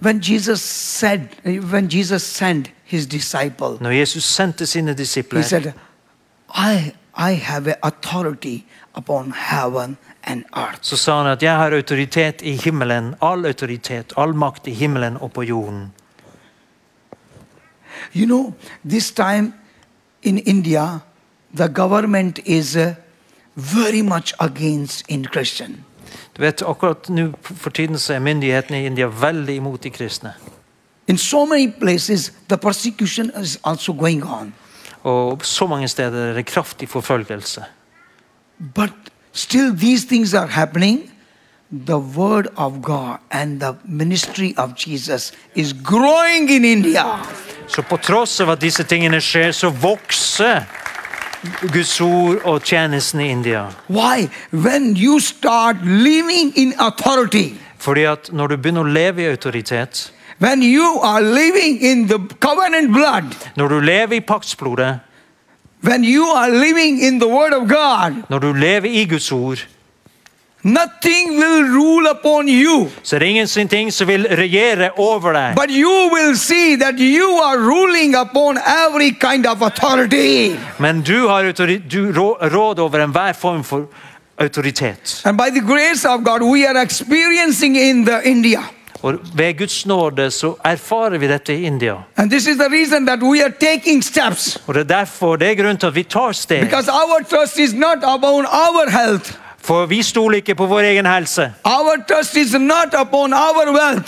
When 0.00 0.20
Jesus 0.22 0.60
said 0.60 1.20
when 1.44 1.88
Jesus 1.88 2.22
sent 2.22 2.70
his 2.84 3.06
disciple, 3.06 3.78
Når 3.80 3.90
Jesus 3.90 4.24
sendte 4.24 4.66
sine 4.66 4.94
he 4.98 5.42
said, 5.42 5.72
I 6.54 6.92
I 7.16 7.34
have 7.34 7.74
authority 7.82 8.64
upon 8.94 9.32
heaven 9.32 9.96
and 10.24 10.44
earth. 10.56 10.78
så 10.80 10.96
sa 10.96 11.22
han 11.22 11.26
at 11.26 11.42
jeg 11.42 11.56
har 11.56 11.72
autoritet 11.72 12.42
i 12.42 12.56
himmelen. 12.56 13.14
All 13.22 13.46
autoritet, 13.46 14.12
all 14.16 14.34
makt 14.34 14.66
i 14.66 14.70
himmelen 14.70 15.16
og 15.20 15.32
på 15.32 15.42
jorden. 15.42 15.92
You 18.14 18.26
know, 18.26 18.54
this 18.88 19.10
time 19.10 19.52
in 20.24 20.38
India, 20.38 21.00
the 21.56 21.68
government 21.68 22.40
is 22.44 22.76
uh, 22.76 22.94
very 23.54 24.02
much 24.02 24.34
against 24.40 25.04
in 25.08 25.24
Christian. 25.24 25.84
Du 26.36 26.42
vet, 26.42 26.62
Akkurat 26.62 27.08
nå 27.08 27.28
for 27.42 27.70
tiden 27.70 27.98
så 27.98 28.14
er 28.14 28.18
myndighetene 28.18 28.82
i 28.82 28.86
India 28.86 29.06
veldig 29.06 29.56
imot 29.56 29.82
de 29.84 29.90
kristne. 29.90 30.34
In 31.08 31.18
so 31.18 31.44
many 31.44 31.72
places, 31.80 32.32
the 32.48 32.56
persecution 32.56 33.30
is 33.42 33.58
also 33.64 33.92
going 33.92 34.24
on. 34.24 34.54
Og 35.02 35.44
så 35.44 35.66
mange 35.66 35.88
steder 35.88 36.30
er 36.30 36.34
det 36.34 36.46
kraftig 36.46 36.88
forfølgelse. 36.88 37.64
But 38.74 38.92
still, 39.32 39.76
these 39.76 40.06
things 40.06 40.34
are 40.34 40.46
happening. 40.46 41.10
The 41.86 41.98
word 41.98 42.46
of 42.56 42.72
God 42.82 43.16
and 43.30 43.60
the 43.60 43.74
ministry 43.84 44.54
of 44.56 44.70
Jesus 44.86 45.32
is 45.54 45.74
growing 45.84 46.50
in 46.50 46.64
India. 46.64 47.04
Så 47.68 47.82
på 47.82 47.96
tross 47.96 48.40
av 48.40 48.50
at 48.54 48.60
disse 48.60 48.84
tingene 48.84 49.20
skjer, 49.24 49.52
så 49.52 49.70
vokser 49.70 50.64
Guds 51.72 52.00
ord 52.00 52.40
og 52.44 52.64
tjenesten 52.64 53.20
i 53.20 53.28
India. 53.32 53.66
Why? 53.88 54.28
When 54.50 54.96
you 54.96 55.20
start 55.20 55.76
living 55.84 56.52
in 56.56 56.74
authority, 56.78 57.54
Fordi 57.78 58.04
at 58.08 58.30
når 58.32 58.46
du 58.46 58.56
begynner 58.56 58.80
å 58.80 58.92
leve 58.92 59.22
i 59.22 59.28
autoritet, 59.28 60.12
when 60.40 60.62
you 60.62 61.00
are 61.02 61.20
living 61.20 61.80
in 61.80 62.06
the 62.08 62.18
covenant 62.40 62.92
blood, 62.94 63.34
når 63.56 63.68
du 63.68 63.80
lever 63.80 64.16
i 64.16 64.20
paktsblodet, 64.20 65.00
when 65.84 66.04
you 66.04 66.24
are 66.32 66.48
living 66.50 67.02
in 67.02 67.18
the 67.20 67.28
word 67.28 67.52
of 67.52 67.68
God, 67.68 68.22
når 68.30 68.38
du 68.38 68.52
lever 68.52 68.88
i 68.88 69.04
Guds 69.04 69.32
ord, 69.32 69.66
nothing 70.64 71.38
will 71.38 71.62
rule 71.68 72.10
upon 72.10 72.48
you. 72.48 72.88
så 73.02 73.16
er 73.16 73.18
det 73.18 73.26
ingenting 73.26 73.92
som 73.92 74.08
vil 74.08 74.26
regjere 74.30 74.90
over 74.96 75.32
deg. 75.32 75.54
But 75.56 75.70
you 75.70 76.10
will 76.14 76.36
see 76.36 76.76
that 76.76 76.94
you 76.98 77.40
are 77.44 77.58
ruling 77.58 78.16
upon 78.16 78.58
every 78.58 79.10
kind 79.10 79.46
of 79.46 79.62
authority. 79.62 80.56
Men 80.78 81.02
du 81.02 81.28
har 81.28 81.52
du 81.90 82.12
rå 82.12 82.38
råd 82.40 82.78
over 82.78 83.04
enhver 83.04 83.32
form 83.32 83.64
for 83.64 83.86
autoritet. 84.38 85.22
And 85.24 85.38
by 85.38 85.50
the 85.50 85.60
grace 85.60 86.08
of 86.08 86.24
God, 86.24 86.42
we 86.42 86.66
are 86.66 86.82
experiencing 86.82 87.76
in 87.76 88.04
the 88.04 88.20
India. 88.24 88.60
Og 89.04 89.14
ved 89.34 89.58
Guds 89.58 89.86
nåde 89.86 90.30
så 90.30 90.54
erfarer 90.64 91.18
vi 91.18 91.28
dette 91.28 91.54
i 91.54 91.62
India. 91.66 91.94
Og 92.16 92.30
det 94.74 94.80
er 94.80 94.84
derfor 94.84 95.36
det 95.36 95.50
er 95.50 95.54
grunnen 95.54 95.76
til 95.78 95.86
at 95.86 95.94
vi 95.94 96.02
tar 96.02 96.32
steg. 96.32 96.72
For 99.64 99.86
vi 99.86 100.02
stoler 100.02 100.42
ikke 100.42 100.54
på 100.54 100.66
vår 100.66 100.80
egen 100.92 101.06
helse. 101.06 101.52
Our 101.64 101.96
trust 102.08 102.36
is 102.36 102.52
not 102.52 102.94
upon 103.00 103.32
our. 103.32 104.04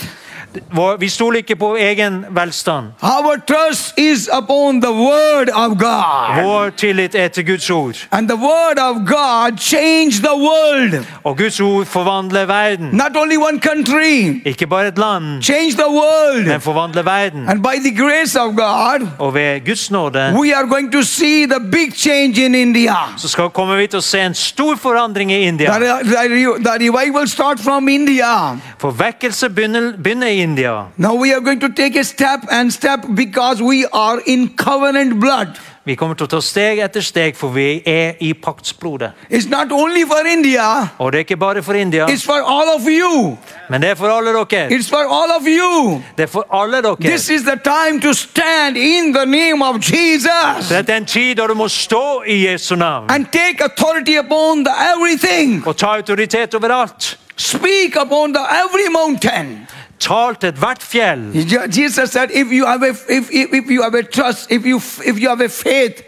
Vi 0.99 1.09
stoler 1.09 1.36
ikke 1.36 1.57
på 1.57 1.76
egen 1.76 2.24
velstand. 2.30 2.86
Our 3.03 3.36
trust 3.49 3.99
is 3.99 4.28
upon 4.32 4.80
the 4.82 4.92
word 4.92 5.49
of 5.55 5.76
God. 5.78 6.44
Vår 6.44 6.70
tillit 6.76 7.14
er 7.14 7.28
til 7.28 7.47
Guds 7.47 7.70
ord. 7.70 8.09
And 8.12 8.28
the 8.28 8.36
word 8.36 8.78
of 8.78 8.97
God 9.07 9.59
changed 9.59 10.22
the 10.22 10.36
world. 10.36 11.05
Og 11.24 11.36
Guds 11.38 11.61
ord 11.61 11.84
forvandler 11.86 12.47
verden. 12.47 12.88
Not 12.92 13.16
only 13.16 13.36
one 13.36 13.61
country, 13.61 14.40
Ikke 14.44 14.66
bare 14.66 14.88
et 14.88 14.99
land, 14.99 15.42
the 15.76 15.88
world. 15.88 16.47
men 16.47 16.61
forvandler 16.61 17.03
verden. 17.03 17.49
And 17.49 17.62
by 17.62 17.90
the 17.90 17.97
grace 18.03 18.40
of 18.40 18.55
God, 18.57 19.09
Og 19.18 19.34
ved 19.34 19.66
Guds 19.66 19.90
nåde 19.90 20.34
we 20.40 20.57
are 20.57 20.66
going 20.68 20.92
to 20.92 21.03
see 21.03 21.47
the 21.47 21.61
big 21.72 21.94
change 21.97 22.44
in 22.44 22.55
India. 22.55 22.94
så 23.16 23.28
skal, 23.28 23.49
kommer 23.51 23.76
vi 23.76 23.86
til 23.86 23.99
å 23.99 24.03
se 24.03 24.20
en 24.20 24.34
stor 24.34 24.76
forandring 24.76 25.32
i 25.32 25.40
India. 25.49 25.72
The, 25.78 25.86
the, 26.05 26.78
the 26.78 26.90
revival 26.90 27.28
start 27.28 27.61
from 27.61 27.88
India. 27.88 28.57
For 28.78 28.90
vekkelse 28.90 29.49
begynner 29.51 30.26
i 30.26 30.45
India. 30.47 30.86
Now 30.97 31.14
we 31.22 31.32
are 31.34 31.40
going 31.40 31.61
to 31.61 31.68
take 31.82 31.97
a 32.01 32.05
step 32.05 32.40
and 32.51 32.72
step 32.72 33.01
because 33.14 33.62
we 33.62 33.84
are 33.92 34.20
in 34.26 34.49
covenant 34.57 35.20
blood. 35.20 35.59
Vi 35.86 35.94
kommer 35.94 36.16
til 36.18 36.26
å 36.26 36.30
ta 36.32 36.38
steg 36.42 36.80
etter 36.82 37.03
steg, 37.07 37.36
for 37.38 37.53
vi 37.55 37.78
er 37.86 38.16
i 38.26 38.32
paktsblodet. 38.42 39.12
It's 39.30 39.47
not 39.51 39.70
only 39.70 40.03
for 40.11 40.26
India, 40.26 40.88
Og 40.99 41.12
det 41.12 41.18
er 41.18 41.24
ikke 41.24 41.36
bare 41.36 41.62
for 41.62 41.74
India, 41.78 42.07
it's 42.11 42.24
for 42.26 42.42
all 42.42 42.72
of 42.74 42.82
you. 42.90 43.36
men 43.70 43.82
det 43.82 43.90
er 43.90 43.94
for 43.94 44.11
alle 44.11 44.32
dere. 44.34 44.66
It's 44.74 44.88
for 44.90 45.05
all 45.18 45.30
of 45.36 45.47
you. 45.47 46.03
Det 46.18 46.22
er 46.26 46.32
for 46.32 46.47
alle 46.62 46.82
dere. 46.82 46.97
This 47.01 47.28
is 47.30 47.42
the 47.42 47.57
time 47.64 48.01
to 48.01 48.12
stand 48.14 48.76
in 48.76 49.12
the 49.14 49.24
name 49.26 49.62
of 49.62 49.76
Jesus 49.80 50.68
Dette 50.68 50.92
er 50.92 50.97
en 50.97 51.07
tid 51.07 51.36
da 51.38 51.47
du 51.47 51.55
må 51.55 51.68
stå 51.68 52.22
i 52.26 52.40
Jesu 52.49 52.74
navn 52.74 53.07
and 53.11 53.26
take 53.32 53.62
authority 53.64 54.18
upon 54.18 54.64
the 54.64 54.74
everything. 54.94 55.62
og 55.66 55.76
ta 55.76 55.86
autoritet 55.86 56.55
over 56.55 56.68
alt. 56.82 57.18
Speak 57.36 57.97
upon 58.03 58.34
the 58.34 58.42
every 58.42 58.88
mountain. 58.92 59.66
Tal 60.07 60.36
til 60.38 60.48
ethvert 60.48 60.82
fjell. 60.82 61.32
Jesus 61.74 62.11
said, 62.11 62.30
if 62.30 62.52
you 62.52 62.66
have 62.66 62.82
a, 62.86 62.90
if, 62.90 63.30
if, 63.30 63.52
if 63.52 63.70
you 63.70 63.82
have 63.82 63.94
a 63.98 64.02
trust, 64.02 64.50
if 64.50 64.66
you, 64.66 64.76
if 65.04 65.18
you 65.18 65.28
have 65.28 65.44
a 65.44 65.48
faith, 65.48 66.02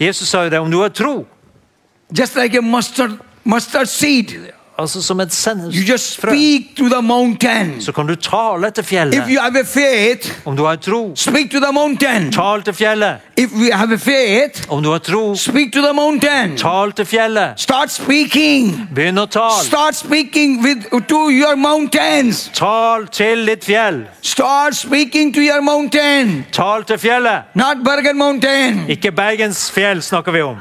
Jesus 0.00 0.28
sa 0.28 0.48
det, 0.48 0.58
om 0.58 0.70
du 0.70 0.80
har 0.80 0.88
tro, 0.88 1.26
just 2.18 2.36
like 2.36 2.58
a 2.58 2.62
mustard, 2.62 3.18
mustard 3.44 3.86
seed, 3.86 4.52
altså 4.78 5.02
som 5.02 5.20
et 5.20 5.26
you 5.26 5.30
sennepsfrø, 5.30 6.30
speak 6.30 6.62
to 6.76 6.84
the 6.84 7.02
mountain. 7.02 7.80
så 7.80 7.92
kan 7.92 8.06
du 8.06 8.14
tale 8.14 8.70
til 8.70 8.84
fjellet. 8.84 9.14
you 9.28 9.40
have 9.40 9.56
a 9.60 9.64
faith, 9.64 10.46
Om 10.46 10.56
du 10.56 10.64
har 10.64 10.76
tro, 10.76 11.12
speak 11.16 11.50
to 11.50 11.58
the 11.60 11.72
mountain. 11.72 12.32
tal 12.32 12.62
til 12.62 12.74
fjellet. 12.74 13.16
If 13.36 13.50
we 13.52 13.70
have 13.72 13.92
a 13.92 13.96
faith, 13.98 14.62
Om 14.68 14.82
du 14.82 14.90
har 14.90 14.98
tro, 14.98 15.34
speak 15.34 15.72
to 15.72 15.80
the 15.80 15.92
mountain. 15.94 16.56
tal 16.56 16.92
til 16.92 17.06
fjellet. 17.06 17.52
Start. 17.56 18.00
Begynn 18.94 19.18
å 19.18 19.26
tale. 19.26 19.64
Start 19.64 20.04
with 20.10 21.06
to 21.08 21.30
your. 21.30 21.54
Tal 22.54 23.06
til 23.06 23.46
ditt 23.46 23.64
fjell. 23.64 24.06
Start 24.22 24.74
to 24.74 25.40
your. 25.40 26.44
Tal 26.52 26.84
til 26.84 26.98
fjellet. 26.98 27.42
Not 27.54 27.76
Bergen 27.84 28.18
Mountain. 28.18 28.84
Ikke 28.88 29.12
Bergens 29.12 29.70
fjell 29.70 30.02
snakker 30.02 30.32
vi 30.32 30.40
om. 30.40 30.56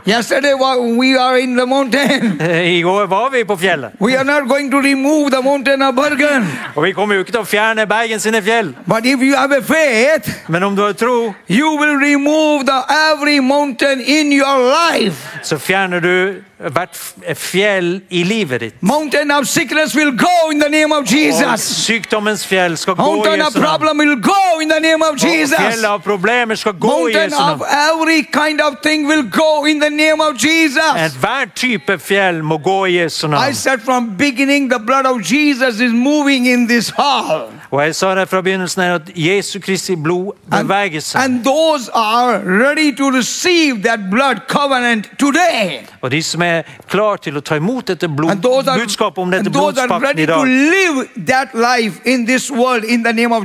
We 0.99 1.20
are 1.20 1.39
in 1.39 1.55
the. 1.57 1.64
I 2.78 2.82
går 2.82 3.05
var 3.07 3.30
vi 3.30 3.43
på 3.43 3.55
fjellet. 3.55 3.91
We 4.04 4.18
are 4.18 4.26
not 4.26 4.49
going 4.49 4.70
to 4.72 4.82
remove 4.82 5.32
the 5.32 5.41
mountain 5.41 5.82
of 5.82 5.95
Bergen. 5.95 6.43
Og 6.76 6.84
vi 6.84 6.91
kommer 6.91 7.16
jo 7.16 7.22
ikke 7.24 7.32
til 7.32 7.39
å 7.39 7.45
fjerne 7.47 7.86
Bergen 7.88 8.20
sine 8.20 8.41
fjell. 8.43 8.74
But 8.88 9.06
if 9.06 9.22
you 9.24 9.36
have 9.39 9.56
a 9.56 9.62
faith, 9.64 10.28
Men 10.47 10.64
om 10.64 10.76
du 10.76 10.82
har 10.84 10.91
tro, 10.93 11.34
you 11.47 11.70
will 11.80 11.95
remove 11.95 12.66
the 12.66 12.82
every 13.12 13.39
mountain 13.39 14.01
in 14.01 14.34
your 14.34 14.58
life. 14.91 15.39
så 15.43 15.58
fjerner 15.60 15.99
du 15.99 16.43
hvert 16.72 17.14
fjell 17.38 18.01
i 18.09 18.24
livet 18.24 18.61
ditt. 18.61 18.76
Mountain 18.84 19.32
of 19.32 19.45
sickness 19.47 19.95
will 19.95 20.11
go 20.18 20.49
in 20.51 20.59
the 20.59 20.70
name 20.70 20.91
of 20.91 20.99
Og 21.03 21.11
Jesus. 21.11 21.61
sykdommens 21.86 22.45
fjell 22.47 22.78
skal 22.78 22.95
gå 22.95 23.03
i 23.03 23.05
Mountain 23.05 23.41
of 23.41 23.47
Jesu 23.47 23.59
navn. 23.59 23.68
problem 23.70 23.97
will 23.97 24.22
go 24.22 24.59
in 24.61 24.70
the 24.70 24.80
name 24.80 25.01
of 25.03 25.11
Og 25.11 25.24
Jesus. 25.24 25.55
Fjellet 25.59 25.86
av 25.89 25.99
problemer 26.01 26.55
skal 26.55 26.74
gå 26.74 26.88
i 26.88 26.91
Mountain 27.01 27.24
Jesu 27.24 27.41
of 27.41 27.61
every 27.91 28.22
kind 28.34 28.61
of 28.61 28.74
thing 28.84 29.07
will 29.07 29.24
go 29.32 29.66
in 29.66 29.80
the 29.80 29.89
name 29.89 30.22
of 30.22 30.34
Jesus. 30.38 30.93
Enhver 30.95 31.45
type 31.55 31.97
fjell 31.99 32.43
må 32.43 32.57
gå 32.57 32.86
i 32.86 32.97
Jesu 33.01 33.28
I 33.28 33.30
navn. 33.30 33.55
said 33.55 33.80
from 33.82 34.16
beginning 34.18 34.70
the 34.70 34.80
blood 34.80 35.05
of 35.05 35.22
Jesus 35.22 35.80
is 35.80 35.91
moving 35.93 36.45
in 36.45 36.68
this 36.68 36.89
hall. 36.89 37.49
Og 37.74 37.82
jeg 37.82 37.96
sa 37.96 38.12
det 38.16 38.28
fra 38.30 38.42
begynnelsen 38.46 38.82
her 38.84 38.96
at 39.00 39.08
Jesu 39.18 39.60
Kristi 39.60 39.96
blod 39.96 40.36
beveger 40.52 41.02
seg. 41.02 41.24
and 41.24 41.44
those 41.46 41.90
are 41.94 42.38
ready 42.46 42.92
to 42.96 43.10
receive 43.10 43.82
that 43.84 44.00
blood 44.12 44.46
covenant 44.48 45.10
today. 45.20 45.82
Og 46.02 46.12
de 46.12 46.24
som 46.24 46.42
er 46.42 46.62
klar 46.90 47.18
til 47.18 47.38
å 47.38 47.42
ta 47.42 47.58
imot 47.58 47.88
dette 47.88 48.08
blod, 48.08 48.46
are, 48.46 48.78
budskapet 48.78 49.18
om 49.18 49.34
dette 49.34 49.48
and 49.50 49.56
those 49.56 49.82
are 49.82 49.88
blodspakten 49.88 50.22
i 50.22 50.26
dag, 50.26 50.46
live 50.46 51.26
that 51.26 51.58
life 51.58 51.98
in 52.06 52.28
this 52.30 52.52
world 52.52 52.84
in 52.86 53.04
the 53.04 53.14
name 53.14 53.34
of 53.34 53.44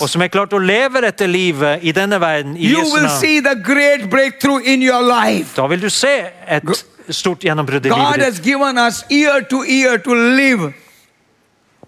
og 0.00 0.10
som 0.10 0.22
er 0.22 0.28
klar 0.28 0.50
til 0.50 0.58
å 0.58 0.66
leve 0.66 1.00
dette 1.06 1.26
livet 1.30 1.86
i 1.86 1.92
denne 1.94 2.18
verden 2.20 2.56
i 2.56 2.66
You 2.66 2.82
Jesu 2.82 2.98
navn, 2.98 3.20
see 3.20 3.40
the 3.40 3.54
great 3.54 4.10
breakthrough 4.10 4.60
in 4.66 4.82
your 4.82 5.02
life. 5.06 5.54
da 5.56 5.66
vil 5.66 5.82
du 5.82 5.90
se 5.90 6.16
et 6.48 6.84
stort 7.08 7.46
gjennombrudd 7.46 7.86
i 7.86 7.94
livet 7.94 8.26
ditt. 8.26 8.42
given 8.42 8.78
us 8.78 9.04
ear 9.10 9.40
to 9.46 9.62
ear 9.62 9.98
to 10.02 10.14
live 10.14 10.72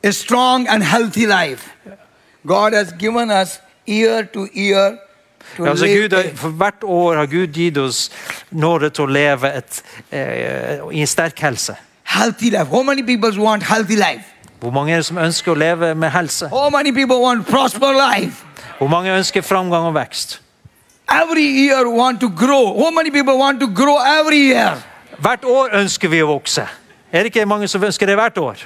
a 0.05 0.12
strong 0.12 0.68
and 0.68 0.82
healthy 0.82 1.26
life. 1.26 1.70
God 2.46 2.72
has 2.74 2.92
given 2.98 3.30
us 3.30 3.61
ear 3.86 4.22
to 4.24 4.46
ear 4.55 4.98
Ja, 5.59 5.64
altså 5.70 5.86
Gud, 5.86 6.36
for 6.36 6.48
hvert 6.48 6.82
år 6.84 7.14
har 7.16 7.26
Gud 7.26 7.46
gitt 7.52 7.78
oss 7.78 8.11
nåde 8.50 8.88
til 8.90 9.05
å 9.05 9.07
leve 9.12 9.50
et, 9.59 9.82
eh, 10.12 10.80
i 10.92 11.00
en 11.00 11.07
sterk 11.07 11.38
helse. 11.40 11.76
healthy 12.05 12.50
life. 12.50 12.66
How 12.70 12.82
many 12.82 13.02
people 13.02 13.30
want 13.38 13.62
healthy 13.62 13.96
life? 13.96 14.24
Hvor 14.61 14.70
mange 14.70 14.92
er 14.92 14.96
det 14.96 15.05
som 15.07 15.16
ønsker 15.18 15.52
å 15.52 15.59
leve 15.59 15.94
med 15.94 16.11
helse? 16.11 16.48
How 16.48 16.70
many 16.70 16.92
people 16.92 17.20
want 17.20 17.46
prosper 17.46 17.92
life? 17.92 18.44
Hvor 18.78 18.88
mange 18.88 19.11
ønsker 19.11 19.40
framgang 19.42 19.86
og 19.86 19.94
vekst? 19.94 20.40
Every 21.11 21.44
year 21.66 21.88
want 21.88 22.20
to 22.20 22.28
grow. 22.28 22.72
How 22.82 22.90
many 22.90 23.11
people 23.11 23.36
want 23.38 23.61
to 23.61 23.66
grow 23.66 23.98
every 24.20 24.48
year? 24.52 24.76
Hvert 25.20 25.44
år 25.44 25.68
ønsker 25.72 26.09
vi 26.09 26.22
å 26.22 26.26
vokse. 26.26 26.66
Er 27.12 27.22
det 27.22 27.34
ikke 27.34 27.46
mange 27.46 27.68
som 27.68 27.82
ønsker 27.84 28.07
det 28.07 28.16
hvert 28.16 28.38
år? 28.38 28.57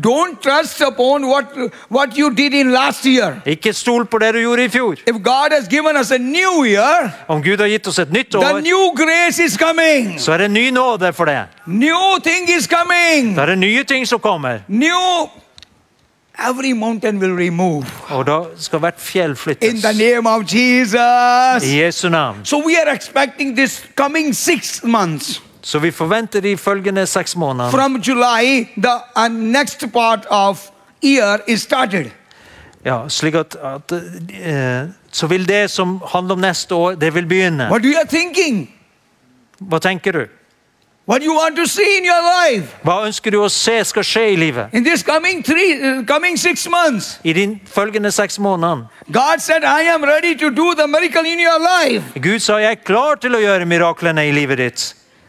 Don't 0.00 0.40
trust 0.42 0.80
upon 0.80 1.26
what, 1.28 1.44
what 1.90 2.16
you 2.18 2.30
did 2.34 2.54
in 2.54 2.72
last 2.72 3.04
year. 3.06 3.42
Ikke 3.46 3.72
stol 3.72 4.04
på 4.06 4.18
det 4.18 4.34
du 4.34 4.38
gjorde 4.40 4.64
i 4.64 4.68
fjor. 4.68 4.92
If 5.06 5.18
God 5.22 5.52
has 5.52 5.68
given 5.68 5.96
us 6.00 6.10
a 6.10 6.18
new 6.18 6.64
year, 6.64 7.10
Om 7.28 7.42
Gud 7.42 7.58
har 7.60 7.66
gitt 7.68 7.86
oss 7.86 7.98
et 7.98 8.12
nytt 8.12 8.30
the 8.30 8.38
år, 8.38 8.60
new 8.60 8.92
grace 8.96 9.44
is 9.44 9.56
coming. 9.58 10.18
så 10.20 10.32
er 10.32 10.36
det 10.38 10.50
ny 10.50 10.70
nåde 10.70 11.12
for 11.12 11.24
det. 11.24 11.42
New 11.66 12.18
thing 12.24 12.48
is 12.58 12.64
coming. 12.66 13.36
Da 13.36 13.42
er 13.42 13.46
det 13.46 13.58
nye 13.58 13.84
ting 13.84 14.06
som 14.08 14.18
kommer. 14.18 14.58
New. 14.68 15.28
Every 16.38 16.72
mountain 16.72 17.18
will 17.20 17.36
remove 17.36 17.86
Og 18.08 18.26
da 18.26 18.38
skal 18.56 18.78
hvert 18.78 18.94
fjell 19.00 19.30
in 19.30 19.36
flyttes. 19.36 19.82
the 19.82 19.92
name 20.14 20.26
of 20.26 20.42
Jesus. 20.54 21.64
I 21.64 21.78
Jesu 21.82 22.08
navn. 22.08 22.44
So 22.44 22.56
we 22.66 22.76
are 22.80 22.94
expecting 22.94 23.54
this 23.56 23.84
coming 23.96 24.32
six 24.34 24.82
months. 24.84 25.40
Så 25.62 25.78
vi 25.78 25.90
forventer 25.90 26.40
de 26.40 26.56
følgende 26.56 27.06
seks 27.06 27.36
månedene. 27.36 27.70
From 27.70 27.96
July, 27.96 28.66
the 28.76 28.98
uh, 29.16 29.28
next 29.28 29.92
part 29.92 30.26
of 30.30 30.58
year 31.04 31.38
is 31.46 31.62
started. 31.62 32.10
Ja, 32.84 33.08
slik 33.08 33.34
at, 33.34 33.56
at 33.62 33.92
uh, 33.92 34.90
Så 35.12 35.26
vil 35.26 35.48
det 35.48 35.70
som 35.70 36.00
handler 36.12 36.34
om 36.34 36.40
neste 36.40 36.74
år, 36.74 36.94
det 36.94 37.14
vil 37.14 37.26
begynne. 37.26 37.68
What 37.70 37.84
you 37.84 37.94
are 37.98 38.06
thinking? 38.08 38.70
Hva 39.60 39.78
tenker 39.78 40.12
du? 40.12 40.26
What 41.06 41.22
you 41.22 41.34
want 41.34 41.56
to 41.56 41.66
see 41.66 41.98
in 41.98 42.04
your 42.04 42.22
life? 42.22 42.76
Hva 42.82 43.06
ønsker 43.06 43.30
du 43.30 43.40
å 43.42 43.48
se 43.50 43.74
skal 43.84 44.04
skje 44.06 44.22
i 44.32 44.36
livet? 44.36 44.70
In 44.72 44.84
this 44.84 45.02
coming 45.02 45.42
three, 45.42 45.74
uh, 45.82 46.04
coming 46.06 46.36
six 46.38 46.68
months, 46.70 47.18
I 47.24 47.32
de 47.32 47.58
følgende 47.66 48.10
seks 48.10 48.38
månedene? 48.38 48.86
God 49.10 49.38
said, 49.38 49.64
I 49.64 49.82
am 49.94 50.04
ready 50.04 50.34
to 50.38 50.50
do 50.50 50.74
the 50.74 50.86
miracle 50.86 51.26
in 51.26 51.40
your 51.40 51.58
life. 51.58 52.20
Gud 52.20 52.38
sa 52.38 52.58
jeg 52.62 52.70
er 52.70 52.82
klar 52.86 53.18
til 53.18 53.34
å 53.34 53.42
gjøre 53.42 53.66
miraklene 53.66 54.26
i 54.28 54.34
livet 54.34 54.58
ditt. 54.58 54.84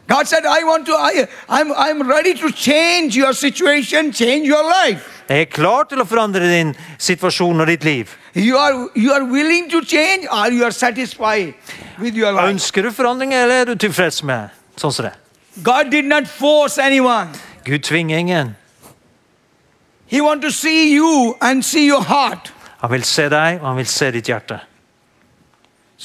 God 0.06 0.26
said, 0.26 0.44
I 0.44 0.64
want 0.64 0.86
to, 0.86 0.92
I, 0.92 1.26
I'm, 1.48 1.72
I'm 1.72 2.08
ready 2.08 2.34
to 2.34 2.52
change 2.52 3.16
your 3.16 3.32
situation, 3.32 4.12
change 4.12 4.46
your 4.46 4.62
life. 4.62 5.24
Jeg 5.28 5.40
er 5.40 5.44
klar 5.48 5.86
til 5.88 6.02
å 6.02 6.04
forandre 6.04 6.44
din 6.44 6.74
situasjon 7.00 7.60
og 7.64 7.70
ditt 7.70 7.84
liv. 7.84 8.10
You 8.36 8.58
are, 8.58 8.88
you 8.94 9.14
are 9.14 9.24
willing 9.24 9.70
to 9.70 9.80
change 9.80 10.28
or 10.28 10.52
you 10.52 10.64
are 10.64 10.72
satisfied 10.72 11.54
with 11.98 12.14
your 12.14 12.32
life? 12.32 12.50
Ønsker 12.52 12.82
du 12.82 12.90
forandring, 12.92 13.32
eller 13.32 13.62
er 13.62 13.64
du 13.64 13.74
tilfreds 13.80 14.20
med 14.22 14.52
sånn 14.76 14.92
som 14.92 15.08
det? 15.08 15.14
God 15.64 15.90
did 15.90 16.04
not 16.04 16.28
force 16.28 16.82
anyone. 16.82 17.32
Gud 17.64 17.86
tvinger 17.88 18.18
ingen. 18.18 18.56
He 20.06 20.20
want 20.20 20.42
to 20.42 20.50
see 20.50 20.92
you 20.92 21.38
and 21.40 21.64
see 21.64 21.86
your 21.86 22.02
heart. 22.04 22.52
Han 22.82 22.92
vil 22.92 23.04
se 23.08 23.30
deg, 23.32 23.62
og 23.62 23.68
han 23.70 23.76
vil 23.80 23.88
se 23.88 24.10
ditt 24.12 24.28
hjerte. 24.28 24.60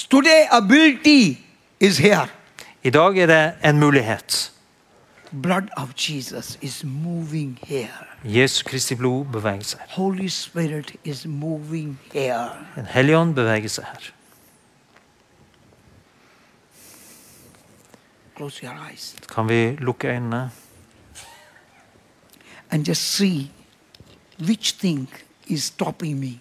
Today, 0.10 0.48
ability 0.52 1.38
is 1.80 1.98
here. 1.98 2.30
I 2.84 2.90
dag 2.90 3.18
er 3.18 3.26
det 3.26 3.54
en 3.70 3.80
mulighet. 3.80 4.52
Blood 5.44 5.68
of 5.78 5.90
Jesus 5.96 6.58
is 6.62 6.84
moving 6.84 7.60
here. 7.68 8.06
Jesu 8.24 8.64
Kristi 8.64 8.96
blod 8.96 9.26
beveger 9.26 9.64
seg. 9.64 9.80
Holy 9.90 10.28
Spirit 10.28 10.96
is 11.04 11.26
moving 11.26 12.00
here. 12.14 12.50
En 12.78 12.86
hellig 12.90 13.18
ånd 13.18 13.36
beveger 13.36 13.70
seg 13.70 13.86
her. 13.86 14.10
Close 18.40 18.64
your 18.64 18.76
eyes 18.90 19.16
Kan 19.36 19.50
vi 19.50 19.76
lukke 19.80 20.08
øynene 20.08 20.50
and 22.72 22.88
just 22.88 23.02
see 23.02 23.52
which 24.40 24.78
thing 24.78 25.08
is 25.48 25.64
stopping 25.64 26.20
me. 26.20 26.40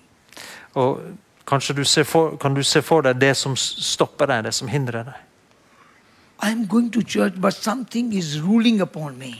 og 0.74 1.00
kanskje 1.46 1.74
du 1.74 1.84
ser 1.84 2.02
for, 2.02 2.36
kan 2.36 2.54
du 2.54 2.62
se 2.62 2.82
for 2.82 3.00
deg 3.00 3.20
det 3.20 3.36
som 3.36 3.56
stopper 3.56 4.26
deg, 4.26 4.44
det 4.44 4.54
som 4.54 4.68
hindrer 4.68 5.02
deg. 5.02 5.14
I'm 6.40 6.66
going 6.66 6.90
to 6.90 7.02
church, 7.02 7.34
but 7.40 7.54
something 7.54 8.12
is 8.12 8.40
ruling 8.40 8.80
upon 8.80 9.18
me. 9.18 9.34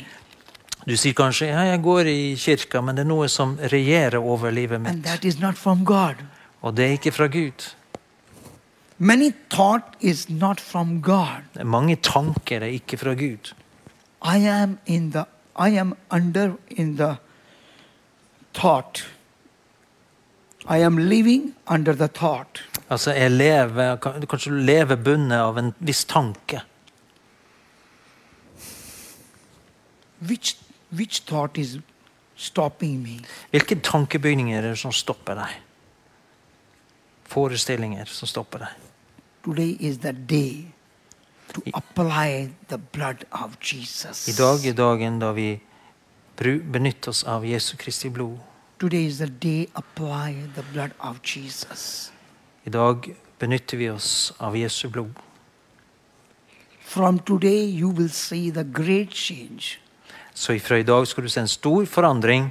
Du 0.89 0.97
sier 0.97 1.13
kanskje 1.15 1.47
ja, 1.51 1.61
jeg 1.69 1.83
går 1.85 2.09
i 2.09 2.35
kirka, 2.41 2.81
men 2.81 2.97
det 2.97 3.05
er 3.05 3.09
noe 3.11 3.29
som 3.29 3.57
regjerer 3.61 4.17
over 4.19 4.51
livet 4.51 4.81
And 4.81 4.87
mitt. 4.97 5.05
that 5.05 5.25
is 5.25 5.39
not 5.41 5.55
from 5.59 5.85
God. 5.85 6.17
Og 6.63 6.77
det 6.77 6.85
er 6.87 6.91
ikke 6.97 7.13
fra 7.13 7.27
Gud. 7.27 7.67
Many 8.99 9.31
thought 9.51 9.85
is 10.01 10.29
not 10.31 10.61
from 10.61 11.03
God. 11.03 11.45
Mange 11.65 11.97
tanker, 11.97 12.61
er 12.63 12.73
ikke 12.81 12.97
fra 12.99 13.15
Gud. 13.15 13.53
I 14.25 14.39
am 14.39 14.79
in 14.87 15.11
the 15.13 15.25
I 15.59 15.77
am 15.79 15.95
under 16.11 16.53
in 16.71 16.97
the 16.97 17.17
thought. 18.55 19.05
I 20.69 20.79
am 20.79 20.99
living 20.99 21.55
under 21.71 21.93
the 21.93 22.09
thought. 22.09 22.65
Altså, 22.91 23.13
jeg 23.13 23.31
lever, 23.31 23.97
Kanskje 24.31 24.51
du 24.51 24.57
lever 24.57 24.97
bundet 24.97 25.39
av 25.39 25.59
en 25.59 25.75
viss 25.79 26.05
tanke. 26.05 26.63
Which, 30.21 30.57
which 30.91 31.21
thought 31.21 31.59
is 31.59 31.79
stopping 32.37 33.03
me? 33.03 33.21
Hvilke 33.51 33.79
tankebygninger 33.83 34.59
er 34.59 34.71
det 34.73 34.79
som 34.79 34.93
stopper 34.93 35.39
deg? 35.39 35.55
Forestillinger 37.29 38.11
som 38.11 38.29
stopper 38.29 38.67
deg. 38.67 38.89
Today 39.45 39.77
is 39.81 39.99
the 39.99 40.13
day 40.13 40.73
to 41.55 41.63
apply 41.75 42.51
the 42.69 42.79
blood 42.79 43.25
of 43.33 43.57
Jesus. 43.63 44.29
I 44.29 44.33
dag 44.33 44.67
er 44.67 44.75
dagen 44.75 45.19
da 45.23 45.33
vi 45.33 45.61
benytter 46.39 47.11
oss 47.11 47.25
av 47.25 47.47
Jesu 47.47 47.77
Kristi 47.77 48.11
blod. 48.11 48.39
Today 48.79 49.07
is 49.07 49.19
the 49.19 49.27
day 49.27 49.69
apply 49.75 50.35
the 50.55 50.63
blood 50.73 50.93
of 50.99 51.23
Jesus. 51.23 52.13
I 52.67 52.71
dag 52.71 53.15
benytter 53.39 53.77
vi 53.77 53.91
oss 53.91 54.33
av 54.39 54.57
Jesu 54.57 54.89
blod. 54.89 55.15
From 56.81 57.19
today 57.19 57.65
you 57.65 57.91
will 57.91 58.11
see 58.11 58.51
the 58.51 58.65
great 58.65 59.11
change. 59.11 59.79
Så 60.39 60.53
ifra 60.53 60.79
i 60.79 60.83
dag 60.83 61.09
skal 61.09 61.25
du 61.25 61.29
se 61.29 61.41
en 61.41 61.49
stor 61.49 61.87
forandring. 61.87 62.51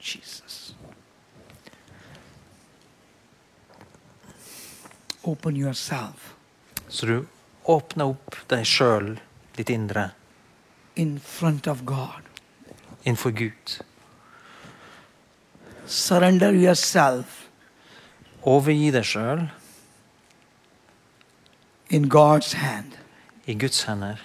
Jesus. 0.00 0.74
Open 5.22 5.56
yourself 5.56 6.34
Så 6.88 7.06
du 7.06 7.26
åpner 7.64 8.12
opp 8.12 8.36
deg 8.52 8.68
sjøl, 8.68 9.14
ditt 9.56 9.72
indre, 9.72 10.10
in 10.94 11.16
front 11.20 11.66
of 11.66 11.86
God. 11.88 12.28
innenfor 13.02 13.30
Gud. 13.30 13.78
Surrender 15.86 16.52
yourself 16.52 17.46
Overgi 18.42 18.90
deg 18.90 19.08
sjøl 19.08 19.48
in 21.88 22.10
God's 22.10 22.52
hand. 22.52 23.01
I 23.46 23.54
Guds 23.54 23.82
hender. 23.82 24.16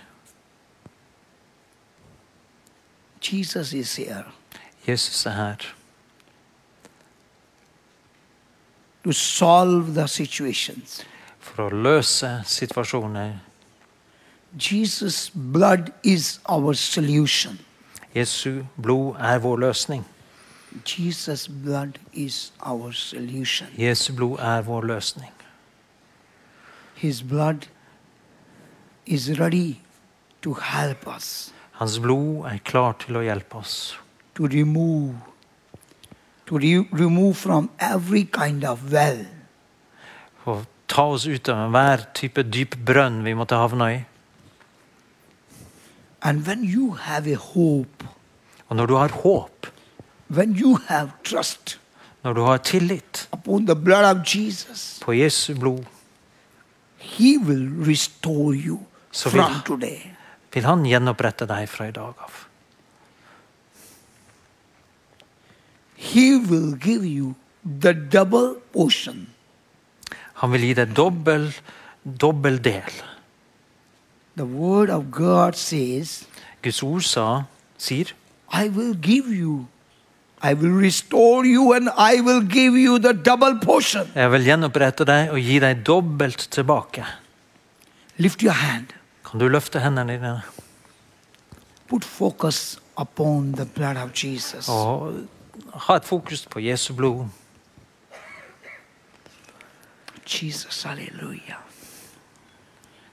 Jesus 3.22 3.74
is 3.74 3.96
here 3.96 4.26
Jesus 4.86 5.26
er 5.26 5.32
her 5.32 5.58
to 9.04 9.12
solve 9.12 9.94
the 9.94 10.08
situations. 10.08 11.04
for 11.40 11.68
å 11.68 11.70
løse 11.72 12.30
situasjoner. 12.46 13.40
Jesus' 14.58 15.30
blood 15.34 15.94
is 16.04 16.40
our 16.50 16.74
solution. 16.74 17.60
Jesu 18.16 18.64
blod 18.76 19.16
er 19.20 19.40
vår 19.40 19.58
løsning. 19.58 20.06
Jesus' 20.86 21.48
blood 21.48 22.00
is 22.14 22.52
our 22.60 22.92
solution. 22.92 23.68
Jesu 23.78 24.14
blod 24.14 24.40
er 24.40 24.62
vår 24.62 24.82
løsning. 24.92 25.32
His 26.96 27.22
blood 27.24 27.68
is 29.08 29.40
ready 29.40 29.80
to 30.42 30.54
help 30.54 31.08
us, 31.08 31.52
Hans 31.78 32.00
blod 32.02 32.46
er 32.50 32.58
klar 32.66 32.96
til 33.00 33.18
å 33.20 33.22
hjelpe 33.26 33.60
oss. 33.60 33.96
to 34.36 34.46
remove, 34.48 35.16
to 36.46 36.58
re- 36.58 36.88
remove 36.92 37.38
from 37.38 37.70
every 37.80 38.24
kind 38.24 38.64
of 38.64 38.92
well, 38.92 39.26
Og 40.46 40.66
ta 40.88 41.04
oss 41.12 41.26
ut 41.28 41.50
av 41.50 41.58
enhver 41.68 42.06
type 42.16 42.44
dyp 42.54 42.78
brønn 42.86 43.24
vi 43.26 43.34
måtte 43.36 43.56
havne 43.60 43.88
i. 43.96 43.98
And 46.22 46.46
when 46.48 46.64
you 46.64 46.92
have 46.94 47.28
a 47.28 47.36
hope, 47.36 48.06
Og 48.70 48.76
når 48.76 48.86
du 48.88 48.96
har 48.96 49.08
håp, 49.24 49.68
when 50.30 50.56
you 50.56 50.78
have 50.88 51.12
trust 51.24 51.80
når 52.24 52.34
du 52.34 52.42
har 52.42 52.58
tillit 52.58 53.28
upon 53.32 53.66
the 53.66 53.76
blood 53.76 54.04
of 54.04 54.26
Jesus, 54.36 55.00
på 55.02 55.14
Jesu 55.14 55.54
blod, 55.56 55.86
He 56.98 57.38
will 57.38 57.70
restore 57.88 58.54
you 58.56 58.80
So 59.18 59.32
vil, 59.34 59.98
vil 60.54 60.68
Han 60.70 60.86
gjenopprette 60.86 61.48
deg 61.50 61.66
fra 61.72 61.90
i 61.90 61.96
dag 61.96 62.20
av. 62.22 62.44
He 65.98 66.38
will 66.38 66.76
give 66.78 67.04
you 67.06 67.34
the 67.66 67.94
double 67.94 68.60
portion. 68.74 69.26
Han 70.42 70.54
vil 70.54 70.68
gi 70.70 70.74
deg 70.78 70.94
dobbel, 70.94 71.50
dobbel 72.06 72.60
del. 72.62 73.00
The 74.38 74.46
word 74.46 74.92
of 74.94 75.10
God 75.10 75.58
says, 75.58 76.28
Guds 76.62 76.84
ord 76.86 77.02
sa, 77.02 77.48
sier, 77.82 78.14
I 78.54 78.70
will 78.70 78.94
give 78.94 79.34
you, 79.34 79.66
I 80.46 80.54
will 80.54 80.78
restore 80.78 81.42
you, 81.44 81.74
and 81.74 81.90
I 81.98 82.22
will 82.22 82.46
give 82.46 82.78
you 82.78 83.00
the 83.00 83.16
double 83.18 83.58
portion. 83.58 84.06
jeg 84.14 84.32
vil 84.32 84.46
gjenopprette 84.46 85.10
deg 85.10 85.34
og 85.34 85.42
gi 85.42 85.58
deg 85.66 85.82
dobbelt 85.90 86.46
tilbake. 86.54 87.02
Lift 88.22 88.46
your 88.46 88.54
hand, 88.54 88.94
Kan 89.32 89.40
du 89.40 89.48
løfte 89.48 89.80
hendene 89.80 90.14
dine? 90.14 90.42
Put 91.88 92.06
focus 92.06 92.80
upon 92.98 93.54
the 93.54 93.66
blood 93.66 93.98
of 93.98 94.12
Jesus. 94.24 94.70
og 94.70 95.14
ha 95.74 95.96
et 95.96 96.06
fokus 96.06 96.46
på 96.46 96.60
Jesu 96.60 96.94
blod? 96.94 97.26
Jesus, 100.28 100.84
hallelujah. 100.84 101.58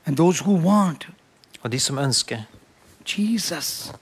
And 0.07 0.17
those 0.17 0.45
who 0.45 0.57
want 0.57 1.09
Og 1.63 1.73
de 1.73 1.81
som 1.81 1.99
ønsker, 1.99 2.39
Jesus, 3.19 3.93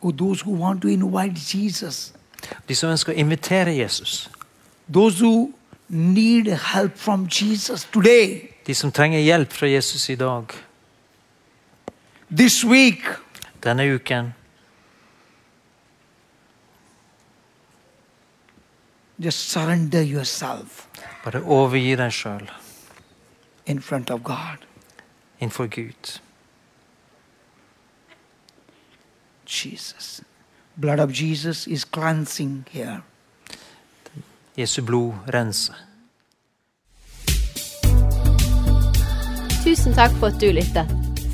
or 0.00 0.12
those 0.12 0.44
who 0.44 0.54
want 0.54 0.82
to 0.82 0.88
invite 0.88 1.58
Jesus, 1.58 2.12
de 2.68 2.74
som 2.74 2.90
ønsker 2.90 3.12
å 3.12 3.16
invitere 3.16 3.74
Jesus, 3.74 4.30
those 4.94 5.24
who 5.24 5.50
need 5.88 6.46
help 6.46 6.98
from 6.98 7.26
Jesus 7.26 7.84
today, 7.92 8.48
de 8.66 8.74
som 8.74 8.92
trenger 8.92 9.18
hjelp 9.18 9.52
fra 9.52 9.66
Jesus 9.66 10.08
i 10.08 10.14
dag, 10.14 10.54
this 12.30 12.64
week, 12.64 13.04
denne 13.60 13.84
uken, 13.94 14.34
just 19.20 19.50
surrender 19.50 20.00
yourself 20.00 20.86
bare 21.24 21.42
overgi 21.44 21.92
deg 22.00 22.12
sjøl 22.12 22.48
in 23.66 23.80
front 23.80 24.10
of 24.10 24.22
God. 24.24 24.64
innenfor 25.40 25.66
Gud. 25.66 26.20
Jesus. 29.46 30.22
Blood 30.76 31.00
of 31.00 31.12
Jesus 31.12 31.66
is 31.66 31.84
cleansing 31.84 32.66
here. 32.70 33.02
Jesu 34.56 34.82
blod 34.82 35.14
renser. 35.26 35.74
Tusen 39.64 39.94
takk 39.94 40.12
for 40.20 40.26
at 40.26 40.40
du 40.40 40.52
lyttet. 40.52 41.09